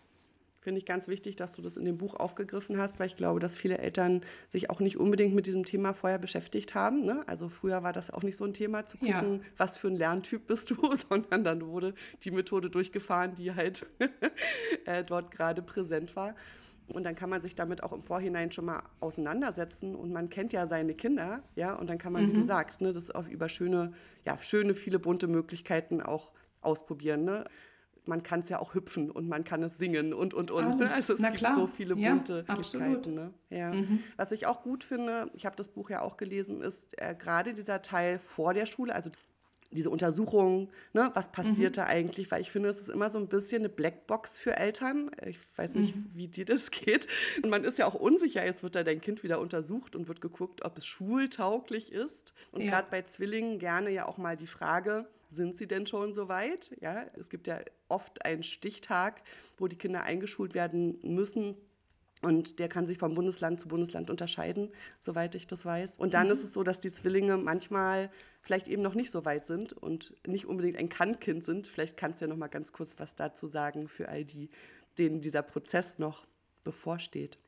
Finde 0.65 0.79
ich 0.79 0.87
ganz 0.87 1.09
wichtig, 1.09 1.37
dass 1.37 1.53
du 1.53 1.61
das 1.61 1.77
in 1.77 1.85
dem 1.85 1.99
Buch 1.99 2.15
aufgegriffen 2.15 2.81
hast, 2.81 2.99
weil 2.99 3.07
ich 3.07 3.17
glaube, 3.17 3.39
dass 3.39 3.55
viele 3.55 3.77
Eltern 3.77 4.23
sich 4.49 4.71
auch 4.71 4.81
nicht 4.81 4.97
unbedingt 4.97 5.35
mit 5.35 5.47
diesem 5.47 5.67
Thema 5.67 5.93
vorher 5.93 6.19
beschäftigt 6.19 6.75
haben. 6.75 7.05
Ne? 7.05 7.23
Also 7.27 7.51
früher 7.51 7.83
war 7.83 7.93
das 7.93 8.11
auch 8.11 8.23
nicht 8.23 8.39
so 8.39 8.47
ein 8.47 8.55
Thema 8.55 8.87
zu 8.87 8.97
gucken, 8.97 9.41
ja. 9.43 9.51
was 9.59 9.77
für 9.77 9.89
ein 9.89 9.95
Lerntyp 9.95 10.47
bist 10.47 10.71
du, 10.71 10.77
sondern 11.11 11.45
dann 11.45 11.67
wurde 11.67 11.93
die 12.23 12.31
Methode 12.31 12.71
durchgefahren, 12.71 13.35
die 13.35 13.55
halt 13.55 13.85
äh, 14.87 15.05
dort 15.05 15.31
gerade 15.31 15.61
präsent 15.61 16.17
war. 16.17 16.35
Und 16.89 17.05
dann 17.05 17.15
kann 17.15 17.29
man 17.29 17.43
sich 17.43 17.55
damit 17.55 17.83
auch 17.83 17.93
im 17.93 18.01
Vorhinein 18.01 18.51
schon 18.51 18.65
mal 18.65 18.85
auseinandersetzen 19.01 19.95
und 19.95 20.15
man 20.15 20.31
kennt 20.31 20.55
ja 20.55 20.67
seine 20.67 20.95
Kinder, 20.95 21.43
ja, 21.57 21.75
und 21.75 21.91
dann 21.91 21.99
kann 21.99 22.15
man, 22.15 22.25
mhm. 22.25 22.29
wie 22.29 22.33
du 22.33 22.41
mhm. 22.41 22.45
sagst, 22.45 22.81
ne, 22.81 22.95
das 22.95 23.11
auch 23.11 23.29
über 23.29 23.51
schöne, 23.51 23.93
ja, 24.25 24.39
schöne, 24.39 24.75
viele 24.75 24.99
bunte 24.99 25.27
Möglichkeiten 25.27 26.01
auch 26.01 26.31
ausprobieren. 26.63 27.25
Ne? 27.25 27.45
Man 28.07 28.23
kann 28.23 28.41
es 28.41 28.49
ja 28.49 28.59
auch 28.59 28.75
hüpfen 28.75 29.11
und 29.11 29.29
man 29.29 29.45
kann 29.45 29.63
es 29.63 29.79
singen 29.79 30.13
und, 30.13 30.35
und, 30.35 30.51
und. 30.51 30.79
Ne? 30.79 30.91
Also 30.95 31.15
es 31.15 31.21
Na 31.21 31.29
gibt 31.29 31.39
klar. 31.39 31.55
so 31.55 31.67
viele 31.67 31.97
bunte 31.97 32.45
ja, 32.47 32.55
Möglichkeiten. 32.55 33.15
Ne? 33.15 33.35
Ja. 33.51 33.73
Mhm. 33.73 34.03
Was 34.17 34.33
ich 34.33 34.47
auch 34.47 34.63
gut 34.63 34.85
finde, 34.85 35.31
ich 35.35 35.47
habe 35.47 35.57
das 35.57 35.69
Buch 35.69 35.91
ja 35.91 36.03
auch 36.03 36.17
gelesen, 36.17 36.61
ist 36.61 37.01
äh, 37.01 37.15
gerade 37.15 37.55
dieser 37.55 37.83
Teil 37.83 38.19
vor 38.19 38.55
der 38.55 38.67
Schule, 38.67 38.95
also 38.95 39.11
diese 39.75 39.91
Untersuchung, 39.91 40.71
ne, 40.93 41.11
was 41.15 41.33
passiert 41.33 41.73
mhm. 41.73 41.81
da 41.81 41.85
eigentlich, 41.87 42.31
weil 42.31 42.41
ich 42.41 42.51
finde, 42.51 42.69
es 42.69 42.81
ist 42.81 42.89
immer 42.89 43.11
so 43.11 43.19
ein 43.19 43.29
bisschen 43.29 43.63
eine 43.63 43.69
Blackbox 43.69 44.39
für 44.39 44.57
Eltern. 44.57 45.11
Ich 45.27 45.39
weiß 45.57 45.75
nicht, 45.75 45.97
mhm. 45.97 46.11
wie 46.15 46.29
dir 46.29 46.45
das 46.45 46.71
geht. 46.71 47.09
Und 47.43 47.51
man 47.51 47.65
ist 47.65 47.79
ja 47.79 47.87
auch 47.87 47.95
unsicher, 47.95 48.45
jetzt 48.45 48.63
wird 48.63 48.77
da 48.77 48.85
dein 48.85 49.01
Kind 49.01 49.23
wieder 49.23 49.41
untersucht 49.41 49.97
und 49.97 50.09
wird 50.09 50.21
geguckt, 50.21 50.65
ob 50.65 50.79
es 50.79 50.87
schultauglich 50.87 51.93
ist. 51.93 52.33
Und 52.53 52.63
ja. 52.63 52.71
gerade 52.71 52.89
bei 52.91 53.03
Zwillingen 53.03 53.59
gerne 53.59 53.91
ja 53.91 54.07
auch 54.07 54.17
mal 54.17 54.37
die 54.37 54.47
Frage, 54.47 55.07
sind 55.35 55.57
sie 55.57 55.67
denn 55.67 55.87
schon 55.87 56.13
so 56.13 56.29
weit? 56.29 56.75
Ja, 56.81 57.05
es 57.19 57.29
gibt 57.29 57.47
ja 57.47 57.61
oft 57.89 58.25
einen 58.25 58.43
Stichtag, 58.43 59.23
wo 59.59 59.69
die 59.69 59.77
Kinder 59.77 60.03
eingeschult 60.03 60.55
werden 60.55 60.99
müssen. 61.03 61.57
Und 62.23 62.59
der 62.59 62.69
kann 62.69 62.87
sich 62.87 62.97
von 62.97 63.15
Bundesland 63.15 63.61
zu 63.61 63.69
Bundesland 63.69 64.09
unterscheiden, 64.09 64.71
soweit 64.99 65.35
ich 65.35 65.47
das 65.47 65.67
weiß. 65.67 65.97
Und 65.99 66.15
dann 66.15 66.29
mhm. 66.29 66.33
ist 66.33 66.43
es 66.43 66.55
so, 66.55 66.63
dass 66.63 66.81
die 66.81 66.91
Zwillinge 66.91 67.37
manchmal 67.37 68.11
vielleicht 68.41 68.67
eben 68.67 68.81
noch 68.81 68.95
nicht 68.95 69.11
so 69.11 69.27
weit 69.27 69.45
sind 69.45 69.75
und 69.75 70.15
nicht 70.27 70.47
unbedingt 70.47 70.79
ein 70.79 70.89
Kannkind 70.89 71.45
sind. 71.45 71.67
Vielleicht 71.67 71.99
kannst 71.99 72.21
du 72.21 72.25
ja 72.25 72.31
noch 72.31 72.39
mal 72.39 72.49
ganz 72.49 72.73
kurz 72.73 72.99
was 72.99 73.15
dazu 73.15 73.47
sagen 73.47 73.89
für 73.89 74.09
all 74.09 74.25
die, 74.25 74.49
denen 74.97 75.21
dieser 75.21 75.43
Prozess 75.43 75.99
noch 75.99 76.27
bevorsteht. 76.63 77.39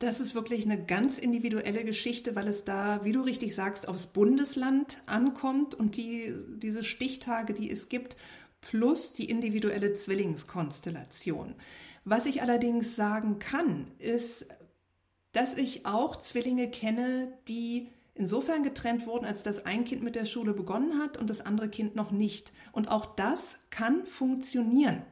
Das 0.00 0.18
ist 0.18 0.34
wirklich 0.34 0.64
eine 0.64 0.82
ganz 0.82 1.18
individuelle 1.18 1.84
Geschichte, 1.84 2.34
weil 2.34 2.48
es 2.48 2.64
da, 2.64 3.04
wie 3.04 3.12
du 3.12 3.20
richtig 3.20 3.54
sagst, 3.54 3.86
aufs 3.86 4.06
Bundesland 4.06 5.02
ankommt 5.04 5.74
und 5.74 5.98
die, 5.98 6.34
diese 6.56 6.84
Stichtage, 6.84 7.52
die 7.52 7.70
es 7.70 7.90
gibt, 7.90 8.16
plus 8.62 9.12
die 9.12 9.26
individuelle 9.26 9.92
Zwillingskonstellation. 9.92 11.54
Was 12.06 12.24
ich 12.24 12.40
allerdings 12.40 12.96
sagen 12.96 13.40
kann, 13.40 13.88
ist, 13.98 14.48
dass 15.32 15.58
ich 15.58 15.84
auch 15.84 16.16
Zwillinge 16.16 16.70
kenne, 16.70 17.34
die 17.46 17.88
insofern 18.14 18.62
getrennt 18.62 19.06
wurden, 19.06 19.26
als 19.26 19.42
dass 19.42 19.66
ein 19.66 19.84
Kind 19.84 20.02
mit 20.02 20.16
der 20.16 20.24
Schule 20.24 20.54
begonnen 20.54 20.98
hat 20.98 21.18
und 21.18 21.28
das 21.28 21.42
andere 21.42 21.68
Kind 21.68 21.94
noch 21.94 22.10
nicht. 22.10 22.54
Und 22.72 22.90
auch 22.90 23.16
das 23.16 23.58
kann 23.68 24.06
funktionieren. 24.06 25.02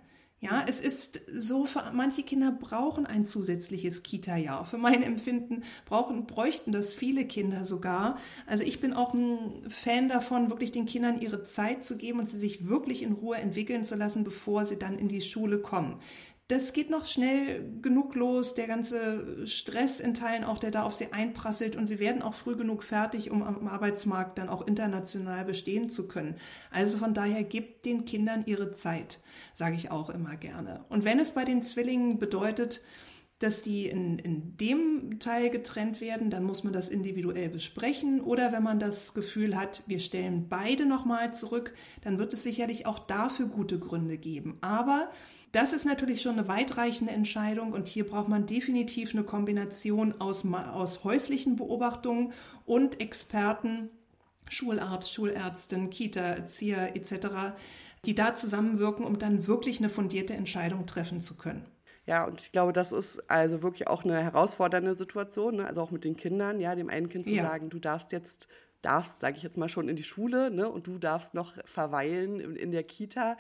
Ja, 0.41 0.65
es 0.69 0.81
ist 0.81 1.21
so, 1.27 1.65
für 1.65 1.91
manche 1.93 2.23
Kinder 2.23 2.53
brauchen 2.53 3.07
ein 3.07 3.27
zusätzliches 3.27 4.05
Kita-Jahr. 4.05 4.65
Für 4.67 4.79
mein 4.79 5.03
Empfinden 5.03 5.65
brauchen, 5.85 6.27
bräuchten 6.27 6.71
das 6.71 6.93
viele 6.93 7.25
Kinder 7.25 7.65
sogar. 7.65 8.19
Also 8.47 8.63
ich 8.63 8.81
bin 8.81 8.93
auch 8.93 9.15
ein 9.15 9.69
Fan 9.69 10.09
davon, 10.09 10.49
wirklich 10.49 10.71
den 10.71 10.87
Kindern 10.87 11.21
ihre 11.21 11.43
Zeit 11.43 11.85
zu 11.85 11.97
geben 11.97 12.21
und 12.21 12.31
sie 12.31 12.39
sich 12.39 12.69
wirklich 12.69 13.03
in 13.03 13.15
Ruhe 13.15 13.37
entwickeln 13.37 13.85
zu 13.85 13.97
lassen, 13.97 14.23
bevor 14.23 14.65
sie 14.65 14.79
dann 14.79 14.97
in 14.97 15.09
die 15.09 15.23
Schule 15.23 15.59
kommen 15.59 15.97
das 16.49 16.73
geht 16.73 16.89
noch 16.89 17.05
schnell 17.05 17.63
genug 17.83 18.15
los, 18.15 18.55
der 18.55 18.67
ganze 18.67 19.47
Stress 19.47 20.01
in 20.01 20.15
Teilen 20.15 20.45
auch, 20.45 20.59
der 20.59 20.71
da 20.71 20.85
auf 20.85 20.95
sie 20.95 21.13
einprasselt 21.13 21.77
und 21.77 21.87
sie 21.87 21.99
werden 21.99 22.23
auch 22.23 22.33
früh 22.33 22.57
genug 22.57 22.83
fertig, 22.83 23.31
um 23.31 23.43
am 23.43 23.69
Arbeitsmarkt 23.69 24.39
dann 24.39 24.49
auch 24.49 24.67
international 24.67 25.45
bestehen 25.45 25.91
zu 25.91 26.09
können. 26.09 26.37
Also 26.71 26.97
von 26.97 27.13
daher 27.13 27.45
gibt 27.45 27.85
den 27.85 28.07
Kindern 28.07 28.45
ihre 28.47 28.73
Zeit, 28.73 29.19
sage 29.55 29.77
ich 29.77 29.91
auch 29.91 30.09
immer 30.09 30.37
gerne. 30.37 30.87
Und 30.89 31.05
wenn 31.05 31.21
es 31.21 31.33
bei 31.33 31.45
den 31.45 31.63
Zwillingen 31.63 32.19
bedeutet, 32.19 32.81
dass 33.41 33.63
die 33.63 33.87
in, 33.87 34.19
in 34.19 34.57
dem 34.57 35.21
Teil 35.21 35.51
getrennt 35.51 36.01
werden, 36.01 36.31
dann 36.31 36.45
muss 36.45 36.65
man 36.65 36.73
das 36.73 36.89
individuell 36.89 37.51
besprechen. 37.51 38.21
Oder 38.21 38.53
wenn 38.53 38.65
man 38.65 38.81
das 38.81 39.15
Gefühl 39.15 39.55
hat, 39.55 39.85
wir 39.87 40.01
stellen 40.01 40.49
beide 40.49 40.87
nochmal 40.87 41.35
zurück, 41.35 41.75
dann 42.03 42.19
wird 42.19 42.33
es 42.33 42.43
sicherlich 42.43 42.87
auch 42.87 42.99
dafür 42.99 43.47
gute 43.47 43.79
Gründe 43.79 44.17
geben. 44.17 44.59
Aber 44.61 45.11
das 45.53 45.73
ist 45.73 45.87
natürlich 45.87 46.21
schon 46.23 46.39
eine 46.39 46.49
weitreichende 46.49 47.13
Entscheidung 47.13 47.73
und 47.73 47.89
hier 47.89 48.07
braucht 48.07 48.29
man 48.29 48.47
definitiv 48.47 49.15
eine 49.15 49.25
Kombination 49.25 50.15
aus, 50.21 50.45
aus 50.53 51.05
häuslichen 51.05 51.57
Beobachtungen 51.57 52.33
und 52.67 53.01
Experten, 53.01 53.91
Schularzt, 54.51 55.13
Schulärztin, 55.13 55.91
Kita, 55.91 56.21
Erzieher 56.21 56.95
etc., 56.97 57.57
die 58.05 58.15
da 58.15 58.37
zusammenwirken, 58.37 59.05
um 59.05 59.19
dann 59.19 59.47
wirklich 59.47 59.79
eine 59.79 59.91
fundierte 59.91 60.35
Entscheidung 60.35 60.87
treffen 60.87 61.21
zu 61.21 61.37
können. 61.37 61.65
Ja, 62.07 62.25
und 62.25 62.41
ich 62.41 62.53
glaube, 62.53 62.73
das 62.73 62.93
ist 62.93 63.29
also 63.29 63.63
wirklich 63.63 63.87
auch 63.89 64.05
eine 64.05 64.23
herausfordernde 64.23 64.97
Situation, 64.97 65.57
ne? 65.57 65.67
also 65.67 65.83
auch 65.83 65.91
mit 65.91 66.05
den 66.05 66.17
Kindern, 66.17 66.59
ja, 66.59 66.75
dem 66.75 66.89
einen 66.89 67.09
Kind 67.11 67.27
zu 67.27 67.35
ja. 67.35 67.43
sagen, 67.43 67.69
du 67.69 67.79
darfst 67.79 68.13
jetzt, 68.13 68.49
darfst, 68.81 69.21
sage 69.21 69.37
ich 69.37 69.43
jetzt 69.43 69.59
mal 69.59 69.69
schon, 69.69 69.91
in 69.91 69.97
die 69.97 70.05
Schule, 70.05 70.51
ne? 70.51 70.71
und 70.71 70.87
du 70.87 70.99
darfst 70.99 71.35
noch 71.35 71.53
verweilen 71.67 72.41
in, 72.41 72.57
in 72.57 72.71
der 72.71 72.85
Kita 72.85 73.37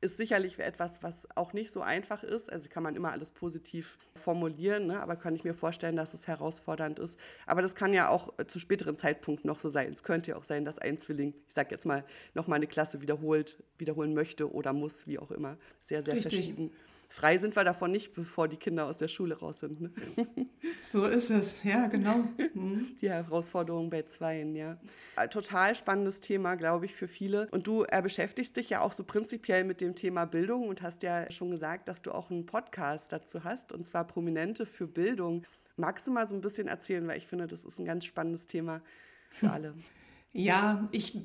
ist 0.00 0.16
sicherlich 0.16 0.58
etwas, 0.58 1.02
was 1.02 1.28
auch 1.36 1.52
nicht 1.52 1.70
so 1.70 1.82
einfach 1.82 2.22
ist. 2.22 2.50
Also 2.50 2.68
kann 2.68 2.82
man 2.82 2.96
immer 2.96 3.12
alles 3.12 3.30
positiv 3.30 3.98
formulieren, 4.14 4.86
ne? 4.86 5.00
aber 5.00 5.16
kann 5.16 5.34
ich 5.34 5.44
mir 5.44 5.54
vorstellen, 5.54 5.96
dass 5.96 6.14
es 6.14 6.26
herausfordernd 6.26 6.98
ist. 6.98 7.18
Aber 7.46 7.62
das 7.62 7.74
kann 7.74 7.92
ja 7.92 8.08
auch 8.08 8.32
zu 8.46 8.58
späteren 8.58 8.96
Zeitpunkten 8.96 9.48
noch 9.48 9.60
so 9.60 9.68
sein. 9.68 9.92
Es 9.92 10.02
könnte 10.02 10.32
ja 10.32 10.36
auch 10.36 10.44
sein, 10.44 10.64
dass 10.64 10.78
ein 10.78 10.98
Zwilling, 10.98 11.34
ich 11.48 11.54
sage 11.54 11.70
jetzt 11.70 11.84
mal, 11.84 12.04
noch 12.34 12.46
mal 12.46 12.56
eine 12.56 12.66
Klasse 12.66 13.02
wiederholt, 13.02 13.62
wiederholen 13.78 14.14
möchte 14.14 14.52
oder 14.52 14.72
muss, 14.72 15.06
wie 15.06 15.18
auch 15.18 15.30
immer. 15.30 15.56
Sehr, 15.80 16.02
sehr 16.02 16.14
Richtig. 16.14 16.34
verschieden 16.34 16.72
frei 17.10 17.36
sind 17.38 17.56
wir 17.56 17.64
davon 17.64 17.90
nicht, 17.90 18.14
bevor 18.14 18.48
die 18.48 18.56
Kinder 18.56 18.86
aus 18.86 18.96
der 18.96 19.08
Schule 19.08 19.38
raus 19.38 19.60
sind. 19.60 19.80
Ne? 19.80 19.90
So 20.82 21.04
ist 21.04 21.30
es, 21.30 21.62
ja, 21.62 21.88
genau. 21.88 22.24
Mhm. 22.54 22.96
Die 23.00 23.10
Herausforderung 23.10 23.90
bei 23.90 24.02
Zweien, 24.02 24.56
ja. 24.56 24.78
Äh, 25.16 25.28
total 25.28 25.74
spannendes 25.74 26.20
Thema, 26.20 26.54
glaube 26.54 26.86
ich, 26.86 26.94
für 26.94 27.06
viele. 27.06 27.48
Und 27.50 27.66
du 27.66 27.84
äh, 27.84 28.00
beschäftigst 28.00 28.56
dich 28.56 28.70
ja 28.70 28.80
auch 28.80 28.92
so 28.92 29.04
prinzipiell 29.04 29.64
mit 29.64 29.82
dem 29.82 29.89
Thema 29.94 30.24
Bildung 30.24 30.68
und 30.68 30.82
hast 30.82 31.02
ja 31.02 31.30
schon 31.30 31.50
gesagt, 31.50 31.88
dass 31.88 32.02
du 32.02 32.12
auch 32.12 32.30
einen 32.30 32.46
Podcast 32.46 33.12
dazu 33.12 33.44
hast, 33.44 33.72
und 33.72 33.84
zwar 33.86 34.06
Prominente 34.06 34.66
für 34.66 34.86
Bildung. 34.86 35.44
Magst 35.76 36.06
du 36.06 36.10
mal 36.10 36.26
so 36.26 36.34
ein 36.34 36.40
bisschen 36.40 36.68
erzählen, 36.68 37.06
weil 37.06 37.16
ich 37.18 37.26
finde, 37.26 37.46
das 37.46 37.64
ist 37.64 37.78
ein 37.78 37.84
ganz 37.84 38.04
spannendes 38.04 38.46
Thema 38.46 38.82
für 39.30 39.50
alle. 39.50 39.74
Ja, 40.32 40.88
ich 40.92 41.18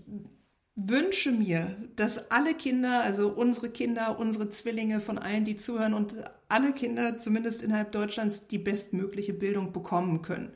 wünsche 0.76 1.32
mir, 1.32 1.76
dass 1.96 2.32
alle 2.32 2.54
Kinder, 2.54 3.02
also 3.02 3.30
unsere 3.30 3.70
Kinder, 3.70 4.20
unsere 4.20 4.50
Zwillinge 4.50 5.00
von 5.00 5.18
allen, 5.18 5.46
die 5.46 5.56
zuhören 5.56 5.94
und 5.94 6.18
alle 6.50 6.74
Kinder, 6.74 7.18
zumindest 7.18 7.64
innerhalb 7.64 7.94
Deutschlands, 7.94 8.48
die 8.48 8.58
bestmögliche 8.58 9.34
Bildung 9.34 9.72
bekommen 9.72 10.22
können. 10.22 10.52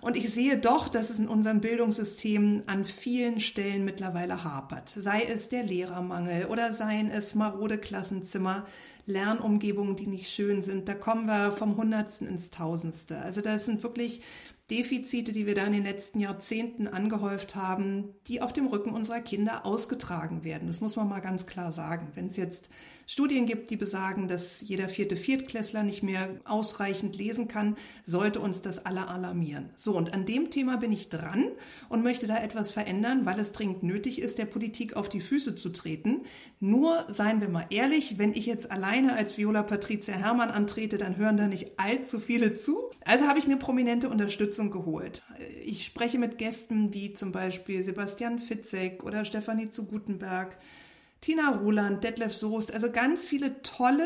Und 0.00 0.16
ich 0.16 0.32
sehe 0.32 0.58
doch, 0.58 0.88
dass 0.88 1.10
es 1.10 1.18
in 1.18 1.28
unserem 1.28 1.60
Bildungssystem 1.60 2.62
an 2.66 2.84
vielen 2.84 3.40
Stellen 3.40 3.84
mittlerweile 3.84 4.44
hapert. 4.44 4.88
Sei 4.88 5.22
es 5.22 5.48
der 5.48 5.64
Lehrermangel 5.64 6.46
oder 6.46 6.72
seien 6.72 7.10
es 7.10 7.34
marode 7.34 7.78
Klassenzimmer, 7.78 8.66
Lernumgebungen, 9.06 9.96
die 9.96 10.06
nicht 10.06 10.30
schön 10.30 10.62
sind. 10.62 10.88
Da 10.88 10.94
kommen 10.94 11.26
wir 11.26 11.52
vom 11.52 11.76
Hundertsten 11.76 12.28
ins 12.28 12.50
Tausendste. 12.50 13.18
Also 13.18 13.40
das 13.40 13.66
sind 13.66 13.82
wirklich 13.82 14.22
Defizite, 14.70 15.32
die 15.32 15.46
wir 15.46 15.54
da 15.54 15.66
in 15.66 15.74
den 15.74 15.82
letzten 15.82 16.20
Jahrzehnten 16.20 16.88
angehäuft 16.88 17.54
haben, 17.54 18.14
die 18.26 18.40
auf 18.40 18.52
dem 18.52 18.66
Rücken 18.66 18.94
unserer 18.94 19.20
Kinder 19.20 19.66
ausgetragen 19.66 20.42
werden. 20.42 20.68
Das 20.68 20.80
muss 20.80 20.96
man 20.96 21.08
mal 21.08 21.20
ganz 21.20 21.46
klar 21.46 21.70
sagen. 21.70 22.12
Wenn 22.14 22.26
es 22.26 22.36
jetzt 22.38 22.70
Studien 23.06 23.46
gibt, 23.46 23.70
die 23.70 23.76
besagen, 23.76 24.28
dass 24.28 24.60
jeder 24.60 24.88
vierte 24.88 25.16
Viertklässler 25.16 25.82
nicht 25.82 26.02
mehr 26.02 26.28
ausreichend 26.44 27.16
lesen 27.16 27.48
kann, 27.48 27.76
sollte 28.04 28.40
uns 28.40 28.62
das 28.62 28.86
alle 28.86 29.08
alarmieren. 29.08 29.70
So, 29.76 29.96
und 29.96 30.14
an 30.14 30.26
dem 30.26 30.50
Thema 30.50 30.76
bin 30.76 30.92
ich 30.92 31.08
dran 31.08 31.48
und 31.88 32.02
möchte 32.02 32.26
da 32.26 32.42
etwas 32.42 32.70
verändern, 32.70 33.26
weil 33.26 33.38
es 33.38 33.52
dringend 33.52 33.82
nötig 33.82 34.20
ist, 34.20 34.38
der 34.38 34.46
Politik 34.46 34.96
auf 34.96 35.08
die 35.08 35.20
Füße 35.20 35.54
zu 35.54 35.70
treten. 35.70 36.22
Nur, 36.60 37.04
seien 37.08 37.40
wir 37.40 37.48
mal 37.48 37.66
ehrlich, 37.70 38.18
wenn 38.18 38.32
ich 38.32 38.46
jetzt 38.46 38.70
alleine 38.70 39.14
als 39.14 39.36
Viola 39.36 39.62
Patricia 39.62 40.14
Hermann 40.14 40.50
antrete, 40.50 40.98
dann 40.98 41.16
hören 41.16 41.36
da 41.36 41.46
nicht 41.46 41.78
allzu 41.78 42.18
viele 42.18 42.54
zu. 42.54 42.90
Also 43.04 43.26
habe 43.26 43.38
ich 43.38 43.46
mir 43.46 43.56
prominente 43.56 44.08
Unterstützung 44.08 44.70
geholt. 44.70 45.22
Ich 45.64 45.84
spreche 45.84 46.18
mit 46.18 46.38
Gästen 46.38 46.94
wie 46.94 47.12
zum 47.12 47.32
Beispiel 47.32 47.82
Sebastian 47.82 48.38
Fitzek 48.38 49.04
oder 49.04 49.24
Stefanie 49.24 49.68
zu 49.68 49.86
Gutenberg, 49.86 50.56
Tina 51.24 51.56
Ruland, 51.56 52.04
Detlef 52.04 52.36
Soest, 52.36 52.74
also 52.74 52.92
ganz 52.92 53.26
viele 53.26 53.62
tolle, 53.62 54.04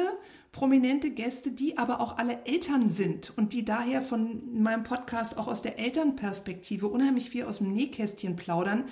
prominente 0.52 1.10
Gäste, 1.10 1.50
die 1.50 1.76
aber 1.76 2.00
auch 2.00 2.16
alle 2.16 2.44
Eltern 2.44 2.90
sind 2.90 3.32
und 3.36 3.52
die 3.52 3.64
daher 3.64 4.02
von 4.02 4.40
meinem 4.62 4.84
Podcast 4.84 5.36
auch 5.36 5.48
aus 5.48 5.60
der 5.60 5.80
Elternperspektive 5.80 6.86
unheimlich 6.86 7.30
viel 7.30 7.42
aus 7.42 7.58
dem 7.58 7.72
Nähkästchen 7.72 8.36
plaudern. 8.36 8.84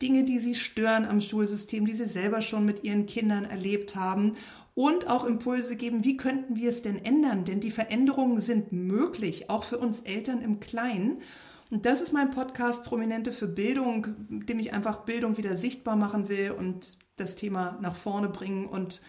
Dinge, 0.00 0.24
die 0.24 0.38
sie 0.38 0.54
stören 0.54 1.04
am 1.04 1.20
Schulsystem, 1.20 1.84
die 1.84 1.92
sie 1.92 2.06
selber 2.06 2.40
schon 2.40 2.64
mit 2.64 2.84
ihren 2.84 3.04
Kindern 3.04 3.44
erlebt 3.44 3.96
haben 3.96 4.36
und 4.72 5.10
auch 5.10 5.26
Impulse 5.26 5.76
geben, 5.76 6.04
wie 6.04 6.16
könnten 6.16 6.56
wir 6.56 6.70
es 6.70 6.80
denn 6.80 7.04
ändern? 7.04 7.44
Denn 7.44 7.60
die 7.60 7.70
Veränderungen 7.70 8.38
sind 8.38 8.72
möglich, 8.72 9.50
auch 9.50 9.64
für 9.64 9.76
uns 9.76 10.00
Eltern 10.00 10.40
im 10.40 10.58
Kleinen. 10.58 11.18
Und 11.70 11.84
das 11.84 12.00
ist 12.00 12.14
mein 12.14 12.30
Podcast 12.30 12.82
Prominente 12.84 13.30
für 13.30 13.46
Bildung, 13.46 14.06
dem 14.30 14.58
ich 14.58 14.72
einfach 14.72 15.04
Bildung 15.04 15.36
wieder 15.36 15.54
sichtbar 15.54 15.96
machen 15.96 16.30
will 16.30 16.52
und 16.52 17.03
das 17.16 17.36
Thema 17.36 17.78
nach 17.80 17.96
vorne 17.96 18.28
bringen 18.28 18.66
und 18.66 19.00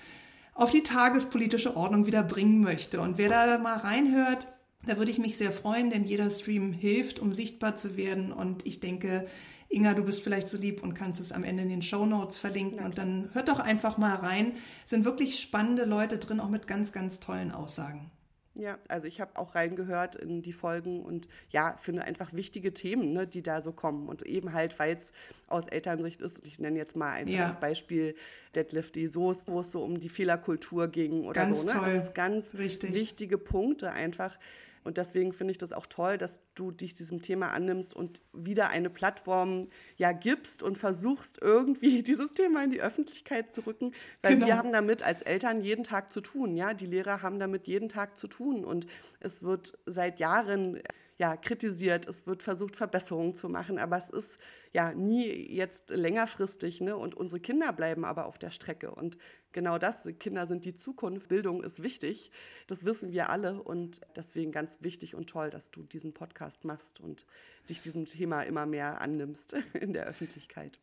auf 0.53 0.71
die 0.71 0.83
tagespolitische 0.83 1.75
Ordnung 1.75 2.05
wieder 2.05 2.23
bringen 2.23 2.61
möchte. 2.61 3.01
Und 3.01 3.17
wer 3.17 3.29
da 3.29 3.57
mal 3.57 3.77
reinhört, 3.77 4.47
da 4.85 4.97
würde 4.97 5.11
ich 5.11 5.19
mich 5.19 5.37
sehr 5.37 5.51
freuen, 5.51 5.89
denn 5.89 6.05
jeder 6.05 6.29
Stream 6.29 6.71
hilft, 6.71 7.19
um 7.19 7.33
sichtbar 7.33 7.75
zu 7.75 7.97
werden. 7.97 8.31
Und 8.31 8.65
ich 8.65 8.79
denke, 8.79 9.25
Inga, 9.69 9.95
du 9.95 10.03
bist 10.03 10.23
vielleicht 10.23 10.47
so 10.47 10.57
lieb 10.57 10.83
und 10.83 10.93
kannst 10.93 11.19
es 11.19 11.31
am 11.31 11.43
Ende 11.43 11.63
in 11.63 11.69
den 11.69 11.81
Show 11.81 12.05
Notes 12.05 12.37
verlinken. 12.37 12.85
Und 12.85 12.97
dann 12.97 13.29
hört 13.33 13.49
doch 13.49 13.59
einfach 13.59 13.97
mal 13.97 14.15
rein. 14.15 14.53
Es 14.85 14.91
sind 14.91 15.05
wirklich 15.05 15.39
spannende 15.39 15.85
Leute 15.85 16.17
drin, 16.17 16.39
auch 16.39 16.49
mit 16.49 16.67
ganz, 16.67 16.91
ganz 16.91 17.19
tollen 17.19 17.51
Aussagen. 17.51 18.11
Ja, 18.55 18.79
also 18.87 19.05
ich 19.05 19.19
habe 19.19 19.37
auch 19.37 19.53
reingehört 19.53 20.15
in 20.15 20.41
die 20.41 20.53
Folgen 20.53 21.03
und 21.03 21.27
ja, 21.49 21.77
finde 21.81 22.03
einfach 22.05 22.33
wichtige 22.33 22.73
Themen, 22.73 23.11
ne, 23.11 23.27
die 23.27 23.43
da 23.43 23.61
so 23.61 23.73
kommen. 23.73 24.07
Und 24.07 24.23
eben 24.23 24.53
halt, 24.53 24.79
weil 24.79 24.95
es 24.95 25.11
aus 25.47 25.67
Elternsicht 25.67 26.21
ist, 26.21 26.39
und 26.39 26.47
ich 26.47 26.59
nenne 26.59 26.77
jetzt 26.77 26.95
mal 26.95 27.11
ein 27.11 27.27
ja. 27.27 27.51
Beispiel 27.59 28.15
Deadlift 28.55 28.95
die 28.95 29.07
Soße, 29.07 29.47
wo 29.47 29.59
es 29.59 29.73
so 29.73 29.83
um 29.83 29.99
die 29.99 30.07
Fehlerkultur 30.07 30.87
ging 30.87 31.25
oder 31.25 31.41
ganz 31.41 31.61
so. 31.61 31.67
Ne? 31.67 31.73
Toll. 31.73 31.83
Also 31.83 32.11
ganz 32.13 32.55
Richtig. 32.55 32.93
wichtige 32.93 33.37
Punkte 33.37 33.91
einfach, 33.91 34.39
und 34.85 34.97
deswegen 34.97 35.33
finde 35.33 35.51
ich 35.51 35.57
das 35.57 35.73
auch 35.73 35.87
toll, 35.87 36.17
dass 36.17 36.41
du 36.53 36.71
dich 36.71 36.93
diesem 36.93 37.23
Thema 37.23 37.47
annimmst 37.47 37.95
und 37.95 38.21
wieder 38.33 38.69
eine 38.69 38.91
Plattform 38.91 39.65
ja 39.97 40.11
gibst 40.11 40.61
und 40.61 40.77
versuchst 40.77 41.39
irgendwie 41.41 42.03
dieses 42.03 42.33
Thema 42.33 42.63
in 42.63 42.69
die 42.69 42.81
Öffentlichkeit 42.81 43.53
zu 43.53 43.61
rücken, 43.61 43.93
weil 44.21 44.35
genau. 44.35 44.45
wir 44.45 44.57
haben 44.57 44.71
damit 44.71 45.01
als 45.01 45.23
Eltern 45.23 45.59
jeden 45.61 45.83
Tag 45.83 46.11
zu 46.11 46.21
tun, 46.21 46.55
ja, 46.55 46.75
die 46.75 46.85
Lehrer 46.85 47.23
haben 47.23 47.39
damit 47.39 47.67
jeden 47.67 47.89
Tag 47.89 48.15
zu 48.15 48.27
tun. 48.27 48.63
Und 48.63 48.85
es 49.19 49.41
wird 49.41 49.73
seit 49.87 50.19
Jahren 50.19 50.79
ja, 51.17 51.37
kritisiert, 51.37 52.07
es 52.07 52.27
wird 52.27 52.43
versucht, 52.43 52.75
Verbesserungen 52.75 53.35
zu 53.35 53.47
machen, 53.47 53.79
aber 53.79 53.97
es 53.97 54.09
ist 54.09 54.37
ja 54.73 54.93
nie 54.93 55.27
jetzt 55.53 55.89
längerfristig. 55.89 56.81
Ne? 56.81 56.97
Und 56.97 57.15
unsere 57.15 57.39
Kinder 57.39 57.71
bleiben 57.71 58.03
aber 58.03 58.25
auf 58.25 58.37
der 58.37 58.49
Strecke. 58.49 58.91
Und 58.91 59.17
genau 59.53 59.77
das, 59.77 60.09
Kinder 60.19 60.45
sind 60.45 60.65
die 60.65 60.75
Zukunft, 60.75 61.29
Bildung 61.29 61.63
ist 61.63 61.81
wichtig, 61.81 62.31
das 62.67 62.83
wissen 62.83 63.11
wir 63.11 63.29
alle. 63.29 63.63
Und 63.63 64.01
deswegen 64.15 64.51
ganz 64.51 64.79
wichtig 64.81 65.15
und 65.15 65.29
toll, 65.29 65.49
dass 65.49 65.71
du 65.71 65.83
diesen 65.83 66.13
Podcast 66.13 66.65
machst 66.65 66.99
und 66.99 67.25
dich 67.69 67.79
diesem 67.79 68.05
Thema 68.05 68.41
immer 68.41 68.65
mehr 68.65 68.99
annimmst 68.99 69.53
in 69.73 69.93
der 69.93 70.05
Öffentlichkeit. 70.07 70.79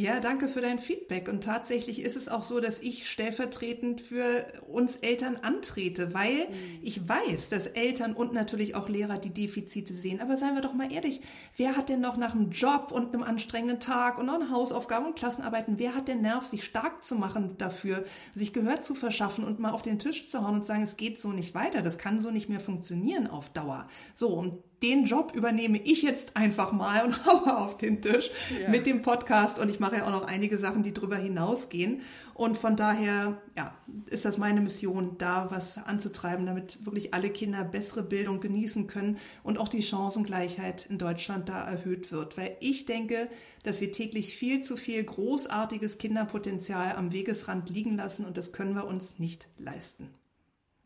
Ja, 0.00 0.20
danke 0.20 0.46
für 0.46 0.60
dein 0.60 0.78
Feedback. 0.78 1.28
Und 1.28 1.42
tatsächlich 1.42 2.02
ist 2.02 2.14
es 2.14 2.28
auch 2.28 2.44
so, 2.44 2.60
dass 2.60 2.78
ich 2.78 3.10
stellvertretend 3.10 4.00
für 4.00 4.46
uns 4.68 4.98
Eltern 4.98 5.38
antrete, 5.42 6.14
weil 6.14 6.46
mhm. 6.46 6.78
ich 6.82 7.08
weiß, 7.08 7.48
dass 7.48 7.66
Eltern 7.66 8.12
und 8.12 8.32
natürlich 8.32 8.76
auch 8.76 8.88
Lehrer 8.88 9.18
die 9.18 9.34
Defizite 9.34 9.92
sehen. 9.92 10.20
Aber 10.20 10.38
seien 10.38 10.54
wir 10.54 10.62
doch 10.62 10.72
mal 10.72 10.92
ehrlich, 10.92 11.20
wer 11.56 11.76
hat 11.76 11.88
denn 11.88 12.00
noch 12.00 12.16
nach 12.16 12.36
einem 12.36 12.52
Job 12.52 12.92
und 12.92 13.12
einem 13.12 13.24
anstrengenden 13.24 13.80
Tag 13.80 14.18
und 14.18 14.26
noch 14.26 14.36
eine 14.36 14.50
Hausaufgaben 14.50 15.06
und 15.06 15.16
Klassenarbeiten, 15.16 15.80
wer 15.80 15.96
hat 15.96 16.06
den 16.06 16.20
Nerv, 16.20 16.46
sich 16.46 16.62
stark 16.62 17.02
zu 17.02 17.16
machen 17.16 17.56
dafür, 17.58 18.04
sich 18.36 18.52
Gehör 18.52 18.82
zu 18.82 18.94
verschaffen 18.94 19.42
und 19.42 19.58
mal 19.58 19.72
auf 19.72 19.82
den 19.82 19.98
Tisch 19.98 20.28
zu 20.28 20.46
hauen 20.46 20.54
und 20.54 20.64
sagen, 20.64 20.84
es 20.84 20.96
geht 20.96 21.20
so 21.20 21.32
nicht 21.32 21.56
weiter, 21.56 21.82
das 21.82 21.98
kann 21.98 22.20
so 22.20 22.30
nicht 22.30 22.48
mehr 22.48 22.60
funktionieren 22.60 23.26
auf 23.26 23.48
Dauer. 23.48 23.88
So, 24.14 24.28
und 24.28 24.58
den 24.82 25.06
Job 25.06 25.32
übernehme 25.34 25.78
ich 25.78 26.02
jetzt 26.02 26.36
einfach 26.36 26.72
mal 26.72 27.04
und 27.04 27.24
haue 27.26 27.56
auf 27.58 27.76
den 27.76 28.00
Tisch 28.00 28.30
ja. 28.60 28.68
mit 28.68 28.86
dem 28.86 29.02
Podcast 29.02 29.58
und 29.58 29.68
ich 29.68 29.80
mache 29.80 29.96
ja 29.96 30.06
auch 30.06 30.12
noch 30.12 30.26
einige 30.26 30.58
Sachen, 30.58 30.82
die 30.82 30.94
darüber 30.94 31.16
hinausgehen 31.16 32.02
und 32.34 32.56
von 32.56 32.76
daher 32.76 33.40
ja, 33.56 33.74
ist 34.06 34.24
das 34.24 34.38
meine 34.38 34.60
Mission, 34.60 35.16
da 35.18 35.50
was 35.50 35.78
anzutreiben, 35.78 36.46
damit 36.46 36.84
wirklich 36.84 37.12
alle 37.14 37.30
Kinder 37.30 37.64
bessere 37.64 38.02
Bildung 38.02 38.40
genießen 38.40 38.86
können 38.86 39.18
und 39.42 39.58
auch 39.58 39.68
die 39.68 39.82
Chancengleichheit 39.82 40.86
in 40.88 40.98
Deutschland 40.98 41.48
da 41.48 41.68
erhöht 41.68 42.12
wird, 42.12 42.36
weil 42.36 42.56
ich 42.60 42.86
denke, 42.86 43.28
dass 43.64 43.80
wir 43.80 43.90
täglich 43.90 44.36
viel 44.36 44.62
zu 44.62 44.76
viel 44.76 45.02
großartiges 45.02 45.98
Kinderpotenzial 45.98 46.94
am 46.94 47.12
Wegesrand 47.12 47.70
liegen 47.70 47.96
lassen 47.96 48.24
und 48.24 48.36
das 48.36 48.52
können 48.52 48.74
wir 48.74 48.86
uns 48.86 49.18
nicht 49.18 49.48
leisten. 49.58 50.08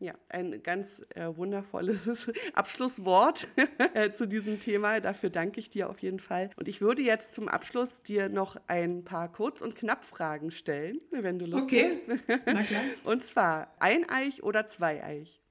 Ja, 0.03 0.15
ein 0.27 0.61
ganz 0.63 1.01
äh, 1.15 1.33
wundervolles 1.33 2.29
Abschlusswort 2.53 3.47
äh, 3.93 4.11
zu 4.11 4.27
diesem 4.27 4.59
Thema. 4.59 4.99
Dafür 4.99 5.29
danke 5.29 5.61
ich 5.61 5.69
dir 5.69 5.89
auf 5.89 5.99
jeden 5.99 6.19
Fall. 6.19 6.49
Und 6.57 6.67
ich 6.67 6.81
würde 6.81 7.01
jetzt 7.01 7.33
zum 7.33 7.47
Abschluss 7.47 8.03
dir 8.03 8.27
noch 8.27 8.57
ein 8.67 9.05
paar 9.05 9.31
Kurz- 9.31 9.61
und 9.61 9.77
Knappfragen 9.77 10.51
stellen, 10.51 10.99
wenn 11.11 11.39
du 11.39 11.45
Lust 11.45 11.63
okay. 11.63 12.01
hast. 12.05 12.19
Okay, 12.21 12.41
na 12.45 12.63
klar. 12.63 12.81
Und 13.05 13.23
zwar 13.23 13.73
Eineich 13.79 14.43
oder 14.43 14.67
Zweieich? 14.67 15.41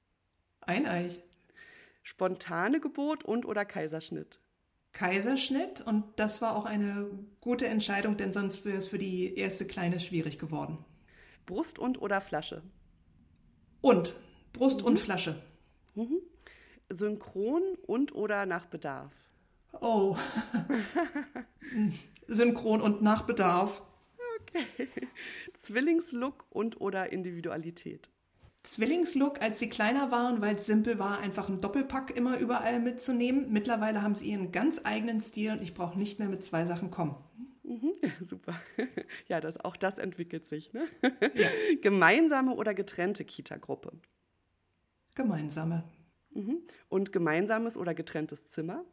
Eineich. 0.61 1.23
Spontane 2.03 2.79
Geburt 2.79 3.25
und 3.25 3.47
oder 3.47 3.65
Kaiserschnitt? 3.65 4.39
Kaiserschnitt 4.91 5.81
und 5.81 6.03
das 6.17 6.43
war 6.43 6.55
auch 6.55 6.65
eine 6.65 7.09
gute 7.41 7.65
Entscheidung, 7.65 8.17
denn 8.17 8.31
sonst 8.31 8.65
wäre 8.65 8.77
es 8.77 8.87
für 8.87 8.99
die 8.99 9.35
erste 9.35 9.65
Kleine 9.65 9.99
schwierig 9.99 10.37
geworden. 10.37 10.85
Brust 11.47 11.79
und 11.79 11.99
oder 11.99 12.21
Flasche? 12.21 12.61
Und. 13.81 14.15
Brust 14.53 14.79
mhm. 14.79 14.85
und 14.85 14.99
Flasche. 14.99 15.35
Mhm. 15.95 16.19
Synchron 16.89 17.61
und 17.85 18.15
oder 18.15 18.45
nach 18.45 18.67
Bedarf? 18.67 19.13
Oh. 19.81 20.15
Synchron 22.27 22.81
und 22.81 23.01
nach 23.01 23.23
Bedarf. 23.23 23.81
Zwillingslook 25.57 26.45
und 26.49 26.79
oder 26.79 27.11
Individualität? 27.11 28.09
Zwillingslook, 28.63 29.41
als 29.41 29.59
sie 29.59 29.69
kleiner 29.69 30.09
waren, 30.11 30.41
weil 30.41 30.55
es 30.55 30.65
simpel 30.65 30.97
war, 30.97 31.19
einfach 31.19 31.49
einen 31.49 31.59
Doppelpack 31.59 32.15
immer 32.15 32.37
überall 32.37 32.79
mitzunehmen. 32.79 33.51
Mittlerweile 33.51 34.01
haben 34.01 34.15
sie 34.15 34.29
ihren 34.29 34.51
ganz 34.51 34.81
eigenen 34.85 35.19
Stil 35.19 35.51
und 35.51 35.61
ich 35.61 35.73
brauche 35.73 35.97
nicht 35.97 36.19
mehr 36.19 36.29
mit 36.29 36.45
zwei 36.45 36.65
Sachen 36.65 36.89
kommen. 36.89 37.15
Mhm, 37.63 37.93
super. 38.23 38.55
Ja, 39.27 39.41
das, 39.41 39.57
auch 39.57 39.75
das 39.75 39.97
entwickelt 39.97 40.45
sich. 40.45 40.71
Ne? 40.71 40.87
Ja. 41.33 41.49
Gemeinsame 41.81 42.53
oder 42.53 42.73
getrennte 42.73 43.25
Kita-Gruppe? 43.25 43.91
Gemeinsame. 45.15 45.83
Mhm. 46.31 46.61
Und 46.89 47.11
gemeinsames 47.11 47.77
oder 47.77 47.93
getrenntes 47.93 48.47
Zimmer? 48.47 48.85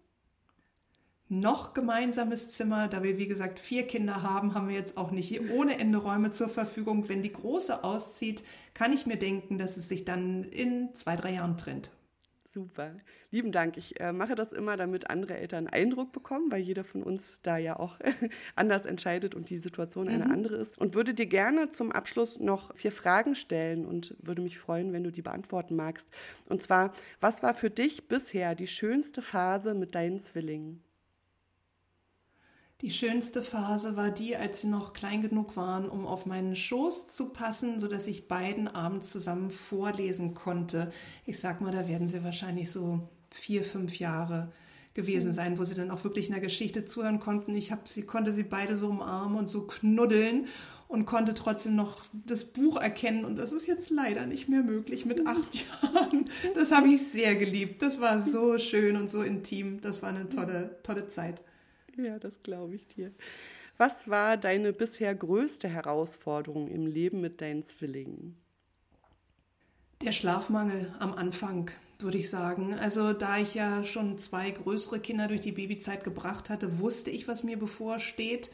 noch 1.31 1.75
gemeinsames 1.75 2.51
Zimmer. 2.51 2.89
Da 2.89 3.03
wir, 3.03 3.17
wie 3.17 3.29
gesagt, 3.29 3.59
vier 3.59 3.87
Kinder 3.87 4.23
haben, 4.23 4.55
haben 4.55 4.69
wir 4.69 4.75
jetzt 4.75 4.99
auch 4.99 5.13
nicht 5.13 5.41
ohne 5.53 5.79
Ende 5.79 5.99
Räume 5.99 6.31
zur 6.33 6.49
Verfügung. 6.49 7.09
Wenn 7.09 7.23
die 7.23 7.33
Große 7.33 7.85
auszieht, 7.85 8.43
kann 8.75 8.93
ich 8.93 9.07
mir 9.07 9.17
denken, 9.17 9.57
dass 9.57 9.77
es 9.77 9.89
sich 9.89 10.05
dann 10.05 10.45
in 10.45 10.95
zwei, 10.95 11.17
drei 11.17 11.33
Jahren 11.35 11.57
trennt. 11.57 11.93
Super. 12.53 12.97
Lieben 13.31 13.53
Dank. 13.53 13.77
Ich 13.77 14.01
äh, 14.01 14.13
mache 14.13 14.35
das 14.35 14.53
immer, 14.53 14.77
damit 14.77 15.09
andere 15.09 15.37
Eltern 15.37 15.69
Eindruck 15.69 16.11
bekommen, 16.11 16.51
weil 16.51 16.61
jeder 16.61 16.83
von 16.83 17.05
uns 17.05 17.41
da 17.43 17.59
ja 17.59 17.79
auch 17.79 18.01
anders 18.57 18.87
entscheidet 18.87 19.37
und 19.37 19.51
die 19.51 19.59
Situation 19.59 20.09
eine 20.09 20.25
mhm. 20.25 20.33
andere 20.33 20.57
ist. 20.57 20.77
Und 20.77 20.97
würde 20.97 21.15
dir 21.15 21.27
gerne 21.27 21.71
zum 21.71 21.93
Abschluss 21.93 22.41
noch 22.41 22.75
vier 22.75 22.91
Fragen 22.91 23.37
stellen 23.37 23.87
und 23.87 24.17
würde 24.21 24.43
mich 24.43 24.59
freuen, 24.59 24.93
wenn 24.93 25.05
du 25.05 25.13
die 25.13 25.23
beantworten 25.23 25.77
magst. 25.77 26.11
Und 26.49 26.61
zwar, 26.61 26.93
was 27.21 27.41
war 27.45 27.55
für 27.55 27.71
dich 27.71 28.09
bisher 28.09 28.57
die 28.57 28.67
schönste 28.67 29.23
Phase 29.23 29.75
mit 29.75 29.95
deinen 29.95 30.19
Zwillingen? 30.19 30.83
Die 32.83 32.91
schönste 32.91 33.43
Phase 33.43 33.95
war 33.95 34.11
die, 34.11 34.37
als 34.37 34.63
sie 34.63 34.69
noch 34.69 34.95
klein 34.95 35.21
genug 35.21 35.55
waren, 35.55 35.87
um 35.87 36.07
auf 36.07 36.25
meinen 36.25 36.57
Schoß 36.57 37.09
zu 37.09 37.29
passen, 37.29 37.79
so 37.79 37.89
dass 37.89 38.07
ich 38.07 38.27
beiden 38.27 38.69
abends 38.69 39.11
zusammen 39.11 39.51
vorlesen 39.51 40.33
konnte. 40.33 40.91
Ich 41.27 41.41
sag 41.41 41.61
mal, 41.61 41.73
da 41.73 41.87
werden 41.89 42.09
sie 42.09 42.25
wahrscheinlich 42.25 42.71
so 42.71 43.07
vier, 43.31 43.65
fünf 43.65 43.99
Jahre 43.99 44.51
gewesen 44.95 45.35
sein, 45.35 45.59
wo 45.59 45.65
sie 45.65 45.75
dann 45.75 45.91
auch 45.91 46.05
wirklich 46.05 46.31
einer 46.31 46.41
Geschichte 46.41 46.87
zuhören 46.87 47.21
konnten. 47.21 47.55
Ich 47.55 47.71
hab, 47.71 47.87
sie 47.87 48.03
konnte 48.03 48.33
sie 48.33 48.45
beide 48.45 48.75
so 48.77 48.89
umarmen 48.89 49.39
und 49.39 49.51
so 49.51 49.67
knuddeln 49.67 50.47
und 50.89 51.05
konnte 51.05 51.35
trotzdem 51.35 51.77
noch 51.77 52.03
das 52.13 52.47
Buch 52.47 52.81
erkennen. 52.81 53.27
Und 53.27 53.37
das 53.37 53.53
ist 53.53 53.67
jetzt 53.67 53.91
leider 53.91 54.25
nicht 54.25 54.49
mehr 54.49 54.63
möglich 54.63 55.05
mit 55.05 55.27
acht 55.27 55.67
Jahren. 55.83 56.25
Das 56.55 56.73
habe 56.73 56.89
ich 56.89 57.09
sehr 57.09 57.37
geliebt. 57.37 57.83
Das 57.83 58.01
war 58.01 58.23
so 58.23 58.57
schön 58.59 58.97
und 58.97 59.11
so 59.11 59.21
intim. 59.21 59.83
Das 59.83 60.01
war 60.01 60.09
eine 60.09 60.31
tolle, 60.31 60.79
tolle 60.83 61.07
Zeit. 61.07 61.43
Ja, 62.05 62.19
das 62.19 62.43
glaube 62.43 62.75
ich 62.75 62.87
dir. 62.87 63.13
Was 63.79 64.09
war 64.09 64.37
deine 64.37 64.73
bisher 64.73 65.15
größte 65.15 65.69
Herausforderung 65.69 66.69
im 66.69 66.87
Leben 66.87 67.21
mit 67.21 67.41
deinen 67.41 67.65
Zwillingen? 67.65 68.37
Der 70.03 70.13
Schlafmangel 70.13 70.95
am 70.99 71.13
Anfang, 71.13 71.71
würde 71.99 72.19
ich 72.19 72.31
sagen. 72.31 72.75
Also 72.75 73.13
da 73.13 73.39
ich 73.39 73.55
ja 73.55 73.85
schon 73.85 74.19
zwei 74.19 74.51
größere 74.51 75.01
Kinder 75.01 75.29
durch 75.29 75.41
die 75.43 75.53
Babyzeit 75.53 76.05
gebracht 76.05 76.51
hatte, 76.51 76.79
wusste 76.79 77.11
ich, 77.11 77.29
was 77.29 77.43
mir 77.43 77.59
bevorsteht. 77.59 78.51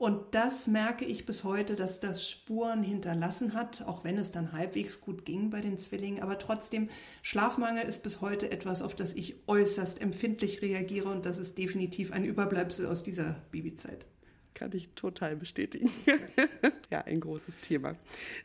Und 0.00 0.34
das 0.34 0.66
merke 0.66 1.04
ich 1.04 1.26
bis 1.26 1.44
heute, 1.44 1.76
dass 1.76 2.00
das 2.00 2.26
Spuren 2.26 2.82
hinterlassen 2.82 3.52
hat, 3.52 3.82
auch 3.82 4.02
wenn 4.02 4.16
es 4.16 4.30
dann 4.30 4.52
halbwegs 4.52 5.02
gut 5.02 5.26
ging 5.26 5.50
bei 5.50 5.60
den 5.60 5.76
Zwillingen. 5.76 6.22
Aber 6.22 6.38
trotzdem, 6.38 6.88
Schlafmangel 7.20 7.84
ist 7.84 8.02
bis 8.02 8.22
heute 8.22 8.50
etwas, 8.50 8.80
auf 8.80 8.94
das 8.94 9.12
ich 9.12 9.46
äußerst 9.46 10.00
empfindlich 10.00 10.62
reagiere 10.62 11.10
und 11.10 11.26
das 11.26 11.38
ist 11.38 11.58
definitiv 11.58 12.12
ein 12.12 12.24
Überbleibsel 12.24 12.86
aus 12.86 13.02
dieser 13.02 13.42
Babyzeit. 13.50 14.06
Kann 14.54 14.70
ich 14.72 14.88
total 14.94 15.36
bestätigen. 15.36 15.90
ja, 16.90 17.02
ein 17.02 17.20
großes 17.20 17.58
Thema. 17.58 17.94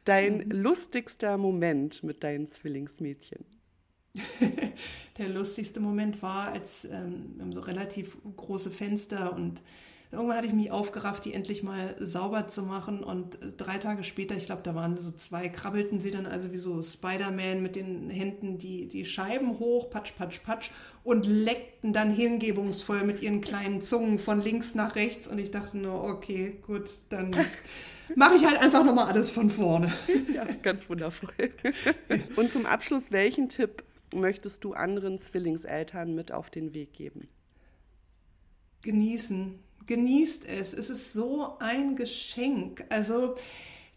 Dein 0.03 0.39
mhm. 0.39 0.51
lustigster 0.51 1.37
Moment 1.37 2.03
mit 2.03 2.21
deinen 2.25 2.49
Zwillingsmädchen? 2.49 3.45
Der 5.17 5.29
lustigste 5.29 5.79
Moment 5.79 6.21
war, 6.21 6.49
als 6.49 6.83
ähm, 6.83 7.49
so 7.53 7.61
relativ 7.61 8.17
große 8.35 8.71
Fenster 8.71 9.33
und 9.33 9.61
Irgendwann 10.11 10.37
hatte 10.37 10.47
ich 10.47 10.53
mich 10.53 10.71
aufgerafft, 10.71 11.25
die 11.25 11.33
endlich 11.33 11.63
mal 11.63 11.95
sauber 11.99 12.47
zu 12.47 12.63
machen. 12.63 13.03
Und 13.03 13.37
drei 13.57 13.77
Tage 13.77 14.03
später, 14.03 14.35
ich 14.35 14.45
glaube, 14.45 14.61
da 14.63 14.75
waren 14.75 14.93
sie 14.95 15.01
so 15.01 15.11
zwei, 15.11 15.49
krabbelten 15.49 15.99
sie 15.99 16.11
dann 16.11 16.25
also 16.25 16.53
wie 16.53 16.57
so 16.57 16.81
Spider-Man 16.81 17.61
mit 17.61 17.75
den 17.75 18.09
Händen 18.09 18.57
die, 18.57 18.87
die 18.87 19.05
Scheiben 19.05 19.59
hoch, 19.59 19.89
patsch, 19.89 20.15
patsch, 20.15 20.41
patsch, 20.43 20.69
und 21.03 21.25
leckten 21.25 21.91
dann 21.91 22.11
hingebungsvoll 22.11 23.03
mit 23.03 23.21
ihren 23.21 23.41
kleinen 23.41 23.81
Zungen 23.81 24.19
von 24.19 24.41
links 24.41 24.75
nach 24.75 24.95
rechts. 24.95 25.27
Und 25.27 25.39
ich 25.39 25.51
dachte 25.51 25.77
nur, 25.77 26.03
okay, 26.03 26.59
gut, 26.65 26.89
dann 27.09 27.35
mache 28.15 28.35
ich 28.35 28.45
halt 28.45 28.59
einfach 28.59 28.85
nochmal 28.85 29.07
alles 29.07 29.29
von 29.29 29.49
vorne. 29.49 29.91
Ja, 30.33 30.45
ganz 30.61 30.87
wundervoll. 30.87 31.33
Und 32.35 32.51
zum 32.51 32.65
Abschluss, 32.65 33.11
welchen 33.11 33.49
Tipp 33.49 33.83
möchtest 34.13 34.63
du 34.63 34.73
anderen 34.73 35.17
Zwillingseltern 35.19 36.13
mit 36.13 36.31
auf 36.31 36.49
den 36.49 36.73
Weg 36.73 36.93
geben? 36.93 37.27
Genießen 38.81 39.64
genießt 39.87 40.47
es. 40.47 40.73
Es 40.73 40.89
ist 40.89 41.13
so 41.13 41.57
ein 41.59 41.95
Geschenk. 41.95 42.85
Also 42.89 43.35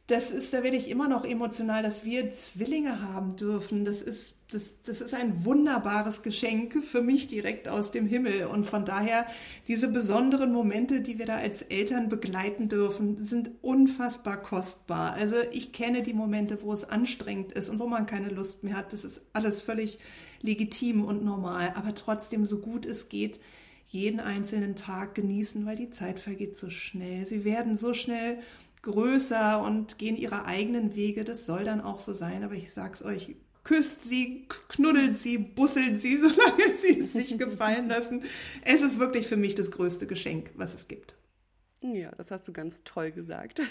das 0.09 0.31
ist, 0.31 0.55
da 0.55 0.63
werde 0.63 0.79
ich 0.79 0.89
immer 0.89 1.07
noch 1.07 1.27
emotional, 1.27 1.83
dass 1.83 2.07
wir 2.07 2.31
Zwillinge 2.31 3.03
haben 3.03 3.37
dürfen. 3.37 3.85
Das 3.85 4.01
ist, 4.01 4.37
das, 4.51 4.83
das 4.83 5.03
ist 5.03 5.13
ein 5.13 5.45
wunderbares 5.45 6.23
Geschenk 6.23 6.83
für 6.83 7.03
mich 7.03 7.29
direkt 7.29 7.69
aus 7.69 7.91
dem 7.91 8.07
Himmel. 8.07 8.47
Und 8.47 8.65
von 8.65 8.87
daher, 8.87 9.27
diese 9.69 9.87
besonderen 9.89 10.51
Momente, 10.51 11.03
die 11.03 11.19
wir 11.19 11.27
da 11.27 11.37
als 11.37 11.61
Eltern 11.61 12.09
begleiten 12.09 12.71
dürfen, 12.71 13.27
sind 13.27 13.51
unfassbar 13.61 14.41
kostbar. 14.41 15.13
Also 15.13 15.37
ich 15.53 15.73
kenne 15.73 16.03
die 16.03 16.15
Momente, 16.15 16.63
wo 16.63 16.73
es 16.73 16.89
anstrengend 16.89 17.53
ist 17.53 17.69
und 17.69 17.79
wo 17.79 17.87
man 17.87 18.07
keine 18.07 18.31
Lust 18.31 18.65
mehr 18.65 18.79
hat. 18.79 18.95
Das 18.95 19.05
ist 19.05 19.21
alles 19.35 19.61
völlig 19.61 19.99
legitim 20.41 21.05
und 21.05 21.23
normal. 21.23 21.73
Aber 21.75 21.95
trotzdem, 21.95 22.47
so 22.47 22.61
gut 22.61 22.87
es 22.87 23.11
geht, 23.11 23.41
jeden 23.89 24.21
einzelnen 24.21 24.77
Tag 24.77 25.15
genießen, 25.15 25.65
weil 25.67 25.77
die 25.77 25.91
Zeit 25.91 26.19
vergeht 26.19 26.59
so 26.59 26.71
schnell. 26.71 27.25
Sie 27.25 27.45
werden 27.45 27.77
so 27.77 27.95
schnell 27.95 28.39
größer 28.83 29.63
und 29.63 29.99
gehen 29.99 30.17
ihre 30.17 30.45
eigenen 30.45 30.95
Wege. 30.95 31.25
Das 31.25 31.47
soll 31.47 31.65
dann 31.65 31.81
auch 31.81 31.99
so 31.99 32.13
sein. 32.13 32.45
Aber 32.45 32.55
ich 32.55 32.73
sag's 32.73 33.03
euch, 33.03 33.35
küsst 33.65 34.05
sie, 34.05 34.47
knuddelt 34.69 35.19
sie, 35.19 35.39
busselt 35.39 36.01
sie, 36.01 36.17
solange 36.21 36.77
sie 36.77 37.01
es 37.01 37.13
sich 37.13 37.37
gefallen 37.39 37.89
lassen. 37.89 38.25
Es 38.65 38.83
ist 38.83 38.99
wirklich 38.99 39.27
für 39.27 39.37
mich 39.37 39.55
das 39.55 39.71
größte 39.71 40.07
Geschenk, 40.07 40.51
was 40.55 40.75
es 40.75 40.89
gibt. 40.89 41.18
Ja, 41.81 42.11
das 42.17 42.33
hast 42.33 42.49
du 42.49 42.53
ganz 42.53 42.83
toll 42.83 43.13
gesagt. 43.13 43.63